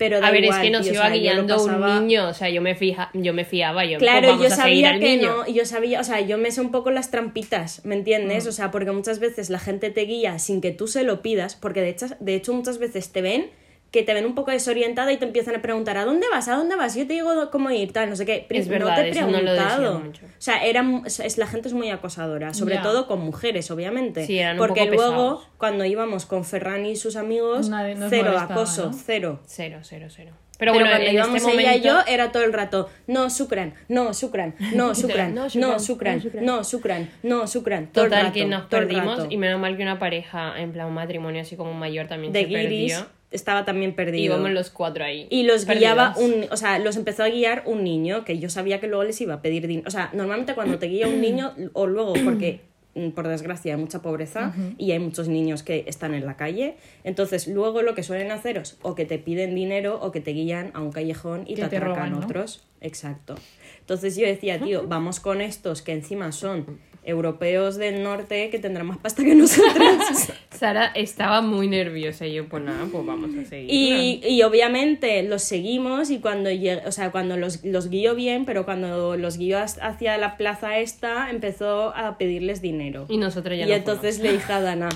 Pero 0.00 0.16
A 0.24 0.30
ver, 0.30 0.44
igual, 0.44 0.58
es 0.60 0.64
que 0.64 0.70
nos 0.70 0.86
o 0.86 0.92
iba 0.94 1.02
sea, 1.08 1.14
guiando 1.14 1.56
pasaba- 1.58 1.98
un 1.98 2.06
niño, 2.08 2.28
o 2.28 2.32
sea, 2.32 2.48
yo 2.48 2.62
me 2.62 2.74
fija, 2.74 3.10
yo 3.12 3.34
me 3.34 3.44
fiaba, 3.44 3.84
yo 3.84 3.98
Claro, 3.98 4.20
pues 4.28 4.30
vamos 4.38 4.48
yo 4.48 4.56
sabía 4.56 4.98
que 4.98 5.18
no, 5.18 5.46
yo 5.46 5.66
sabía, 5.66 6.00
o 6.00 6.04
sea, 6.04 6.22
yo 6.22 6.38
me 6.38 6.50
sé 6.50 6.62
un 6.62 6.70
poco 6.70 6.90
las 6.90 7.10
trampitas, 7.10 7.84
¿me 7.84 7.94
Mm. 7.94 7.98
entiendes? 7.98 8.46
O 8.46 8.52
sea, 8.52 8.70
porque 8.70 8.92
muchas 8.92 9.18
veces 9.18 9.50
la 9.50 9.58
gente 9.58 9.90
te 9.90 10.00
guía 10.06 10.38
sin 10.38 10.62
que 10.62 10.70
tú 10.70 10.86
se 10.88 11.02
lo 11.04 11.20
pidas, 11.20 11.54
porque 11.54 11.82
de 11.82 11.90
hecho, 11.90 12.06
de 12.18 12.34
hecho 12.34 12.54
muchas 12.54 12.78
veces 12.78 13.12
te 13.12 13.20
ven 13.20 13.50
que 13.90 14.02
te 14.04 14.14
ven 14.14 14.24
un 14.24 14.34
poco 14.34 14.50
desorientada 14.52 15.12
y 15.12 15.16
te 15.16 15.24
empiezan 15.24 15.56
a 15.56 15.62
preguntar 15.62 15.96
¿a 15.96 16.04
dónde 16.04 16.26
vas? 16.30 16.46
¿a 16.48 16.54
dónde 16.54 16.76
vas? 16.76 16.94
Yo 16.94 17.06
te 17.06 17.14
digo 17.14 17.50
cómo 17.50 17.70
ir, 17.70 17.92
tal, 17.92 18.08
no 18.08 18.16
sé 18.16 18.24
qué. 18.24 18.46
Es 18.48 18.66
no 18.66 18.72
verdad, 18.72 18.94
te 18.96 19.08
he 19.10 19.20
no 19.22 19.26
preguntado. 19.28 19.98
mucho. 20.00 20.26
O 20.26 20.28
sea, 20.38 20.64
eran, 20.64 21.02
es, 21.06 21.38
la 21.38 21.46
gente 21.46 21.68
es 21.68 21.74
muy 21.74 21.90
acosadora, 21.90 22.54
sobre 22.54 22.78
todo 22.78 23.06
con 23.06 23.20
mujeres, 23.20 23.70
obviamente. 23.70 24.26
Sí, 24.26 24.38
eran 24.38 24.52
un 24.60 24.66
porque 24.66 24.82
poco 24.84 24.94
luego, 24.94 25.10
pesados. 25.36 25.48
cuando 25.58 25.84
íbamos 25.84 26.26
con 26.26 26.44
Ferran 26.44 26.86
y 26.86 26.94
sus 26.96 27.16
amigos, 27.16 27.70
cero 28.08 28.38
acoso, 28.38 28.86
¿no? 28.86 28.92
cero. 28.92 29.40
Cero, 29.46 29.78
cero, 29.82 30.06
cero. 30.08 30.32
Pero, 30.58 30.72
Pero, 30.72 30.84
bueno, 30.84 30.90
cuando 30.90 31.08
en 31.08 31.14
íbamos 31.14 31.36
este 31.42 31.52
ella 31.62 31.74
y 31.74 31.80
yo 31.80 31.98
era 32.06 32.32
todo 32.32 32.42
el 32.44 32.52
rato, 32.52 32.90
no, 33.06 33.30
Sucran, 33.30 33.72
no, 33.88 34.12
Sucran, 34.12 34.54
no, 34.74 34.94
Sucran, 34.94 35.34
No, 35.34 35.44
no, 35.44 35.78
Sucran, 35.80 36.16
no, 36.16 36.20
Sucran. 36.22 36.44
no, 36.44 36.64
Sucran, 36.64 37.10
no, 37.22 37.46
Sucran. 37.46 37.86
Todo 37.86 38.04
el 38.04 38.10
Total, 38.10 38.22
rato, 38.26 38.34
que 38.34 38.44
nos 38.44 38.68
todo 38.68 38.80
perdimos 38.80 39.18
rato. 39.20 39.28
y 39.30 39.36
menos 39.38 39.58
mal 39.58 39.76
que 39.78 39.82
una 39.82 39.98
pareja, 39.98 40.60
en 40.60 40.72
plan 40.72 40.86
un 40.88 40.94
matrimonio 40.94 41.40
así 41.40 41.56
como 41.56 41.72
mayor 41.72 42.08
también 42.08 42.32
de 42.34 42.40
se 42.42 42.46
Guiris 42.46 42.92
perdió. 42.92 43.19
Estaba 43.30 43.64
también 43.64 43.94
perdido. 43.94 44.34
Íbamos 44.34 44.50
los 44.50 44.70
cuatro 44.70 45.04
ahí. 45.04 45.26
Y 45.30 45.44
los 45.44 45.66
guiaba 45.66 46.14
un, 46.16 46.46
o 46.50 46.56
sea, 46.56 46.78
los 46.78 46.96
empezó 46.96 47.22
a 47.22 47.28
guiar 47.28 47.62
un 47.66 47.84
niño 47.84 48.24
que 48.24 48.38
yo 48.38 48.48
sabía 48.50 48.80
que 48.80 48.86
luego 48.88 49.04
les 49.04 49.20
iba 49.20 49.34
a 49.34 49.42
pedir 49.42 49.66
dinero. 49.66 49.86
O 49.86 49.90
sea, 49.90 50.10
normalmente 50.12 50.54
cuando 50.54 50.78
te 50.78 50.86
guía 50.86 51.06
un 51.06 51.20
niño, 51.22 51.54
o 51.72 51.86
luego 51.86 52.14
porque 52.24 52.60
mm, 52.94 53.10
por 53.10 53.28
desgracia 53.28 53.74
hay 53.74 53.80
mucha 53.80 54.02
pobreza 54.02 54.52
y 54.78 54.90
hay 54.90 54.98
muchos 54.98 55.28
niños 55.28 55.62
que 55.62 55.84
están 55.86 56.14
en 56.14 56.26
la 56.26 56.36
calle, 56.36 56.74
entonces 57.04 57.46
luego 57.46 57.82
lo 57.82 57.94
que 57.94 58.02
suelen 58.02 58.32
hacer 58.32 58.56
es 58.56 58.78
o 58.82 58.94
que 58.94 59.04
te 59.04 59.18
piden 59.18 59.54
dinero 59.54 60.00
o 60.02 60.10
que 60.10 60.20
te 60.20 60.32
guían 60.32 60.72
a 60.74 60.80
un 60.80 60.90
callejón 60.90 61.42
y 61.46 61.54
Que 61.54 61.62
te 61.62 61.68
te 61.68 61.76
atracan 61.76 61.96
roban, 61.96 62.12
¿no? 62.12 62.26
otros. 62.26 62.64
Exacto. 62.80 63.36
Entonces 63.80 64.16
yo 64.16 64.26
decía, 64.26 64.58
tío, 64.60 64.86
vamos 64.86 65.20
con 65.20 65.40
estos 65.40 65.82
que 65.82 65.92
encima 65.92 66.32
son 66.32 66.78
europeos 67.10 67.76
del 67.76 68.02
norte 68.02 68.48
que 68.50 68.58
tendrán 68.58 68.86
más 68.86 68.98
pasta 68.98 69.22
que 69.24 69.34
nosotros. 69.34 69.76
Sara 70.50 70.86
estaba 70.86 71.40
muy 71.42 71.68
nerviosa 71.68 72.26
y 72.26 72.34
yo, 72.34 72.48
pues 72.48 72.62
nada, 72.62 72.86
pues 72.90 73.04
vamos 73.04 73.30
a 73.36 73.44
seguir. 73.48 73.70
Y, 73.70 74.20
y 74.26 74.42
obviamente 74.42 75.22
los 75.22 75.42
seguimos 75.42 76.10
y 76.10 76.18
cuando 76.18 76.50
llegué, 76.50 76.82
o 76.86 76.92
sea, 76.92 77.10
cuando 77.10 77.36
los, 77.36 77.64
los 77.64 77.88
guió 77.90 78.14
bien, 78.14 78.44
pero 78.44 78.64
cuando 78.64 79.16
los 79.16 79.36
guió 79.38 79.58
has- 79.58 79.78
hacia 79.82 80.16
la 80.18 80.36
plaza 80.36 80.78
esta, 80.78 81.30
empezó 81.30 81.94
a 81.94 82.16
pedirles 82.18 82.62
dinero. 82.62 83.06
Y 83.08 83.16
nosotros 83.18 83.58
ya 83.58 83.66
Y 83.66 83.68
no 83.68 83.74
entonces 83.74 84.18
le 84.20 84.32
dije 84.32 84.52
a 84.52 84.60
Dana, 84.62 84.88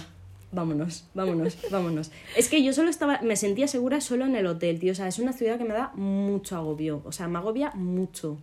vámonos, 0.53 1.05
vámonos, 1.15 1.57
vámonos. 1.71 2.11
Es 2.37 2.49
que 2.49 2.63
yo 2.63 2.73
solo 2.73 2.91
estaba, 2.91 3.21
me 3.23 3.37
sentía 3.37 3.67
segura 3.69 4.01
solo 4.01 4.25
en 4.25 4.37
el 4.37 4.47
hotel, 4.47 4.79
tío. 4.79 4.93
O 4.93 4.95
sea, 4.95 5.09
es 5.09 5.19
una 5.19 5.33
ciudad 5.33 5.59
que 5.59 5.65
me 5.65 5.75
da 5.75 5.91
mucho 5.95 6.57
agobio. 6.57 7.03
O 7.05 7.13
sea, 7.13 7.27
me 7.29 7.39
agobia 7.39 7.71
mucho. 7.75 8.39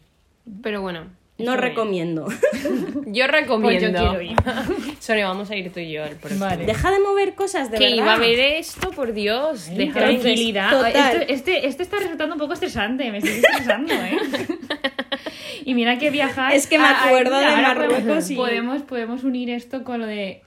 Pero 0.64 0.82
bueno. 0.82 1.06
No 1.44 1.58
recomiendo. 1.58 2.28
Yo 3.08 3.28
recomiendo. 3.28 3.62
Pues 3.62 3.82
yo 3.82 4.10
quiero 4.10 4.22
ir. 4.22 4.38
Sonia, 5.00 5.28
vamos 5.28 5.50
a 5.52 5.56
ir 5.56 5.72
tú 5.74 5.80
y 5.80 5.92
yo 5.92 6.04
al 6.04 6.16
próximo. 6.16 6.46
Vale. 6.46 6.66
Deja 6.66 6.92
de 6.92 7.00
mover 7.00 7.34
cosas, 7.36 7.70
de 7.72 7.78
que 7.78 7.84
verdad. 7.86 7.98
iba 7.98 8.14
a 8.14 8.18
ver 8.18 8.40
esto, 8.40 8.92
por 8.92 9.14
Dios. 9.14 9.68
Ay, 9.70 9.78
Deja 9.78 10.00
tranquilidad. 10.00 10.70
Total. 10.72 10.96
Esto- 11.22 11.34
este, 11.34 11.68
este 11.68 11.84
está 11.84 11.98
resultando 11.98 12.36
un 12.36 12.40
poco 12.40 12.54
estresante, 12.54 13.12
me 13.12 13.18
estoy 13.18 13.34
estresando, 13.34 13.94
¿eh? 13.94 14.18
y 15.66 15.74
mira 15.74 15.98
que 15.98 16.10
viajar. 16.10 16.54
Es 16.54 16.68
que 16.68 16.78
me 16.78 16.86
acuerdo 16.88 17.38
de 17.40 17.46
Marruecos 17.48 17.98
podemos, 18.00 18.30
y- 18.32 18.36
podemos, 18.36 18.82
podemos 18.84 19.24
unir 19.24 19.50
esto 19.50 19.84
con 19.84 20.00
lo 20.00 20.06
de. 20.08 20.42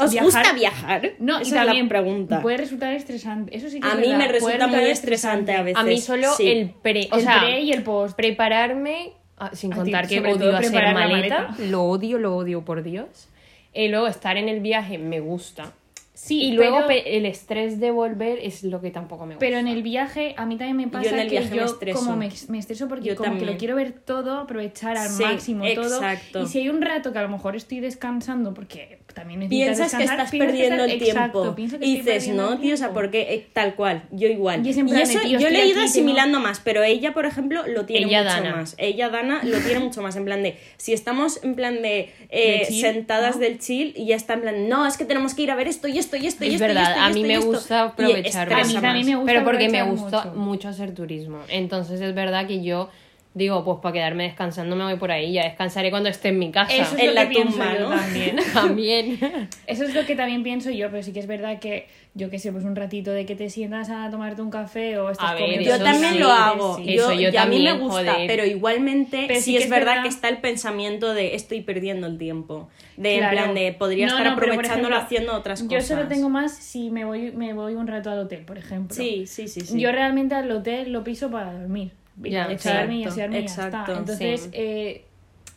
¿Os 0.00 0.10
viajar. 0.10 0.24
gusta 0.24 0.52
viajar? 0.52 1.12
No, 1.20 1.38
Esa 1.38 1.42
es 1.60 1.64
también 1.66 1.84
la 1.84 1.88
pregunta. 1.88 2.42
Puede 2.42 2.56
resultar 2.56 2.92
estresante. 2.92 3.56
Eso 3.56 3.70
sí 3.70 3.78
que 3.78 3.86
A 3.86 3.90
es 3.92 3.96
mí 3.98 4.02
verdad, 4.08 4.18
me 4.18 4.28
resulta 4.28 4.66
muy 4.66 4.84
estresante 4.86 5.52
a 5.52 5.62
veces. 5.62 5.78
A 5.80 5.84
mí 5.84 6.00
solo 6.00 6.32
sí. 6.34 6.48
el 6.50 6.70
pre, 6.70 7.08
o 7.12 7.16
El 7.16 7.22
sea, 7.22 7.38
pre 7.40 7.60
y 7.60 7.70
el 7.72 7.84
post. 7.84 8.16
prepararme, 8.16 9.12
sin 9.52 9.72
A 9.72 9.76
ti, 9.76 9.80
contar 9.82 10.08
que 10.08 10.20
odio 10.20 10.56
hacer 10.56 10.72
maleta, 10.94 11.48
maleta. 11.48 11.56
lo 11.68 11.82
odio, 11.84 12.18
lo 12.18 12.36
odio 12.36 12.64
por 12.64 12.82
Dios. 12.82 13.28
Y 13.72 13.88
luego 13.88 14.06
estar 14.06 14.36
en 14.36 14.48
el 14.48 14.60
viaje 14.60 14.98
me 14.98 15.20
gusta. 15.20 15.72
Sí, 16.16 16.40
y 16.44 16.52
luego 16.52 16.82
pero- 16.86 17.02
el 17.06 17.26
estrés 17.26 17.80
de 17.80 17.90
volver 17.90 18.38
es 18.40 18.62
lo 18.62 18.80
que 18.80 18.92
tampoco 18.92 19.26
me 19.26 19.34
gusta. 19.34 19.44
Pero 19.44 19.58
en 19.58 19.66
el 19.66 19.82
viaje 19.82 20.34
a 20.36 20.46
mí 20.46 20.56
también 20.56 20.76
me 20.76 20.86
pasa 20.86 21.10
en 21.10 21.18
el 21.18 21.24
que 21.28 21.40
viaje 21.40 21.50
me 21.50 21.56
yo 21.56 21.64
estreso. 21.64 21.98
como 21.98 22.16
me, 22.16 22.30
me 22.48 22.58
estreso 22.58 22.86
porque 22.88 23.04
Yo 23.08 23.16
como 23.16 23.36
que 23.36 23.44
lo 23.44 23.56
quiero 23.56 23.74
ver 23.74 23.92
todo, 23.92 24.38
aprovechar 24.38 24.96
al 24.96 25.08
Sí, 25.08 25.24
máximo 25.24 25.64
exacto. 25.64 26.24
todo. 26.34 26.42
Y 26.44 26.46
si 26.46 26.60
hay 26.60 26.68
un 26.68 26.80
rato 26.82 27.12
que 27.12 27.18
a 27.18 27.22
lo 27.22 27.28
mejor 27.30 27.56
estoy 27.56 27.80
descansando 27.80 28.54
porque 28.54 29.00
también 29.14 29.40
necesitas 29.40 29.76
Piensas 29.78 29.96
que 29.96 30.02
estás 30.04 30.16
piensas 30.16 30.30
que 30.30 30.38
perdiendo 30.38 30.84
estás- 30.84 30.92
el 30.92 30.98
tiempo. 30.98 31.20
Exacto, 31.20 31.54
que 31.54 31.86
y 31.86 31.96
dices, 31.96 32.28
no, 32.28 32.58
tío, 32.58 32.74
o 32.74 32.76
sea, 32.76 32.90
porque 32.92 33.20
eh, 33.34 33.46
tal 33.52 33.74
cual, 33.74 34.02
yo 34.10 34.28
igual. 34.28 34.66
Y 34.66 34.70
es 34.70 34.76
en 34.76 34.86
plan 34.86 34.96
de, 34.98 35.02
eso 35.04 35.20
tío, 35.20 35.38
yo 35.38 35.48
le 35.50 35.62
he 35.62 35.66
ido 35.68 35.80
asimilando 35.82 36.40
más, 36.40 36.60
pero 36.60 36.82
ella, 36.82 37.12
por 37.14 37.24
ejemplo, 37.26 37.62
lo 37.66 37.86
tiene 37.86 38.06
Ella, 38.06 38.22
mucho 38.24 38.34
Dana. 38.34 38.56
más. 38.56 38.74
Ella, 38.78 39.08
Dana, 39.08 39.40
lo 39.44 39.58
tiene 39.60 39.78
mucho 39.80 40.02
más. 40.02 40.16
En 40.16 40.24
plan 40.24 40.42
de, 40.42 40.58
si 40.76 40.92
estamos 40.92 41.42
en 41.42 41.54
plan 41.54 41.80
de, 41.82 42.12
eh, 42.30 42.58
De 42.60 42.66
chill, 42.68 42.80
sentadas 42.80 43.36
¿no? 43.36 43.40
del 43.42 43.58
chill 43.58 43.94
y 43.96 44.06
ya 44.06 44.16
está 44.16 44.34
en 44.34 44.40
plan, 44.42 44.68
no, 44.68 44.86
es 44.86 44.96
que 44.96 45.04
tenemos 45.04 45.34
que 45.34 45.42
ir 45.42 45.50
a 45.50 45.54
ver 45.54 45.68
esto 45.68 45.88
y 45.88 45.98
esto 45.98 46.16
y 46.16 46.26
esto 46.26 46.44
y 46.44 46.48
Es 46.48 46.54
esto. 46.54 46.64
y 46.64 46.68
verdad, 46.68 46.90
esto 46.98 47.10
y 47.10 47.14
mí 47.14 47.20
y 47.20 47.22
me 47.24 47.34
esto. 47.34 47.50
Y 47.50 47.82
aprovechar 47.84 48.52
A 48.52 48.92
mí 48.94 49.04
me 49.04 49.16
gusta 49.16 49.32
Pero 49.32 49.44
porque 49.44 49.68
me 49.68 49.80
aprovechar 49.80 50.10
gusta 50.22 50.32
mucho. 50.34 50.68
hacer 50.68 50.92
turismo. 50.94 51.38
Entonces 51.48 52.00
es 52.00 52.14
verdad 52.14 52.46
que 52.46 52.62
yo 52.62 52.88
digo, 53.34 53.64
pues 53.64 53.78
para 53.82 53.92
quedarme 53.92 54.22
descansando 54.24 54.76
me 54.76 54.84
voy 54.84 54.96
por 54.96 55.10
ahí. 55.10 55.32
Ya 55.32 55.42
descansaré 55.44 55.90
cuando 55.90 56.08
esté 56.08 56.28
en 56.28 56.38
mi 56.38 56.50
casa. 56.52 56.72
Eso 56.72 56.94
es 56.96 57.00
En 57.02 57.06
lo 57.08 57.12
la 57.14 57.22
que 57.28 57.34
pienso 57.34 57.50
tumba, 57.52 57.74
yo 57.78 57.88
¿no? 57.90 57.96
también. 57.96 58.36
También. 58.54 59.18
Eso 59.66 59.84
es 59.84 59.94
lo 59.94 60.06
que 60.06 60.14
también 60.14 60.42
pienso 60.42 60.70
yo, 60.70 60.88
pero 60.90 61.02
sí 61.02 61.12
que 61.12 61.20
es 61.20 61.26
verdad 61.26 61.58
que 61.58 61.86
yo 62.14 62.30
que 62.30 62.38
sé, 62.38 62.52
pues 62.52 62.64
un 62.64 62.76
ratito 62.76 63.10
de 63.10 63.26
que 63.26 63.34
te 63.34 63.50
sientas 63.50 63.90
a 63.90 64.08
tomarte 64.08 64.40
un 64.40 64.50
café 64.50 64.98
o 64.98 65.10
estás 65.10 65.30
A 65.32 65.34
ver, 65.34 65.42
comiendo 65.42 65.68
Yo 65.68 65.82
también 65.82 66.12
sí, 66.14 66.18
lo 66.20 66.30
hago. 66.30 66.76
sí. 66.76 66.84
Yo, 66.84 66.92
Eso 67.10 67.12
yo 67.14 67.30
y 67.30 67.36
a 67.36 67.46
mí 67.46 67.60
me 67.62 67.72
gusta, 67.72 68.12
joder. 68.12 68.26
pero 68.28 68.46
igualmente 68.46 69.24
Pero 69.26 69.40
sí, 69.40 69.46
sí 69.46 69.52
que 69.52 69.58
es 69.58 69.64
es 69.64 69.70
verdad, 69.70 69.86
verdad- 69.86 70.02
que 70.04 70.08
está 70.10 70.28
el 70.28 70.38
pensamiento 70.38 71.12
de 71.12 71.34
estoy 71.34 71.60
perdiendo 71.62 72.06
el 72.06 72.18
tiempo. 72.18 72.68
De 72.96 73.16
Claro. 73.18 73.36
en 73.36 73.42
plan 73.42 73.54
de 73.56 73.72
podría 73.72 74.06
No, 74.06 74.12
estar 74.12 74.26
no, 74.26 74.32
aprovechándolo 74.34 74.94
ejemplo, 74.94 74.96
haciendo 74.98 75.34
otras 75.34 75.60
Yo 75.62 75.68
cosas. 75.68 75.86
solo 75.88 76.06
tengo 76.06 76.28
más 76.28 76.54
si 76.56 76.90
me 76.90 77.04
voy, 77.04 77.32
me 77.32 77.52
voy 77.52 77.74
un 77.74 77.88
rato 77.88 78.10
al 78.12 78.20
hotel, 78.20 78.44
por 78.44 78.58
ejemplo. 78.58 78.94
Sí, 78.94 79.26
sí, 79.26 79.48
sí. 79.48 79.62
sí. 79.62 79.80
Yo 79.80 79.90
realmente 79.90 80.36
al 80.36 80.48
hotel 80.52 80.92
lo 80.92 81.02
piso 81.02 81.30
para 81.32 81.52
dormir. 81.52 81.90
Ya, 82.16 82.44
exacto, 82.52 82.68
asearme 82.68 82.94
y 82.98 83.04
ya 83.04 83.38
exacto, 83.40 83.78
está. 83.78 83.98
Entonces, 83.98 84.40
sí. 84.42 84.50
eh, 84.52 85.04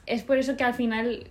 es 0.05 0.23
por 0.23 0.37
eso 0.37 0.55
que 0.57 0.63
al 0.63 0.73
final 0.73 1.27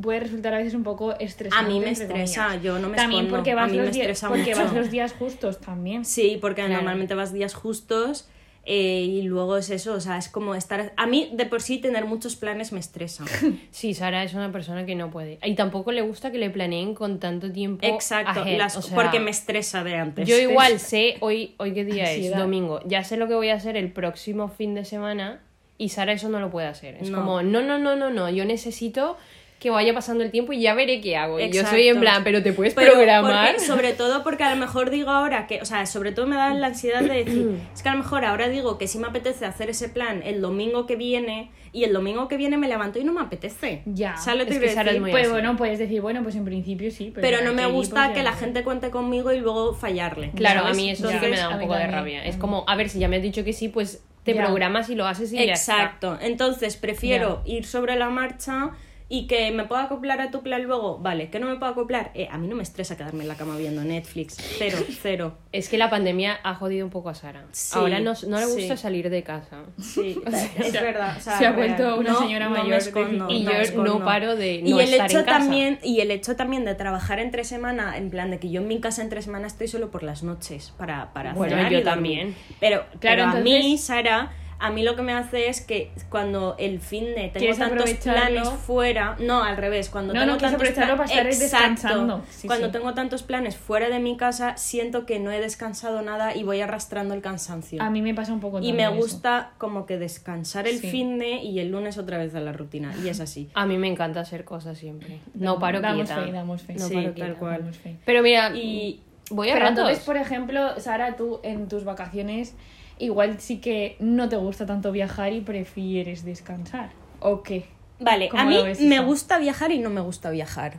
puede 0.00 0.20
resultar 0.20 0.54
a 0.54 0.58
veces 0.58 0.74
un 0.74 0.82
poco 0.84 1.18
estresante. 1.18 1.64
A 1.64 1.68
mí 1.68 1.80
me 1.80 1.90
estresa, 1.90 2.44
comillas. 2.46 2.62
yo 2.62 2.78
no 2.78 2.88
me 2.88 2.96
También 2.96 3.22
escondo, 3.24 3.36
porque 3.38 3.52
a 3.52 3.54
vas, 3.54 3.70
mí 3.70 3.78
me 3.78 3.84
los, 3.84 3.92
días, 3.94 4.02
estresa 4.08 4.28
porque 4.28 4.50
mucho. 4.54 4.64
vas 4.64 4.72
los 4.74 4.90
días 4.90 5.12
justos 5.14 5.60
también. 5.60 6.04
Sí, 6.04 6.38
porque 6.40 6.62
Claro. 6.62 6.74
normalmente 6.74 7.14
vas 7.14 7.32
días 7.32 7.54
justos 7.54 8.28
eh, 8.68 9.02
y 9.02 9.22
luego 9.22 9.56
es 9.56 9.70
eso, 9.70 9.92
o 9.94 10.00
sea, 10.00 10.18
es 10.18 10.28
como 10.28 10.56
estar... 10.56 10.92
A 10.96 11.06
mí 11.06 11.30
de 11.32 11.46
por 11.46 11.62
sí 11.62 11.78
tener 11.78 12.04
muchos 12.04 12.34
planes 12.34 12.72
me 12.72 12.80
estresa. 12.80 13.24
Sí, 13.70 13.94
Sara 13.94 14.24
es 14.24 14.34
una 14.34 14.50
persona 14.50 14.84
que 14.86 14.94
no 14.96 15.10
puede. 15.10 15.38
Y 15.44 15.54
tampoco 15.54 15.92
le 15.92 16.02
gusta 16.02 16.32
que 16.32 16.38
le 16.38 16.50
planeen 16.50 16.94
con 16.94 17.20
tanto 17.20 17.52
tiempo. 17.52 17.86
Exacto, 17.86 18.40
ahead. 18.40 18.58
las- 18.58 18.76
O 18.76 18.82
sea, 18.82 18.96
porque 18.96 19.20
me 19.20 19.30
estresa 19.30 19.84
de 19.84 19.94
antes. 19.96 20.28
Yo 20.28 20.36
igual 20.38 20.80
sé, 20.80 21.16
hoy, 21.20 21.54
hoy 21.58 21.72
qué 21.74 21.84
día 21.84 22.10
es, 22.10 22.36
domingo, 22.36 22.80
ya 22.86 23.04
sé 23.04 23.16
lo 23.16 23.28
que 23.28 23.34
voy 23.34 23.50
a 23.50 23.54
hacer 23.54 23.76
el 23.76 23.92
próximo 23.92 24.48
fin 24.48 24.74
de 24.74 24.84
semana 24.84 25.40
y 25.78 25.90
Sara 25.90 26.12
eso 26.12 26.28
no 26.28 26.40
lo 26.40 26.50
puede 26.50 26.66
hacer. 26.66 26.96
Es 26.96 27.10
No. 27.10 27.18
como, 27.18 27.42
no, 27.42 27.62
no, 27.62 27.78
no, 27.78 27.94
no, 27.94 28.10
no, 28.10 28.30
yo 28.30 28.44
necesito 28.44 29.16
que 29.58 29.70
vaya 29.70 29.94
pasando 29.94 30.22
el 30.22 30.30
tiempo 30.30 30.52
y 30.52 30.60
ya 30.60 30.74
veré 30.74 31.00
qué 31.00 31.16
hago. 31.16 31.40
Y 31.40 31.50
yo 31.50 31.62
soy 31.64 31.82
en 31.88 31.96
Exacto. 31.96 32.00
plan, 32.00 32.24
pero 32.24 32.42
te 32.42 32.52
puedes 32.52 32.74
Pero 32.74 32.92
programar. 32.92 33.52
porque- 33.54 33.66
sobre 33.66 33.92
todo 33.94 34.22
porque 34.22 34.44
a 34.44 34.50
lo 34.54 34.56
mejor 34.56 34.90
digo 34.90 35.10
ahora 35.10 35.46
que, 35.46 35.62
o 35.62 35.64
sea, 35.64 35.86
sobre 35.86 36.12
todo 36.12 36.26
me 36.26 36.36
da 36.36 36.52
la 36.52 36.66
ansiedad 36.66 37.00
de 37.00 37.24
decir, 37.24 37.58
es 37.74 37.82
que 37.82 37.88
a 37.88 37.92
lo 37.92 37.98
mejor 37.98 38.24
ahora 38.26 38.48
digo 38.48 38.76
que 38.76 38.86
sí 38.86 38.98
me 38.98 39.06
apetece 39.06 39.46
hacer 39.46 39.70
ese 39.70 39.88
plan 39.88 40.22
el 40.24 40.42
domingo 40.42 40.84
que 40.86 40.96
viene 40.96 41.50
y 41.72 41.84
el 41.84 41.92
domingo 41.94 42.28
que 42.28 42.36
viene 42.36 42.58
me 42.58 42.68
levanto 42.68 42.98
y 42.98 43.04
no 43.04 43.12
me 43.14 43.20
apetece. 43.22 43.82
Ya. 43.86 44.16
¿Sabes 44.18 44.38
lo 44.40 44.42
Es 44.44 44.58
que 44.58 44.66
decir? 44.66 45.00
muy 45.00 45.10
Pues 45.10 45.24
así. 45.24 45.32
bueno, 45.32 45.56
puedes 45.56 45.78
decir, 45.78 46.00
bueno, 46.02 46.22
pues 46.22 46.34
en 46.36 46.44
principio 46.44 46.90
sí. 46.90 47.10
Pero 47.14 47.38
ya 47.38 47.44
no 47.44 47.52
me 47.54 47.66
gusta 47.66 48.10
que 48.12 48.18
ya 48.18 48.24
la 48.24 48.32
gente 48.32 48.62
cuente 48.62 48.90
conmigo 48.90 49.32
y 49.32 49.40
luego 49.40 49.74
fallarle. 49.74 50.32
Claro, 50.32 50.60
¿sabes? 50.60 50.74
a 50.74 50.80
mí 50.80 50.90
eso 50.90 51.10
sí 51.10 51.18
que 51.18 51.28
me 51.28 51.36
da 51.36 51.48
un 51.48 51.60
poco 51.60 51.74
de 51.74 51.86
rabia. 51.86 52.24
Es 52.26 52.36
como, 52.36 52.64
a 52.68 52.76
ver, 52.76 52.90
si 52.90 52.98
ya 52.98 53.08
me 53.08 53.16
has 53.16 53.22
dicho 53.22 53.42
que 53.42 53.52
sí, 53.54 53.68
pues 53.68 54.02
te 54.22 54.34
Ya. 54.34 54.44
programas 54.44 54.90
y 54.90 54.94
lo 54.96 55.06
haces 55.06 55.32
y 55.32 55.36
ya 55.36 55.52
está. 55.54 55.74
Exacto. 55.84 56.18
Entonces 56.20 56.76
prefiero 56.76 57.42
ir 57.46 57.64
sobre 57.64 57.96
la 57.96 58.10
marcha 58.10 58.70
y 59.08 59.28
que 59.28 59.52
me 59.52 59.64
pueda 59.66 59.84
acoplar 59.84 60.20
a 60.20 60.30
tu 60.32 60.42
plan 60.42 60.62
luego. 60.64 60.98
Vale, 60.98 61.30
que 61.30 61.38
no 61.38 61.46
me 61.46 61.54
puedo 61.56 61.70
acoplar. 61.70 62.10
Eh, 62.14 62.26
a 62.30 62.38
mí 62.38 62.48
no 62.48 62.56
me 62.56 62.64
estresa 62.64 62.96
quedarme 62.96 63.22
en 63.22 63.28
la 63.28 63.36
cama 63.36 63.56
viendo 63.56 63.84
Netflix. 63.84 64.36
Cero, 64.58 64.78
cero. 65.02 65.38
Es 65.52 65.68
que 65.68 65.78
la 65.78 65.88
pandemia 65.90 66.40
ha 66.42 66.54
jodido 66.56 66.84
un 66.84 66.90
poco 66.90 67.08
a 67.10 67.14
Sara. 67.14 67.44
Sí, 67.52 67.78
Ahora 67.78 68.00
no, 68.00 68.14
no 68.26 68.38
le 68.40 68.46
gusta 68.46 68.76
sí. 68.76 68.82
salir 68.82 69.08
de 69.08 69.22
casa. 69.22 69.58
Sí, 69.80 70.20
es 70.58 70.72
verdad. 70.72 71.16
o 71.16 71.20
sea, 71.20 71.38
se 71.38 71.46
ha 71.46 71.52
real. 71.52 71.76
vuelto 71.76 71.96
una 72.00 72.12
No, 72.14 72.18
señora 72.18 72.48
no 72.48 72.56
mayor 72.56 72.74
escondo, 72.74 73.30
Y 73.30 73.44
no 73.44 73.52
yo 73.62 73.84
no 73.84 74.04
paro 74.04 74.34
de 74.34 74.54
y 74.56 74.70
no 74.72 74.80
el 74.80 74.88
estar 74.92 75.08
hecho 75.08 75.18
en 75.20 75.24
casa. 75.24 75.38
también 75.38 75.78
y 75.84 76.00
el 76.00 76.10
hecho 76.10 76.34
también 76.34 76.64
de 76.64 76.74
trabajar 76.74 77.20
entre 77.20 77.44
semana 77.44 77.96
en 77.96 78.10
plan 78.10 78.30
de 78.32 78.40
que 78.40 78.50
yo 78.50 78.60
en 78.60 78.66
mi 78.68 78.80
casa 78.80 79.02
entre 79.02 79.22
semana 79.22 79.46
estoy 79.46 79.68
solo 79.68 79.90
por 79.92 80.02
las 80.02 80.24
noches 80.24 80.72
para 80.76 81.12
para 81.12 81.32
Bueno, 81.34 81.54
cenar 81.56 81.70
yo 81.70 81.78
y 81.78 81.84
también. 81.84 82.34
pero 82.58 82.84
Claro, 82.98 83.24
pero 83.24 83.24
a 83.26 83.34
mí 83.40 83.78
Sara 83.78 84.32
a 84.58 84.70
mí 84.70 84.82
lo 84.82 84.96
que 84.96 85.02
me 85.02 85.12
hace 85.12 85.48
es 85.48 85.60
que 85.60 85.90
cuando 86.08 86.54
el 86.58 86.80
fin 86.80 87.04
de 87.04 87.28
tengo 87.28 87.38
¿Quieres 87.38 87.58
tantos 87.58 87.90
planes 87.94 88.48
fuera 88.48 89.16
no 89.20 89.42
al 89.42 89.56
revés 89.56 89.90
cuando 89.90 90.14
No, 90.14 90.20
tengo 90.20 90.32
no, 90.34 90.38
tantos 90.38 90.54
aprovecharlo 90.54 90.94
pla- 90.96 91.04
para 91.04 91.28
estar 91.30 91.40
descansando. 91.50 92.22
Sí, 92.30 92.46
cuando 92.46 92.66
sí. 92.66 92.72
tengo 92.72 92.94
tantos 92.94 93.22
planes 93.22 93.56
fuera 93.56 93.88
de 93.88 93.98
mi 93.98 94.16
casa 94.16 94.56
siento 94.56 95.04
que 95.06 95.18
no 95.18 95.30
he 95.30 95.40
descansado 95.40 96.00
nada 96.02 96.34
y 96.34 96.42
voy 96.42 96.60
arrastrando 96.60 97.14
el 97.14 97.20
cansancio 97.20 97.82
A 97.82 97.90
mí 97.90 98.00
me 98.02 98.14
pasa 98.14 98.32
un 98.32 98.40
poco 98.40 98.60
y 98.60 98.72
me 98.72 98.84
eso. 98.84 98.94
gusta 98.94 99.50
como 99.58 99.84
que 99.86 99.98
descansar 99.98 100.66
el 100.66 100.78
Sí. 100.78 100.90
fin 100.90 101.18
de 101.18 101.32
y 101.42 101.58
el 101.60 101.70
lunes 101.70 101.98
otra 101.98 102.18
vez 102.18 102.34
a 102.34 102.40
la 102.40 102.52
rutina. 102.52 102.94
Y 103.04 103.08
es 103.08 103.20
así. 103.20 103.50
A 103.54 103.66
mí 103.66 103.76
me 103.78 103.88
encanta 103.88 104.20
hacer 104.20 104.44
cosas 104.44 104.78
siempre. 104.78 105.20
No 105.34 105.58
paro 105.58 105.80
damos 105.80 106.06
quieta. 106.06 106.24
fe, 106.24 106.32
damos 106.32 106.62
fe. 106.62 106.74
No 106.74 106.86
Sí, 106.88 106.94
paro 106.94 107.06
tal 107.06 107.14
quieta. 107.14 107.34
cual. 107.38 107.58
Damos 107.60 107.76
fe. 107.78 107.96
Pero 108.04 108.22
mira, 108.22 108.50
Y 108.56 109.00
voy 109.30 109.50
a 109.50 109.54
Pero 109.54 109.66
ratos. 109.66 109.78
entonces, 109.80 110.04
por 110.04 110.16
ejemplo, 110.16 110.78
Sara, 110.80 111.16
tú 111.16 111.40
en 111.42 111.68
tus 111.68 111.84
vacaciones 111.84 112.54
igual 112.98 113.40
sí 113.40 113.60
que 113.60 113.96
no 114.00 114.28
te 114.28 114.36
gusta 114.36 114.66
tanto 114.66 114.92
viajar 114.92 115.32
y 115.32 115.40
prefieres 115.40 116.24
descansar. 116.24 116.90
¿O 117.20 117.42
qué? 117.42 117.64
vale, 117.98 118.28
¿Cómo 118.28 118.42
a 118.42 118.46
mí 118.46 118.58
me 118.80 119.00
gusta 119.00 119.38
viajar 119.38 119.72
y 119.72 119.78
no 119.78 119.88
me 119.90 120.00
gusta 120.02 120.30
viajar. 120.30 120.74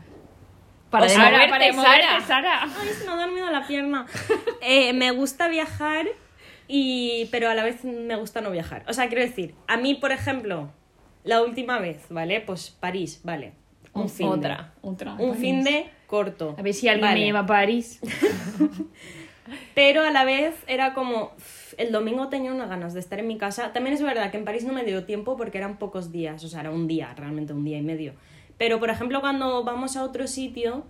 Para 0.92 1.06
O 1.06 1.10
sea, 1.10 1.20
moverte, 1.32 1.50
para 1.50 1.74
Sara. 1.74 1.76
moverte, 1.76 2.28
Sara. 2.28 2.64
Ay, 2.64 2.88
se 2.98 3.06
me 3.06 3.12
ha 3.12 3.16
dormido 3.16 3.52
la 3.52 3.66
pierna. 3.68 4.06
Eh, 4.62 4.94
me 4.94 5.12
gusta 5.12 5.48
viajar 5.48 6.06
y 6.68 7.28
pero 7.32 7.50
a 7.50 7.56
la 7.56 7.64
vez 7.64 7.84
me 7.84 8.16
gusta 8.16 8.42
no 8.42 8.52
viajar. 8.52 8.84
O 8.88 8.94
sea, 8.94 9.08
quiero 9.08 9.24
decir, 9.24 9.54
a 9.68 9.78
mí, 9.78 9.96
por 9.96 10.12
ejemplo, 10.12 10.70
la 11.24 11.42
última 11.42 11.80
vez, 11.80 12.06
¿vale? 12.10 12.40
Pues 12.42 12.70
París, 12.70 13.22
vale. 13.24 13.54
Un 13.94 14.10
fin 14.10 14.28
Otra. 14.28 14.74
Otra. 14.82 15.14
Un 15.16 15.36
fin 15.36 15.64
de 15.64 15.90
corto. 16.06 16.56
A 16.58 16.62
ver 16.62 16.74
si 16.74 16.88
alguien 16.88 17.08
Vale. 17.10 17.20
me 17.20 17.26
lleva 17.26 17.40
a 17.40 17.46
París. 17.48 18.00
Pero 19.76 20.04
a 20.04 20.12
la 20.12 20.24
vez 20.26 20.56
era 20.68 20.94
como. 20.94 21.32
"Uf, 21.78 21.84
El 21.86 21.92
domingo 21.92 22.28
tenía 22.30 22.52
unas 22.52 22.70
ganas 22.70 22.94
de 22.94 23.00
estar 23.00 23.20
en 23.20 23.28
mi 23.28 23.38
casa. 23.38 23.72
También 23.74 23.96
es 23.96 24.02
verdad 24.02 24.32
que 24.32 24.38
en 24.38 24.46
París 24.46 24.64
no 24.66 24.74
me 24.74 24.84
dio 24.84 25.06
tiempo 25.06 25.38
porque 25.38 25.58
eran 25.58 25.78
pocos 25.78 26.12
días, 26.12 26.44
o 26.44 26.48
sea, 26.48 26.62
era 26.62 26.72
un 26.72 26.88
día, 26.88 27.14
realmente 27.16 27.54
un 27.54 27.64
día 27.64 27.78
y 27.78 27.84
medio. 27.84 28.14
Pero 28.58 28.80
por 28.80 28.90
ejemplo, 28.90 29.22
cuando 29.22 29.64
vamos 29.64 29.96
a 29.98 30.04
otro 30.04 30.28
sitio, 30.28 30.84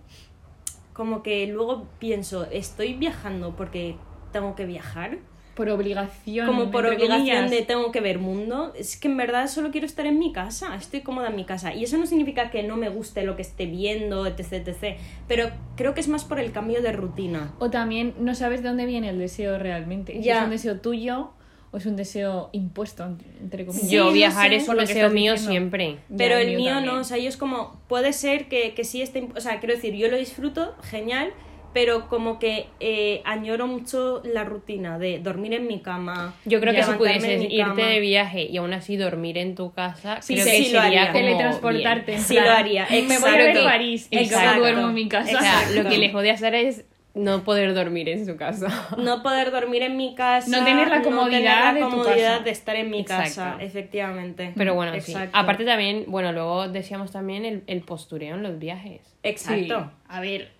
como 0.94 1.22
que 1.22 1.46
luego 1.46 1.86
pienso, 1.98 2.46
¿estoy 2.50 2.94
viajando 2.94 3.54
porque 3.54 3.96
tengo 4.32 4.54
que 4.54 4.66
viajar? 4.66 5.18
Por 5.58 5.68
obligación. 5.70 6.46
como 6.46 6.70
por 6.70 6.86
obligación 6.86 7.18
comillas. 7.18 7.50
de 7.50 7.62
tengo 7.62 7.90
que 7.90 8.00
ver 8.00 8.20
mundo, 8.20 8.72
es 8.76 8.96
que 8.96 9.08
en 9.08 9.16
verdad 9.16 9.48
solo 9.48 9.72
quiero 9.72 9.88
estar 9.88 10.06
en 10.06 10.16
mi 10.16 10.32
casa, 10.32 10.76
estoy 10.76 11.00
cómoda 11.00 11.30
en 11.30 11.34
mi 11.34 11.44
casa. 11.44 11.74
Y 11.74 11.82
eso 11.82 11.98
no 11.98 12.06
significa 12.06 12.48
que 12.52 12.62
no 12.62 12.76
me 12.76 12.88
guste 12.88 13.24
lo 13.24 13.34
que 13.34 13.42
esté 13.42 13.66
viendo, 13.66 14.24
etc, 14.24 14.52
etc. 14.52 14.96
Pero 15.26 15.50
creo 15.74 15.94
que 15.94 16.00
es 16.00 16.06
más 16.06 16.24
por 16.24 16.38
el 16.38 16.52
cambio 16.52 16.80
de 16.80 16.92
rutina. 16.92 17.54
O 17.58 17.70
también 17.70 18.14
no 18.20 18.36
sabes 18.36 18.62
de 18.62 18.68
dónde 18.68 18.86
viene 18.86 19.08
el 19.08 19.18
deseo 19.18 19.58
realmente. 19.58 20.22
Si 20.22 20.30
es 20.30 20.40
un 20.44 20.50
deseo 20.50 20.78
tuyo 20.78 21.32
o 21.72 21.76
es 21.76 21.86
un 21.86 21.96
deseo 21.96 22.50
impuesto, 22.52 23.04
entre 23.40 23.66
comillas. 23.66 23.88
Sí, 23.88 23.96
yo 23.96 24.04
no 24.04 24.12
viajar 24.12 24.50
sé, 24.50 24.56
es 24.56 24.68
un 24.68 24.76
deseo 24.76 25.10
mío 25.10 25.32
diciendo. 25.32 25.50
siempre. 25.50 25.98
Pero 26.16 26.36
Ya, 26.36 26.40
el 26.42 26.56
mío 26.56 26.74
también. 26.74 26.94
no, 26.94 27.00
o 27.00 27.04
sea, 27.04 27.18
yo 27.18 27.28
es 27.28 27.36
como, 27.36 27.80
puede 27.88 28.12
ser 28.12 28.48
que, 28.48 28.74
que 28.74 28.84
sí 28.84 29.02
esté, 29.02 29.28
o 29.36 29.40
sea, 29.40 29.58
quiero 29.58 29.74
decir, 29.74 29.92
yo 29.94 30.08
lo 30.08 30.16
disfruto, 30.16 30.76
genial, 30.82 31.32
pero 31.80 32.08
como 32.08 32.40
que 32.40 32.66
eh, 32.80 33.22
añoro 33.24 33.68
mucho 33.68 34.20
la 34.24 34.42
rutina 34.42 34.98
de 34.98 35.20
dormir 35.20 35.54
en 35.54 35.68
mi 35.68 35.78
cama. 35.78 36.34
Yo 36.44 36.58
creo 36.60 36.74
que 36.74 36.82
si 36.82 36.90
pudieses 36.94 37.40
irte 37.44 37.56
cama. 37.58 37.86
de 37.86 38.00
viaje 38.00 38.42
y 38.50 38.56
aún 38.56 38.72
así 38.72 38.96
dormir 38.96 39.38
en 39.38 39.54
tu 39.54 39.72
casa, 39.72 40.20
Sí, 40.20 40.34
creo 40.34 40.44
sí, 40.46 40.50
que 40.50 40.58
lo 40.58 40.64
sería 40.82 40.82
haría. 40.82 41.12
como 41.12 41.24
Teletransportarte. 41.24 42.06
bien. 42.06 42.18
en 42.18 42.24
Sí, 42.24 42.34
lo 42.34 42.50
haría, 42.50 42.86
Me 42.90 43.18
voy 43.20 43.30
a 43.30 43.36
ver. 43.36 43.62
París 43.62 44.08
y 44.10 44.18
Exacto. 44.18 44.58
duermo 44.58 44.88
en 44.88 44.94
mi 44.94 45.08
casa. 45.08 45.38
O 45.38 45.40
sea, 45.40 45.52
Exacto. 45.60 45.82
lo 45.84 45.88
que 45.88 45.98
le 45.98 46.10
jode 46.10 46.30
hacer 46.32 46.56
es 46.56 46.84
no 47.14 47.44
poder 47.44 47.74
dormir 47.74 48.08
en 48.08 48.26
su 48.26 48.36
casa. 48.36 48.66
No 48.98 49.22
poder 49.22 49.52
dormir 49.52 49.82
en 49.84 49.96
mi 49.96 50.16
casa. 50.16 50.50
No 50.50 50.64
tener 50.64 50.88
la 50.88 51.02
comodidad 51.02 51.38
tener 51.38 51.64
la 51.64 51.72
de 51.74 51.80
tu 51.80 51.90
comodidad 51.90 52.30
casa. 52.32 52.42
de 52.42 52.50
estar 52.50 52.74
en 52.74 52.90
mi 52.90 53.04
casa, 53.04 53.56
efectivamente. 53.60 54.52
Pero 54.56 54.74
bueno, 54.74 54.94
Exacto. 54.94 55.26
sí. 55.26 55.30
Aparte 55.32 55.64
también, 55.64 56.06
bueno, 56.08 56.32
luego 56.32 56.66
decíamos 56.66 57.12
también 57.12 57.44
el, 57.44 57.62
el 57.68 57.82
postureo 57.82 58.34
en 58.34 58.42
los 58.42 58.58
viajes. 58.58 59.00
Exacto. 59.22 59.78
Sí. 59.78 59.96
A 60.08 60.20
ver, 60.20 60.50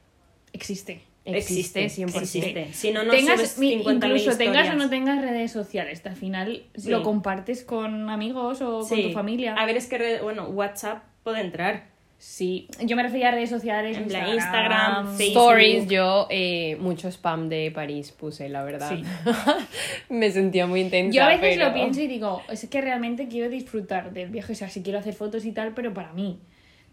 existe. 0.52 1.00
Existe, 1.36 1.86
100%. 1.88 2.18
existe. 2.20 2.72
Si 2.72 2.90
no, 2.92 3.04
no 3.04 3.10
tengas, 3.12 3.36
subes 3.36 3.58
mi- 3.58 3.82
50.000 3.84 3.94
incluso 4.18 4.38
tengas 4.38 4.70
o 4.70 4.74
no 4.74 4.88
tengas 4.88 5.20
redes 5.22 5.50
sociales, 5.52 6.00
al 6.06 6.16
final 6.16 6.62
Sí. 6.76 6.90
lo 6.90 7.02
compartes 7.02 7.64
con 7.64 8.08
amigos 8.10 8.60
o 8.62 8.86
con 8.88 9.02
tu 9.02 9.10
familia. 9.12 9.54
A 9.54 9.66
ver, 9.66 9.76
es 9.76 9.86
que, 9.86 10.20
bueno, 10.22 10.44
WhatsApp 10.48 11.02
puede 11.22 11.40
entrar. 11.40 11.96
Sí, 12.20 12.66
yo 12.84 12.96
me 12.96 13.04
refería 13.04 13.28
a 13.28 13.30
redes 13.30 13.48
sociales, 13.48 13.96
En 13.96 14.02
Instagram, 14.02 14.34
Instagram, 14.34 15.16
Facebook. 15.16 15.42
Stories, 15.52 15.86
yo 15.86 16.26
eh, 16.30 16.76
mucho 16.80 17.06
spam 17.12 17.48
de 17.48 17.70
París 17.72 18.10
puse, 18.10 18.48
la 18.48 18.64
verdad. 18.64 18.90
Sí. 18.90 19.04
Me 20.08 20.30
sentía 20.30 20.66
muy 20.66 20.80
intensa. 20.80 21.14
Yo 21.16 21.22
a 21.24 21.28
veces 21.28 21.56
pero- 21.56 21.68
lo 21.68 21.74
pienso 21.74 22.00
y 22.00 22.06
digo, 22.08 22.42
es 22.50 22.66
que 22.68 22.80
realmente 22.80 23.28
quiero 23.28 23.48
disfrutar 23.48 24.12
del 24.12 24.30
viaje, 24.30 24.52
o 24.52 24.56
sea, 24.56 24.68
si 24.68 24.82
quiero 24.82 24.98
hacer 24.98 25.14
fotos 25.14 25.44
y 25.44 25.52
tal, 25.52 25.74
pero 25.74 25.94
para 25.94 26.12
mí. 26.12 26.40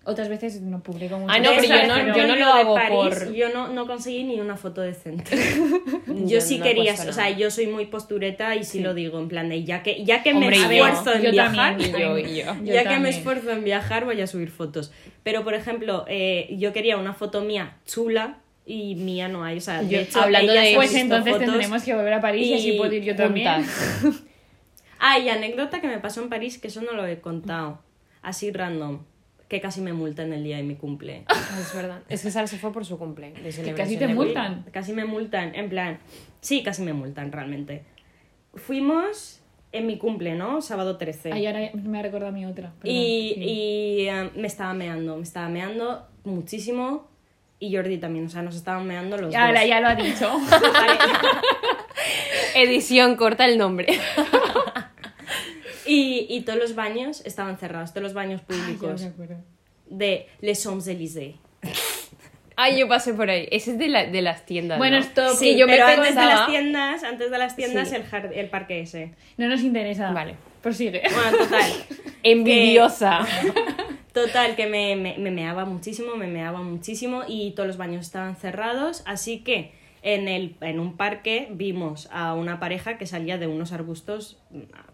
Otras 0.08 0.30
veces 0.30 0.62
no 0.62 0.84
publico 0.84 1.18
mucho. 1.18 1.34
Ah, 1.34 1.40
no, 1.40 1.50
De 1.50 1.58
pero 1.58 1.68
yo 1.68 1.88
no- 1.88 2.16
yo 2.16 2.28
no 2.28 2.36
lo 2.36 2.46
hago 2.46 2.76
París, 2.76 2.96
por- 2.96 3.34
Yo 3.34 3.50
no, 3.50 3.70
no 3.70 3.88
conseguí 3.88 4.24
ni 4.24 4.40
una 4.40 4.56
foto 4.56 4.82
decente. 4.82 5.36
Yo 6.08 6.28
yo 6.28 6.42
sí 6.42 6.60
no 6.60 6.64
quería, 6.64 6.94
o 6.94 7.12
sea, 7.12 7.32
yo 7.32 7.50
soy 7.50 7.66
muy 7.68 7.88
postureta 7.88 8.56
y 8.56 8.64
sí, 8.64 8.80
lo 8.82 8.94
digo, 8.94 9.20
en 9.20 9.28
plan 9.28 9.50
de 9.50 9.64
ya 9.64 9.82
que, 9.82 10.04
ya 10.06 10.22
que 10.22 10.32
Hombre, 10.34 10.60
me 10.60 10.78
esfuerzo 10.78 11.14
en 11.14 11.32
viajar, 11.32 11.78
también, 11.78 11.96
Y 11.96 12.00
yo, 12.00 12.18
y 12.20 12.36
yo. 12.38 12.56
Yo 12.64 12.74
ya 12.74 12.88
que 12.88 13.00
me 13.00 13.10
esfuerzo 13.10 13.50
en 13.52 13.64
viajar 13.64 14.06
voy 14.06 14.22
a 14.22 14.28
subir 14.28 14.52
fotos. 14.52 14.92
Pero, 15.24 15.44
por 15.44 15.56
ejemplo, 15.56 16.06
eh, 16.08 16.56
yo 16.60 16.72
quería 16.72 16.98
una 16.98 17.14
foto 17.14 17.42
mía 17.42 17.78
chula 17.88 18.38
y 18.66 18.94
mía 18.96 19.28
no 19.28 19.44
hay. 19.44 19.58
O 19.58 19.62
sea, 19.62 19.82
de 19.82 19.90
Yo- 19.90 20.00
hecho, 20.02 20.22
hablando 20.22 20.54
de- 20.54 20.74
Pues 20.76 20.94
entonces 20.94 21.38
tendremos 21.40 21.82
que 21.84 21.96
volver 21.96 22.14
a 22.14 22.22
París 22.22 22.48
y, 22.48 22.54
así 22.54 22.70
y 22.74 22.78
puedo 22.78 22.94
ir 22.94 23.04
yo 23.04 23.16
también. 23.16 23.66
Ah, 25.00 25.20
y 25.20 25.30
anécdota 25.30 25.82
que 25.82 25.88
me 25.88 25.98
pasó 25.98 26.22
en 26.22 26.30
París, 26.30 26.58
que 26.60 26.68
eso 26.68 26.82
no 26.82 26.94
lo 26.94 27.06
he 27.08 27.20
contado. 27.20 27.80
Así 28.22 28.52
random. 28.52 29.00
Que 29.48 29.62
casi 29.62 29.80
me 29.82 29.94
multan 29.94 30.34
el 30.34 30.44
día 30.44 30.58
de 30.58 30.64
mi 30.64 30.76
cumple. 30.76 31.24
Ah, 31.30 31.58
Es 31.60 31.74
verdad. 31.76 32.02
Es 32.10 32.24
que 32.24 32.32
Sara 32.32 32.48
se 32.48 32.58
fue 32.58 32.72
por 32.74 32.86
su 32.86 32.98
cumple. 32.98 33.32
de 33.32 33.52
celebración 33.52 34.00
te 34.00 34.08
de 34.08 34.14
multan. 34.14 34.66
Casi 34.72 34.94
me 34.94 35.06
multan, 35.06 35.54
en 35.56 35.70
plan. 35.70 36.00
Sí, 36.42 36.64
casi 36.64 36.82
me 36.82 36.94
multan 36.94 37.32
realmente. 37.32 37.84
Fuimos 38.56 39.42
en 39.72 39.86
mi 39.88 39.98
cumple, 39.98 40.36
¿no? 40.36 40.62
Sábado 40.62 40.98
13. 40.98 41.34
Ay, 41.34 41.46
ahora 41.48 41.70
me 41.74 42.00
ha 42.00 42.02
recordado 42.02 42.32
mi 42.32 42.46
otra. 42.46 42.72
perdón. 42.80 42.96
y 42.96 43.34
Sí. 43.36 43.44
y, 43.44 44.08
eh, 44.08 44.32
me 44.36 44.48
estaba 44.48 44.74
meando, 44.74 45.18
me 45.18 45.24
estaba 45.24 45.50
meando 45.50 46.08
muchísimo. 46.24 47.08
Y 47.60 47.74
Jordi 47.76 47.98
también, 47.98 48.26
o 48.26 48.30
sea, 48.30 48.42
nos 48.42 48.56
estaban 48.56 48.86
meando 48.88 49.18
los 49.18 49.34
Ahora 49.36 49.62
dos. 49.62 49.70
ya 49.70 49.80
lo 49.82 49.88
ha 49.88 49.96
dicho. 49.96 50.30
Edición, 52.56 53.16
corta 53.16 53.46
el 53.46 53.58
nombre. 53.58 53.88
Y, 55.86 56.26
y 56.30 56.42
todos 56.42 56.60
los 56.60 56.76
baños 56.76 57.22
estaban 57.26 57.58
cerrados, 57.58 57.92
todos 57.92 58.04
los 58.04 58.14
baños 58.14 58.42
Ay, 58.50 58.56
ya 58.58 58.64
públicos 58.64 59.02
me 59.02 59.08
acuerdo. 59.08 59.36
de 59.88 60.28
Les 60.42 60.64
Champs-Élysées. 60.64 61.36
Ay, 62.58 62.80
yo 62.80 62.88
pasé 62.88 63.14
por 63.14 63.30
ahí. 63.30 63.48
Ese 63.52 63.72
es 63.72 63.78
de, 63.78 63.90
la, 63.90 64.06
de 64.06 64.22
las 64.22 64.46
tiendas. 64.46 64.78
Bueno, 64.78 64.98
¿no? 64.98 65.04
stop. 65.04 65.36
Sí, 65.38 65.58
yo 65.58 65.68
me 65.68 65.74
pero 65.74 65.88
antes 65.88 66.16
de 66.16 66.22
las 66.26 66.48
tiendas, 66.48 67.04
antes 67.04 67.30
de 67.32 67.38
las 67.38 67.56
tiendas 67.58 67.90
Sí. 67.90 67.96
el, 67.96 68.04
jar- 68.06 68.32
el 68.34 68.50
parque 68.50 68.80
ese. 68.80 69.12
No 69.38 69.48
nos 69.50 69.62
interesa. 69.62 70.12
Vale. 70.12 70.36
Prosigue. 70.62 71.02
Bueno, 71.14 71.38
total. 71.38 71.72
Envidiosa. 72.24 73.28
Total, 74.14 74.56
que 74.56 74.68
me, 74.68 74.96
me, 74.96 75.18
me 75.18 75.32
meaba 75.32 75.66
muchísimo, 75.66 76.16
me 76.16 76.28
meaba 76.28 76.62
muchísimo 76.62 77.24
y 77.28 77.52
todos 77.52 77.68
los 77.68 77.78
baños 77.78 78.06
estaban 78.06 78.38
cerrados, 78.38 79.04
así 79.06 79.40
que 79.44 79.74
en, 80.06 80.28
el, 80.28 80.56
en 80.62 80.80
un 80.80 80.98
parque 80.98 81.48
vimos 81.52 82.08
a 82.12 82.36
una 82.36 82.60
pareja 82.60 83.00
que 83.00 83.08
salía 83.08 83.40
de 83.40 83.48
unos 83.48 83.72
arbustos, 83.72 84.38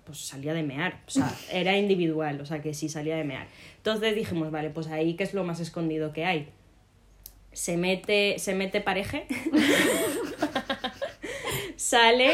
pues 0.05 0.19
salía 0.19 0.53
de 0.53 0.63
mear, 0.63 1.01
o 1.05 1.11
sea, 1.11 1.35
era 1.51 1.77
individual, 1.77 2.39
o 2.39 2.45
sea 2.45 2.61
que 2.61 2.73
sí 2.73 2.87
salía 2.87 3.17
de 3.17 3.25
mear. 3.25 3.47
Entonces 3.75 4.15
dijimos, 4.15 4.51
vale, 4.51 4.69
pues 4.69 4.87
ahí 4.87 5.15
que 5.15 5.25
es 5.25 5.33
lo 5.33 5.43
más 5.43 5.59
escondido 5.59 6.13
que 6.13 6.25
hay. 6.25 6.47
Se 7.51 7.75
mete, 7.75 8.39
se 8.39 8.55
mete 8.55 8.79
pareje, 8.79 9.27
sale 11.75 12.31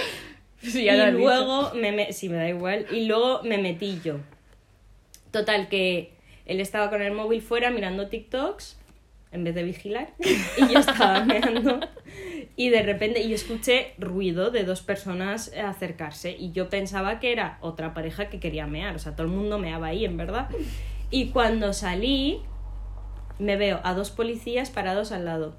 Sí, 0.61 0.87
y 0.87 1.11
luego 1.11 1.71
me, 1.75 1.91
me 1.91 2.13
sí 2.13 2.29
me 2.29 2.37
da 2.37 2.49
igual 2.49 2.87
y 2.91 3.05
luego 3.05 3.41
me 3.43 3.59
metí 3.59 3.99
yo 4.03 4.17
total 5.31 5.69
que 5.69 6.13
él 6.45 6.59
estaba 6.59 6.89
con 6.89 7.01
el 7.01 7.13
móvil 7.13 7.41
fuera 7.43 7.69
mirando 7.69 8.07
TikToks 8.07 8.77
en 9.31 9.43
vez 9.43 9.53
de 9.53 9.63
vigilar 9.63 10.13
y 10.57 10.73
yo 10.73 10.79
estaba 10.79 11.23
mirando 11.25 11.79
y 12.57 12.69
de 12.69 12.81
repente 12.81 13.25
yo 13.29 13.35
escuché 13.35 13.93
ruido 13.99 14.51
de 14.51 14.65
dos 14.65 14.81
personas 14.81 15.53
acercarse 15.63 16.35
y 16.37 16.51
yo 16.51 16.67
pensaba 16.69 17.19
que 17.21 17.31
era 17.31 17.57
otra 17.61 17.93
pareja 17.93 18.27
que 18.29 18.39
quería 18.41 18.67
mear 18.67 18.95
o 18.95 18.99
sea 18.99 19.15
todo 19.15 19.27
el 19.27 19.31
mundo 19.33 19.59
meaba 19.59 19.87
ahí 19.87 20.03
en 20.03 20.17
verdad 20.17 20.49
y 21.11 21.29
cuando 21.29 21.71
salí 21.71 22.41
me 23.39 23.55
veo 23.55 23.79
a 23.83 23.93
dos 23.93 24.09
policías 24.09 24.71
parados 24.71 25.11
al 25.13 25.23
lado 25.25 25.55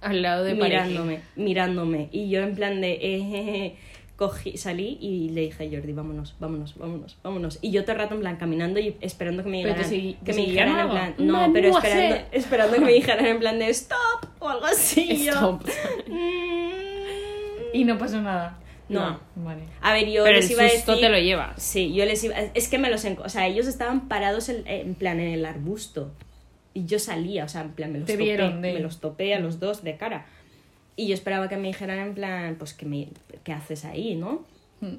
Al 0.00 0.20
lado 0.20 0.44
de 0.44 0.54
pareja. 0.56 0.84
mirándome, 0.84 1.20
mirándome. 1.36 2.08
Y 2.12 2.28
yo 2.28 2.42
en 2.42 2.54
plan 2.54 2.80
de, 2.82 2.92
eh, 2.92 2.98
eh, 3.00 3.56
eh, 3.56 3.76
cogí, 4.16 4.56
salí 4.56 4.96
y 5.00 5.30
le 5.30 5.42
dije 5.42 5.66
a 5.66 5.70
Jordi, 5.70 5.92
vámonos, 5.92 6.36
vámonos, 6.38 6.76
vámonos, 6.78 7.16
vámonos. 7.22 7.58
Y 7.62 7.70
yo 7.72 7.82
todo 7.82 7.92
el 7.92 7.98
rato 7.98 8.14
en 8.14 8.20
plan 8.20 8.36
caminando 8.36 8.78
y 8.80 8.96
esperando 9.00 9.42
que 9.42 9.48
me 9.50 9.62
Pero 9.62 9.74
dijeran, 9.74 10.24
que 10.24 10.32
me 10.32 10.42
dijeran 10.46 10.78
en 10.78 10.90
plan, 10.90 11.14
no, 11.18 11.52
pero 11.52 11.68
esperando, 11.76 12.16
esperando 12.32 12.74
que 12.74 12.80
me 12.80 12.92
dijeran 12.92 13.26
en 13.26 13.38
plan 13.40 13.58
de 13.58 13.68
stop 13.70 13.98
o 14.38 14.48
algo 14.48 14.66
así. 14.66 15.24
yo. 15.32 15.58
"Mm". 16.06 16.74
Y 17.72 17.84
no 17.84 17.98
pasó 17.98 18.20
nada. 18.22 18.58
No. 18.88 19.18
Vale. 19.34 19.62
A 19.80 19.92
ver, 19.94 20.08
yo 20.10 20.24
Pero 20.24 20.36
el 20.36 20.42
les 20.42 20.50
iba 20.50 20.60
a 20.62 20.66
decir... 20.66 20.94
te 21.00 21.08
lo 21.08 21.18
llevas. 21.18 21.60
Sí, 21.60 21.92
yo 21.94 22.04
les 22.04 22.22
iba... 22.22 22.34
Es 22.38 22.68
que 22.68 22.78
me 22.78 22.90
los... 22.90 23.04
O 23.04 23.28
sea, 23.28 23.46
ellos 23.46 23.66
estaban 23.66 24.08
parados 24.08 24.48
en, 24.48 24.62
en 24.66 24.94
plan 24.94 25.18
en 25.20 25.32
el 25.32 25.44
arbusto. 25.46 26.12
Y 26.74 26.84
yo 26.84 26.98
salía, 26.98 27.44
o 27.44 27.48
sea, 27.48 27.62
en 27.62 27.70
plan 27.72 27.92
me 27.92 27.98
los 28.00 28.06
Te 28.06 28.12
topé. 28.14 28.24
vieron 28.24 28.60
de- 28.62 28.74
Me 28.74 28.80
los 28.80 29.00
topé 29.00 29.34
a 29.34 29.40
los 29.40 29.58
dos 29.58 29.82
de 29.82 29.96
cara. 29.96 30.26
Y 30.96 31.08
yo 31.08 31.14
esperaba 31.14 31.48
que 31.48 31.56
me 31.56 31.68
dijeran 31.68 31.98
en 31.98 32.14
plan, 32.14 32.56
pues, 32.58 32.72
¿qué, 32.74 32.86
me, 32.86 33.08
qué 33.42 33.52
haces 33.52 33.84
ahí, 33.84 34.14
no? 34.14 34.44
Hmm. 34.80 34.96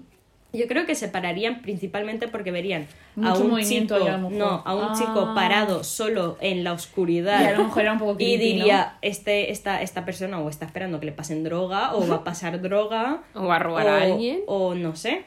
Yo 0.54 0.68
creo 0.68 0.86
que 0.86 0.96
se 0.96 1.10
pararían 1.10 1.62
principalmente 1.62 2.30
porque 2.30 2.50
verían 2.50 2.88
a 3.18 3.20
Mucho 3.32 3.42
un 3.44 3.50
movimiento 3.52 3.96
chico, 3.98 4.08
ahí, 4.08 4.14
a 4.14 4.18
no, 4.18 4.64
a 4.66 4.76
un 4.76 4.84
Ah. 4.86 4.94
chico 4.98 5.34
parado 5.36 5.84
solo 5.84 6.38
en 6.40 6.64
la 6.64 6.72
oscuridad. 6.72 7.42
Y 7.42 7.46
a 7.48 7.58
lo 7.58 7.66
mejor 7.66 7.82
era 7.82 7.92
un 7.92 8.00
poco 8.00 8.14
Y 8.14 8.16
creepy, 8.16 8.38
diría, 8.38 8.98
este, 9.02 9.52
esta, 9.52 9.82
esta 9.82 10.06
persona 10.06 10.40
o 10.40 10.50
está 10.50 10.66
esperando 10.66 11.02
que 11.02 11.08
le 11.08 11.12
pasen 11.12 11.44
droga, 11.44 11.94
o 11.94 12.08
va 12.08 12.16
a 12.18 12.24
pasar 12.24 12.62
droga, 12.62 13.22
O 13.34 13.46
va 13.48 13.58
a 13.58 13.60
robar 13.60 13.86
o, 13.86 13.90
a 13.90 14.02
alguien 14.02 14.42
o 14.48 14.76
no 14.76 14.96
sé. 14.96 15.26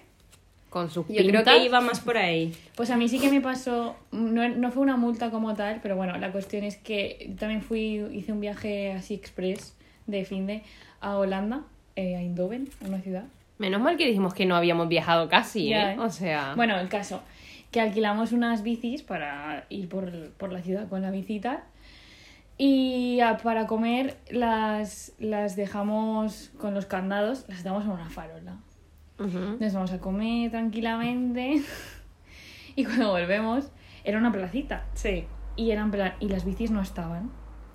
con 0.71 0.91
sus 0.91 1.07
Yo 1.09 1.23
creo 1.27 1.45
que 1.45 1.65
iba 1.65 1.83
más 1.83 2.01
por 2.01 2.17
ahí. 2.17 2.55
Pues 2.75 2.91
a 2.91 2.97
mí 2.97 3.07
sí 3.11 3.19
que 3.19 3.31
me 3.31 3.43
pasó, 3.43 3.97
no, 4.13 4.49
no 4.49 4.71
fue 4.71 4.83
una 4.83 4.97
multa 4.97 5.31
como 5.31 5.55
tal, 5.55 5.81
pero 5.83 5.95
bueno, 5.97 6.17
la 6.17 6.33
cuestión 6.33 6.65
es 6.65 6.77
que 6.79 7.27
yo 7.29 7.37
también 7.37 7.61
fui, 7.61 8.03
hice 8.13 8.33
un 8.33 8.41
viaje 8.41 8.93
así 8.93 9.13
express 9.15 9.75
de 10.09 10.25
fin 10.25 10.47
de 10.47 10.63
a 11.01 11.17
Holanda, 11.17 11.63
eh, 11.95 12.17
a 12.17 12.21
Eindhoven, 12.21 12.69
una 12.85 13.01
ciudad. 13.01 13.25
Menos 13.59 13.81
mal 13.81 13.97
que 13.97 14.07
dijimos 14.07 14.35
que 14.35 14.47
no 14.47 14.57
habíamos 14.57 14.89
viajado 14.89 15.29
casi, 15.29 15.69
Ya, 15.69 15.93
¿eh? 15.93 15.95
¿eh? 15.95 16.01
O 16.01 16.11
sea... 16.11 16.55
Bueno, 16.57 16.79
el 16.79 16.89
caso, 16.89 17.23
que 17.71 17.81
alquilamos 17.81 18.33
unas 18.33 18.63
bicis 18.63 19.03
para 19.03 19.65
ir 19.69 19.89
por, 19.89 20.31
por 20.33 20.53
la 20.53 20.63
ciudad 20.63 20.89
con 20.89 21.03
la 21.03 21.11
bici 21.11 21.41
y 22.57 23.21
a- 23.21 23.37
para 23.37 23.67
comer 23.67 24.17
las, 24.31 25.13
las 25.19 25.55
dejamos 25.55 26.51
con 26.59 26.75
los 26.75 26.87
candados, 26.87 27.45
las 27.49 27.63
damos 27.63 27.85
en 27.85 27.91
una 27.91 28.11
farola. 28.11 28.57
Nos 29.19 29.73
vamos 29.75 29.93
a 29.93 29.99
comer 29.99 30.51
tranquilamente. 30.51 31.63
Y 32.77 32.85
cuando 32.85 33.11
volvemos, 33.11 33.73
era 34.05 34.19
una 34.19 34.31
placita. 34.31 34.85
Sí. 34.95 35.25
Y 35.57 35.73
eran 35.73 35.91
y 36.21 36.29
las 36.29 36.45
bicis 36.45 36.71
no 36.71 36.81
estaban. 36.81 37.29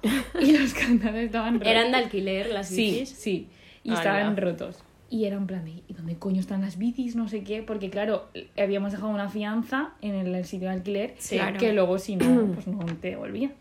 Y 0.40 0.58
los 0.58 0.74
candados 0.74 1.20
estaban 1.20 1.56
rotos. 1.56 1.68
Eran 1.68 1.92
de 1.92 1.98
alquiler 1.98 2.48
las 2.52 2.68
Sí, 2.68 2.76
bicis. 3.00 3.10
sí. 3.10 3.48
Y 3.84 3.90
Ala. 3.90 3.98
estaban 4.00 4.38
rotos. 4.38 4.84
Y 5.10 5.26
era 5.26 5.36
en 5.38 5.46
plan 5.46 5.64
de, 5.64 5.84
¿y 5.88 5.94
dónde 5.94 6.16
coño 6.18 6.40
están 6.40 6.62
las 6.62 6.78
bicis? 6.78 7.16
No 7.16 7.28
sé 7.28 7.44
qué, 7.44 7.62
porque 7.62 7.90
claro, 7.90 8.30
habíamos 8.58 8.92
dejado 8.92 9.10
una 9.12 9.30
fianza 9.30 9.92
en 10.02 10.16
el, 10.16 10.34
el 10.34 10.46
sitio 10.46 10.70
de 10.70 10.74
alquiler 10.76 11.14
Sí. 11.20 11.36
Claro. 11.36 11.60
que 11.60 11.72
luego 11.74 12.00
si 12.00 12.16
no, 12.16 12.48
pues 12.54 12.68
no 12.68 12.80
te 12.86 13.10
devolvía. 13.10 13.52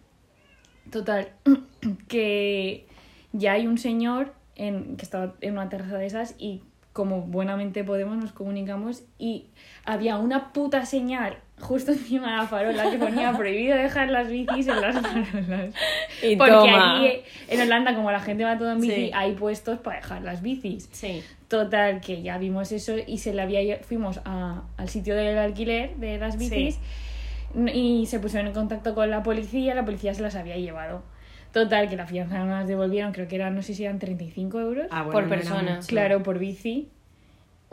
Total, 0.91 1.29
que 2.09 2.87
ya 3.33 3.53
hay 3.53 3.67
un 3.67 3.79
señor 3.79 4.33
en, 4.57 4.97
que 4.97 5.03
estaba 5.03 5.35
en 5.41 5.53
una 5.55 5.69
terraza 5.69 5.99
de 5.99 6.07
esas 6.07 6.35
y 6.39 6.63
como 6.93 7.23
buenamente 7.23 7.85
podemos 7.85 8.17
nos 8.19 8.33
comunicamos 8.33 9.03
y 9.19 9.47
había 9.85 10.19
una 10.19 10.53
puta 10.53 10.85
señal 10.85 11.39
justo 11.63 11.93
encima 11.93 12.31
de 12.33 12.37
la 12.39 12.47
farola 12.47 12.91
que 12.91 12.99
ponía 12.99 13.33
prohibido 13.33 13.77
dejar 13.77 14.11
las 14.11 14.29
bicis 14.29 14.67
en 14.69 14.81
las 14.81 15.01
farolas. 15.01 15.75
Y 16.23 16.37
Porque 16.37 16.53
toma. 16.53 16.99
allí 17.01 17.21
en 17.49 17.61
Holanda, 17.63 17.95
como 17.95 18.11
la 18.11 18.21
gente 18.21 18.45
va 18.45 18.59
todo 18.59 18.73
en 18.73 18.81
bici, 18.81 18.95
Sí. 19.07 19.11
hay 19.15 19.33
puestos 19.33 19.79
para 19.79 19.97
dejar 19.97 20.23
las 20.23 20.43
bicis. 20.43 20.89
Sí. 20.93 21.23
Total, 21.49 22.01
que 22.01 22.23
ya 22.23 22.39
vimos 22.39 22.73
eso 22.73 22.95
y 23.07 23.19
se 23.19 23.33
le 23.35 23.43
había 23.43 23.79
fuimos 23.79 24.21
a- 24.25 24.63
al 24.77 24.89
sitio 24.89 25.15
del 25.15 25.39
alquiler 25.39 25.97
de 25.97 26.19
las 26.19 26.37
bicis 26.39 26.79
y 27.73 28.07
se 28.07 28.19
pusieron 28.19 28.49
en 28.49 28.55
contacto 28.55 28.95
con 28.95 29.11
la 29.11 29.23
policía, 29.23 29.75
la 29.75 29.85
policía 29.85 30.15
se 30.15 30.23
las 30.23 30.35
había 30.37 30.57
llevado. 30.57 31.03
Total, 31.53 31.89
que 31.91 31.97
la 31.97 32.07
fianza 32.07 32.39
no 32.39 32.47
las 32.47 32.67
devolvieron, 32.67 33.13
creo 33.13 33.29
que 33.29 33.37
eran, 33.37 33.55
no 33.55 33.61
sé 33.61 33.75
si 33.75 33.85
eran 33.85 33.99
35 33.99 34.59
euros. 34.59 34.87
Ah, 34.91 35.03
bueno, 35.03 35.13
Por 35.13 35.23
no 35.25 35.29
persona. 35.29 35.75
mucho. 35.77 35.87
claro, 35.87 36.23
por 36.23 36.39
bici. 36.39 36.89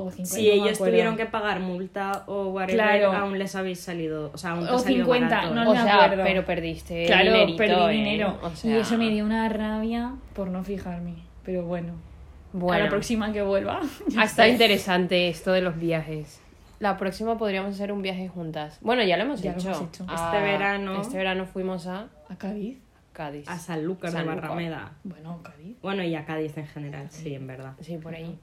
O 0.02 0.10
50, 0.12 0.26
Si 0.36 0.48
no 0.48 0.54
ellos 0.66 0.78
tuvieron 0.78 1.18
que 1.18 1.26
pagar 1.26 1.60
multa 1.60 2.24
o 2.28 2.48
whatever, 2.52 2.76
Claro. 2.76 3.12
aún 3.12 3.38
les 3.38 3.54
habéis 3.56 3.80
salido. 3.82 4.32
O 4.34 4.38
sea, 4.38 4.52
aún 4.52 4.66
te 4.66 4.72
O 4.72 4.76
ha 4.76 4.80
salido 4.80 5.06
50, 5.06 5.36
barato, 5.36 5.56
no. 5.56 5.70
O 5.70 5.74
me 5.76 5.82
sea, 5.82 6.06
acuerdo. 6.06 6.24
pero 6.24 6.46
perdiste 6.46 7.06
Claro, 7.06 7.32
dinerito, 7.34 7.58
perdí 7.58 7.74
¿eh? 7.76 7.90
dinero. 7.92 8.40
O 8.42 8.50
sea, 8.56 8.72
Y 8.72 8.80
eso 8.80 8.98
me 8.98 9.10
dio 9.10 9.26
una 9.26 9.50
rabia 9.50 10.14
por 10.34 10.50
no 10.50 10.64
fijarme. 10.64 11.16
Pero 11.44 11.64
bueno, 11.66 11.94
a 11.94 12.58
Bueno, 12.58 12.84
la 12.86 12.90
próxima 12.90 13.34
que 13.34 13.42
vuelva. 13.42 13.82
ah, 14.18 14.24
está 14.24 14.48
interesante 14.48 15.28
esto 15.30 15.52
de 15.52 15.62
los 15.62 15.78
viajes. 15.78 16.40
La 16.80 16.96
próxima 16.96 17.38
podríamos 17.38 17.76
hacer 17.76 17.92
un 17.92 18.02
viaje 18.02 18.30
juntas. 18.30 18.78
Bueno, 18.82 19.04
ya 19.04 19.18
lo 19.18 19.24
hemos 19.24 19.42
Ya 19.42 19.52
lo 19.52 19.58
hecho. 19.58 19.68
hemos 19.72 19.82
hecho. 19.82 20.04
Este 20.06 20.40
verano- 20.42 21.02
Este 21.02 21.18
verano 21.18 21.46
fuimos 21.46 21.88
a 21.88 22.08
¿A 22.30 22.36
Cádiz? 22.38 22.78
Cádiz. 23.12 23.50
A 23.50 23.58
Sanlúcar 23.60 24.12
de 24.12 24.18
Sanlúcar. 24.18 24.42
Barrameda. 24.44 24.92
Bueno, 25.04 25.42
Cádiz. 25.44 25.76
Bueno, 25.82 26.04
y 26.04 26.16
a 26.16 26.24
Cádiz 26.24 26.58
en 26.58 26.68
general, 26.68 27.08
sí, 27.10 27.34
en 27.36 27.48
verdad. 27.48 27.74
Sí, 27.82 27.98
por 27.98 28.16
ahí. 28.16 28.40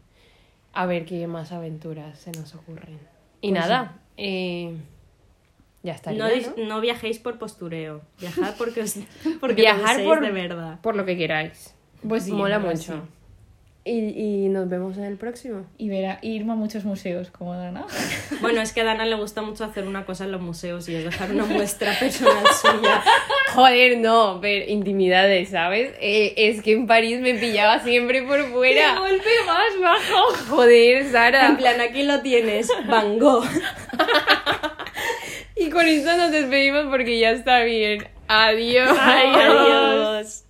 A 0.78 0.84
ver 0.86 1.04
qué 1.06 1.26
más 1.26 1.52
aventuras 1.52 2.18
se 2.18 2.32
nos 2.32 2.54
ocurren. 2.54 2.98
Y 3.40 3.50
Pues 3.50 3.60
nada, 3.62 3.96
eh, 4.18 4.76
ya 5.82 5.94
estaría, 5.94 6.18
No, 6.22 6.28
dis- 6.30 6.54
¿no? 6.56 6.66
no 6.66 6.80
viajéis 6.80 7.18
por 7.18 7.38
postureo. 7.38 8.02
Viajad 8.20 8.54
porque 8.58 8.82
os 8.82 8.96
porque 9.40 9.62
Viajar 9.62 10.04
por, 10.04 10.20
de 10.20 10.30
verdad. 10.32 10.80
por 10.82 10.94
lo 10.96 11.04
que 11.06 11.16
queráis. 11.16 11.74
Pues 12.06 12.24
sí, 12.24 12.32
Mola 12.32 12.58
mucho. 12.58 12.76
sí. 12.76 13.00
Y, 13.88 14.46
y 14.46 14.48
nos 14.48 14.68
vemos 14.68 14.96
en 14.96 15.04
el 15.04 15.16
próximo. 15.16 15.64
Y 15.78 15.88
ver 15.88 16.06
a, 16.06 16.18
irme 16.20 16.54
a 16.54 16.56
muchos 16.56 16.84
museos, 16.84 17.30
como 17.30 17.54
Dana. 17.54 17.86
Bueno, 18.40 18.60
es 18.60 18.72
que 18.72 18.80
a 18.80 18.84
Dana 18.84 19.04
le 19.06 19.14
gusta 19.14 19.42
mucho 19.42 19.62
hacer 19.62 19.86
una 19.86 20.04
cosa 20.04 20.24
en 20.24 20.32
los 20.32 20.40
museos 20.40 20.88
y 20.88 20.96
es 20.96 21.04
dejar 21.04 21.30
una 21.30 21.44
muestra 21.46 21.96
personal 21.96 22.44
suya. 22.60 23.00
Joder, 23.54 23.98
no, 23.98 24.40
pero 24.42 24.68
intimidades, 24.68 25.50
¿sabes? 25.50 25.92
Eh, 26.00 26.34
es 26.36 26.62
que 26.62 26.72
en 26.72 26.88
París 26.88 27.20
me 27.20 27.34
pillaba 27.34 27.78
siempre 27.78 28.22
por 28.22 28.44
fuera. 28.50 28.98
golpe 28.98 29.30
más 29.46 29.80
bajo! 29.80 30.34
Joder, 30.56 31.02
En 31.02 31.12
Sara. 31.12 31.56
plan, 31.56 31.80
aquí 31.80 32.02
lo 32.02 32.20
tienes, 32.22 32.68
Van 32.88 33.20
Gogh. 33.20 33.44
Y 35.54 35.70
con 35.70 35.86
esto 35.86 36.16
nos 36.16 36.32
despedimos 36.32 36.86
porque 36.90 37.20
ya 37.20 37.30
está 37.30 37.60
bien. 37.62 38.04
Adiós. 38.26 38.98
Adiós. 39.00 40.45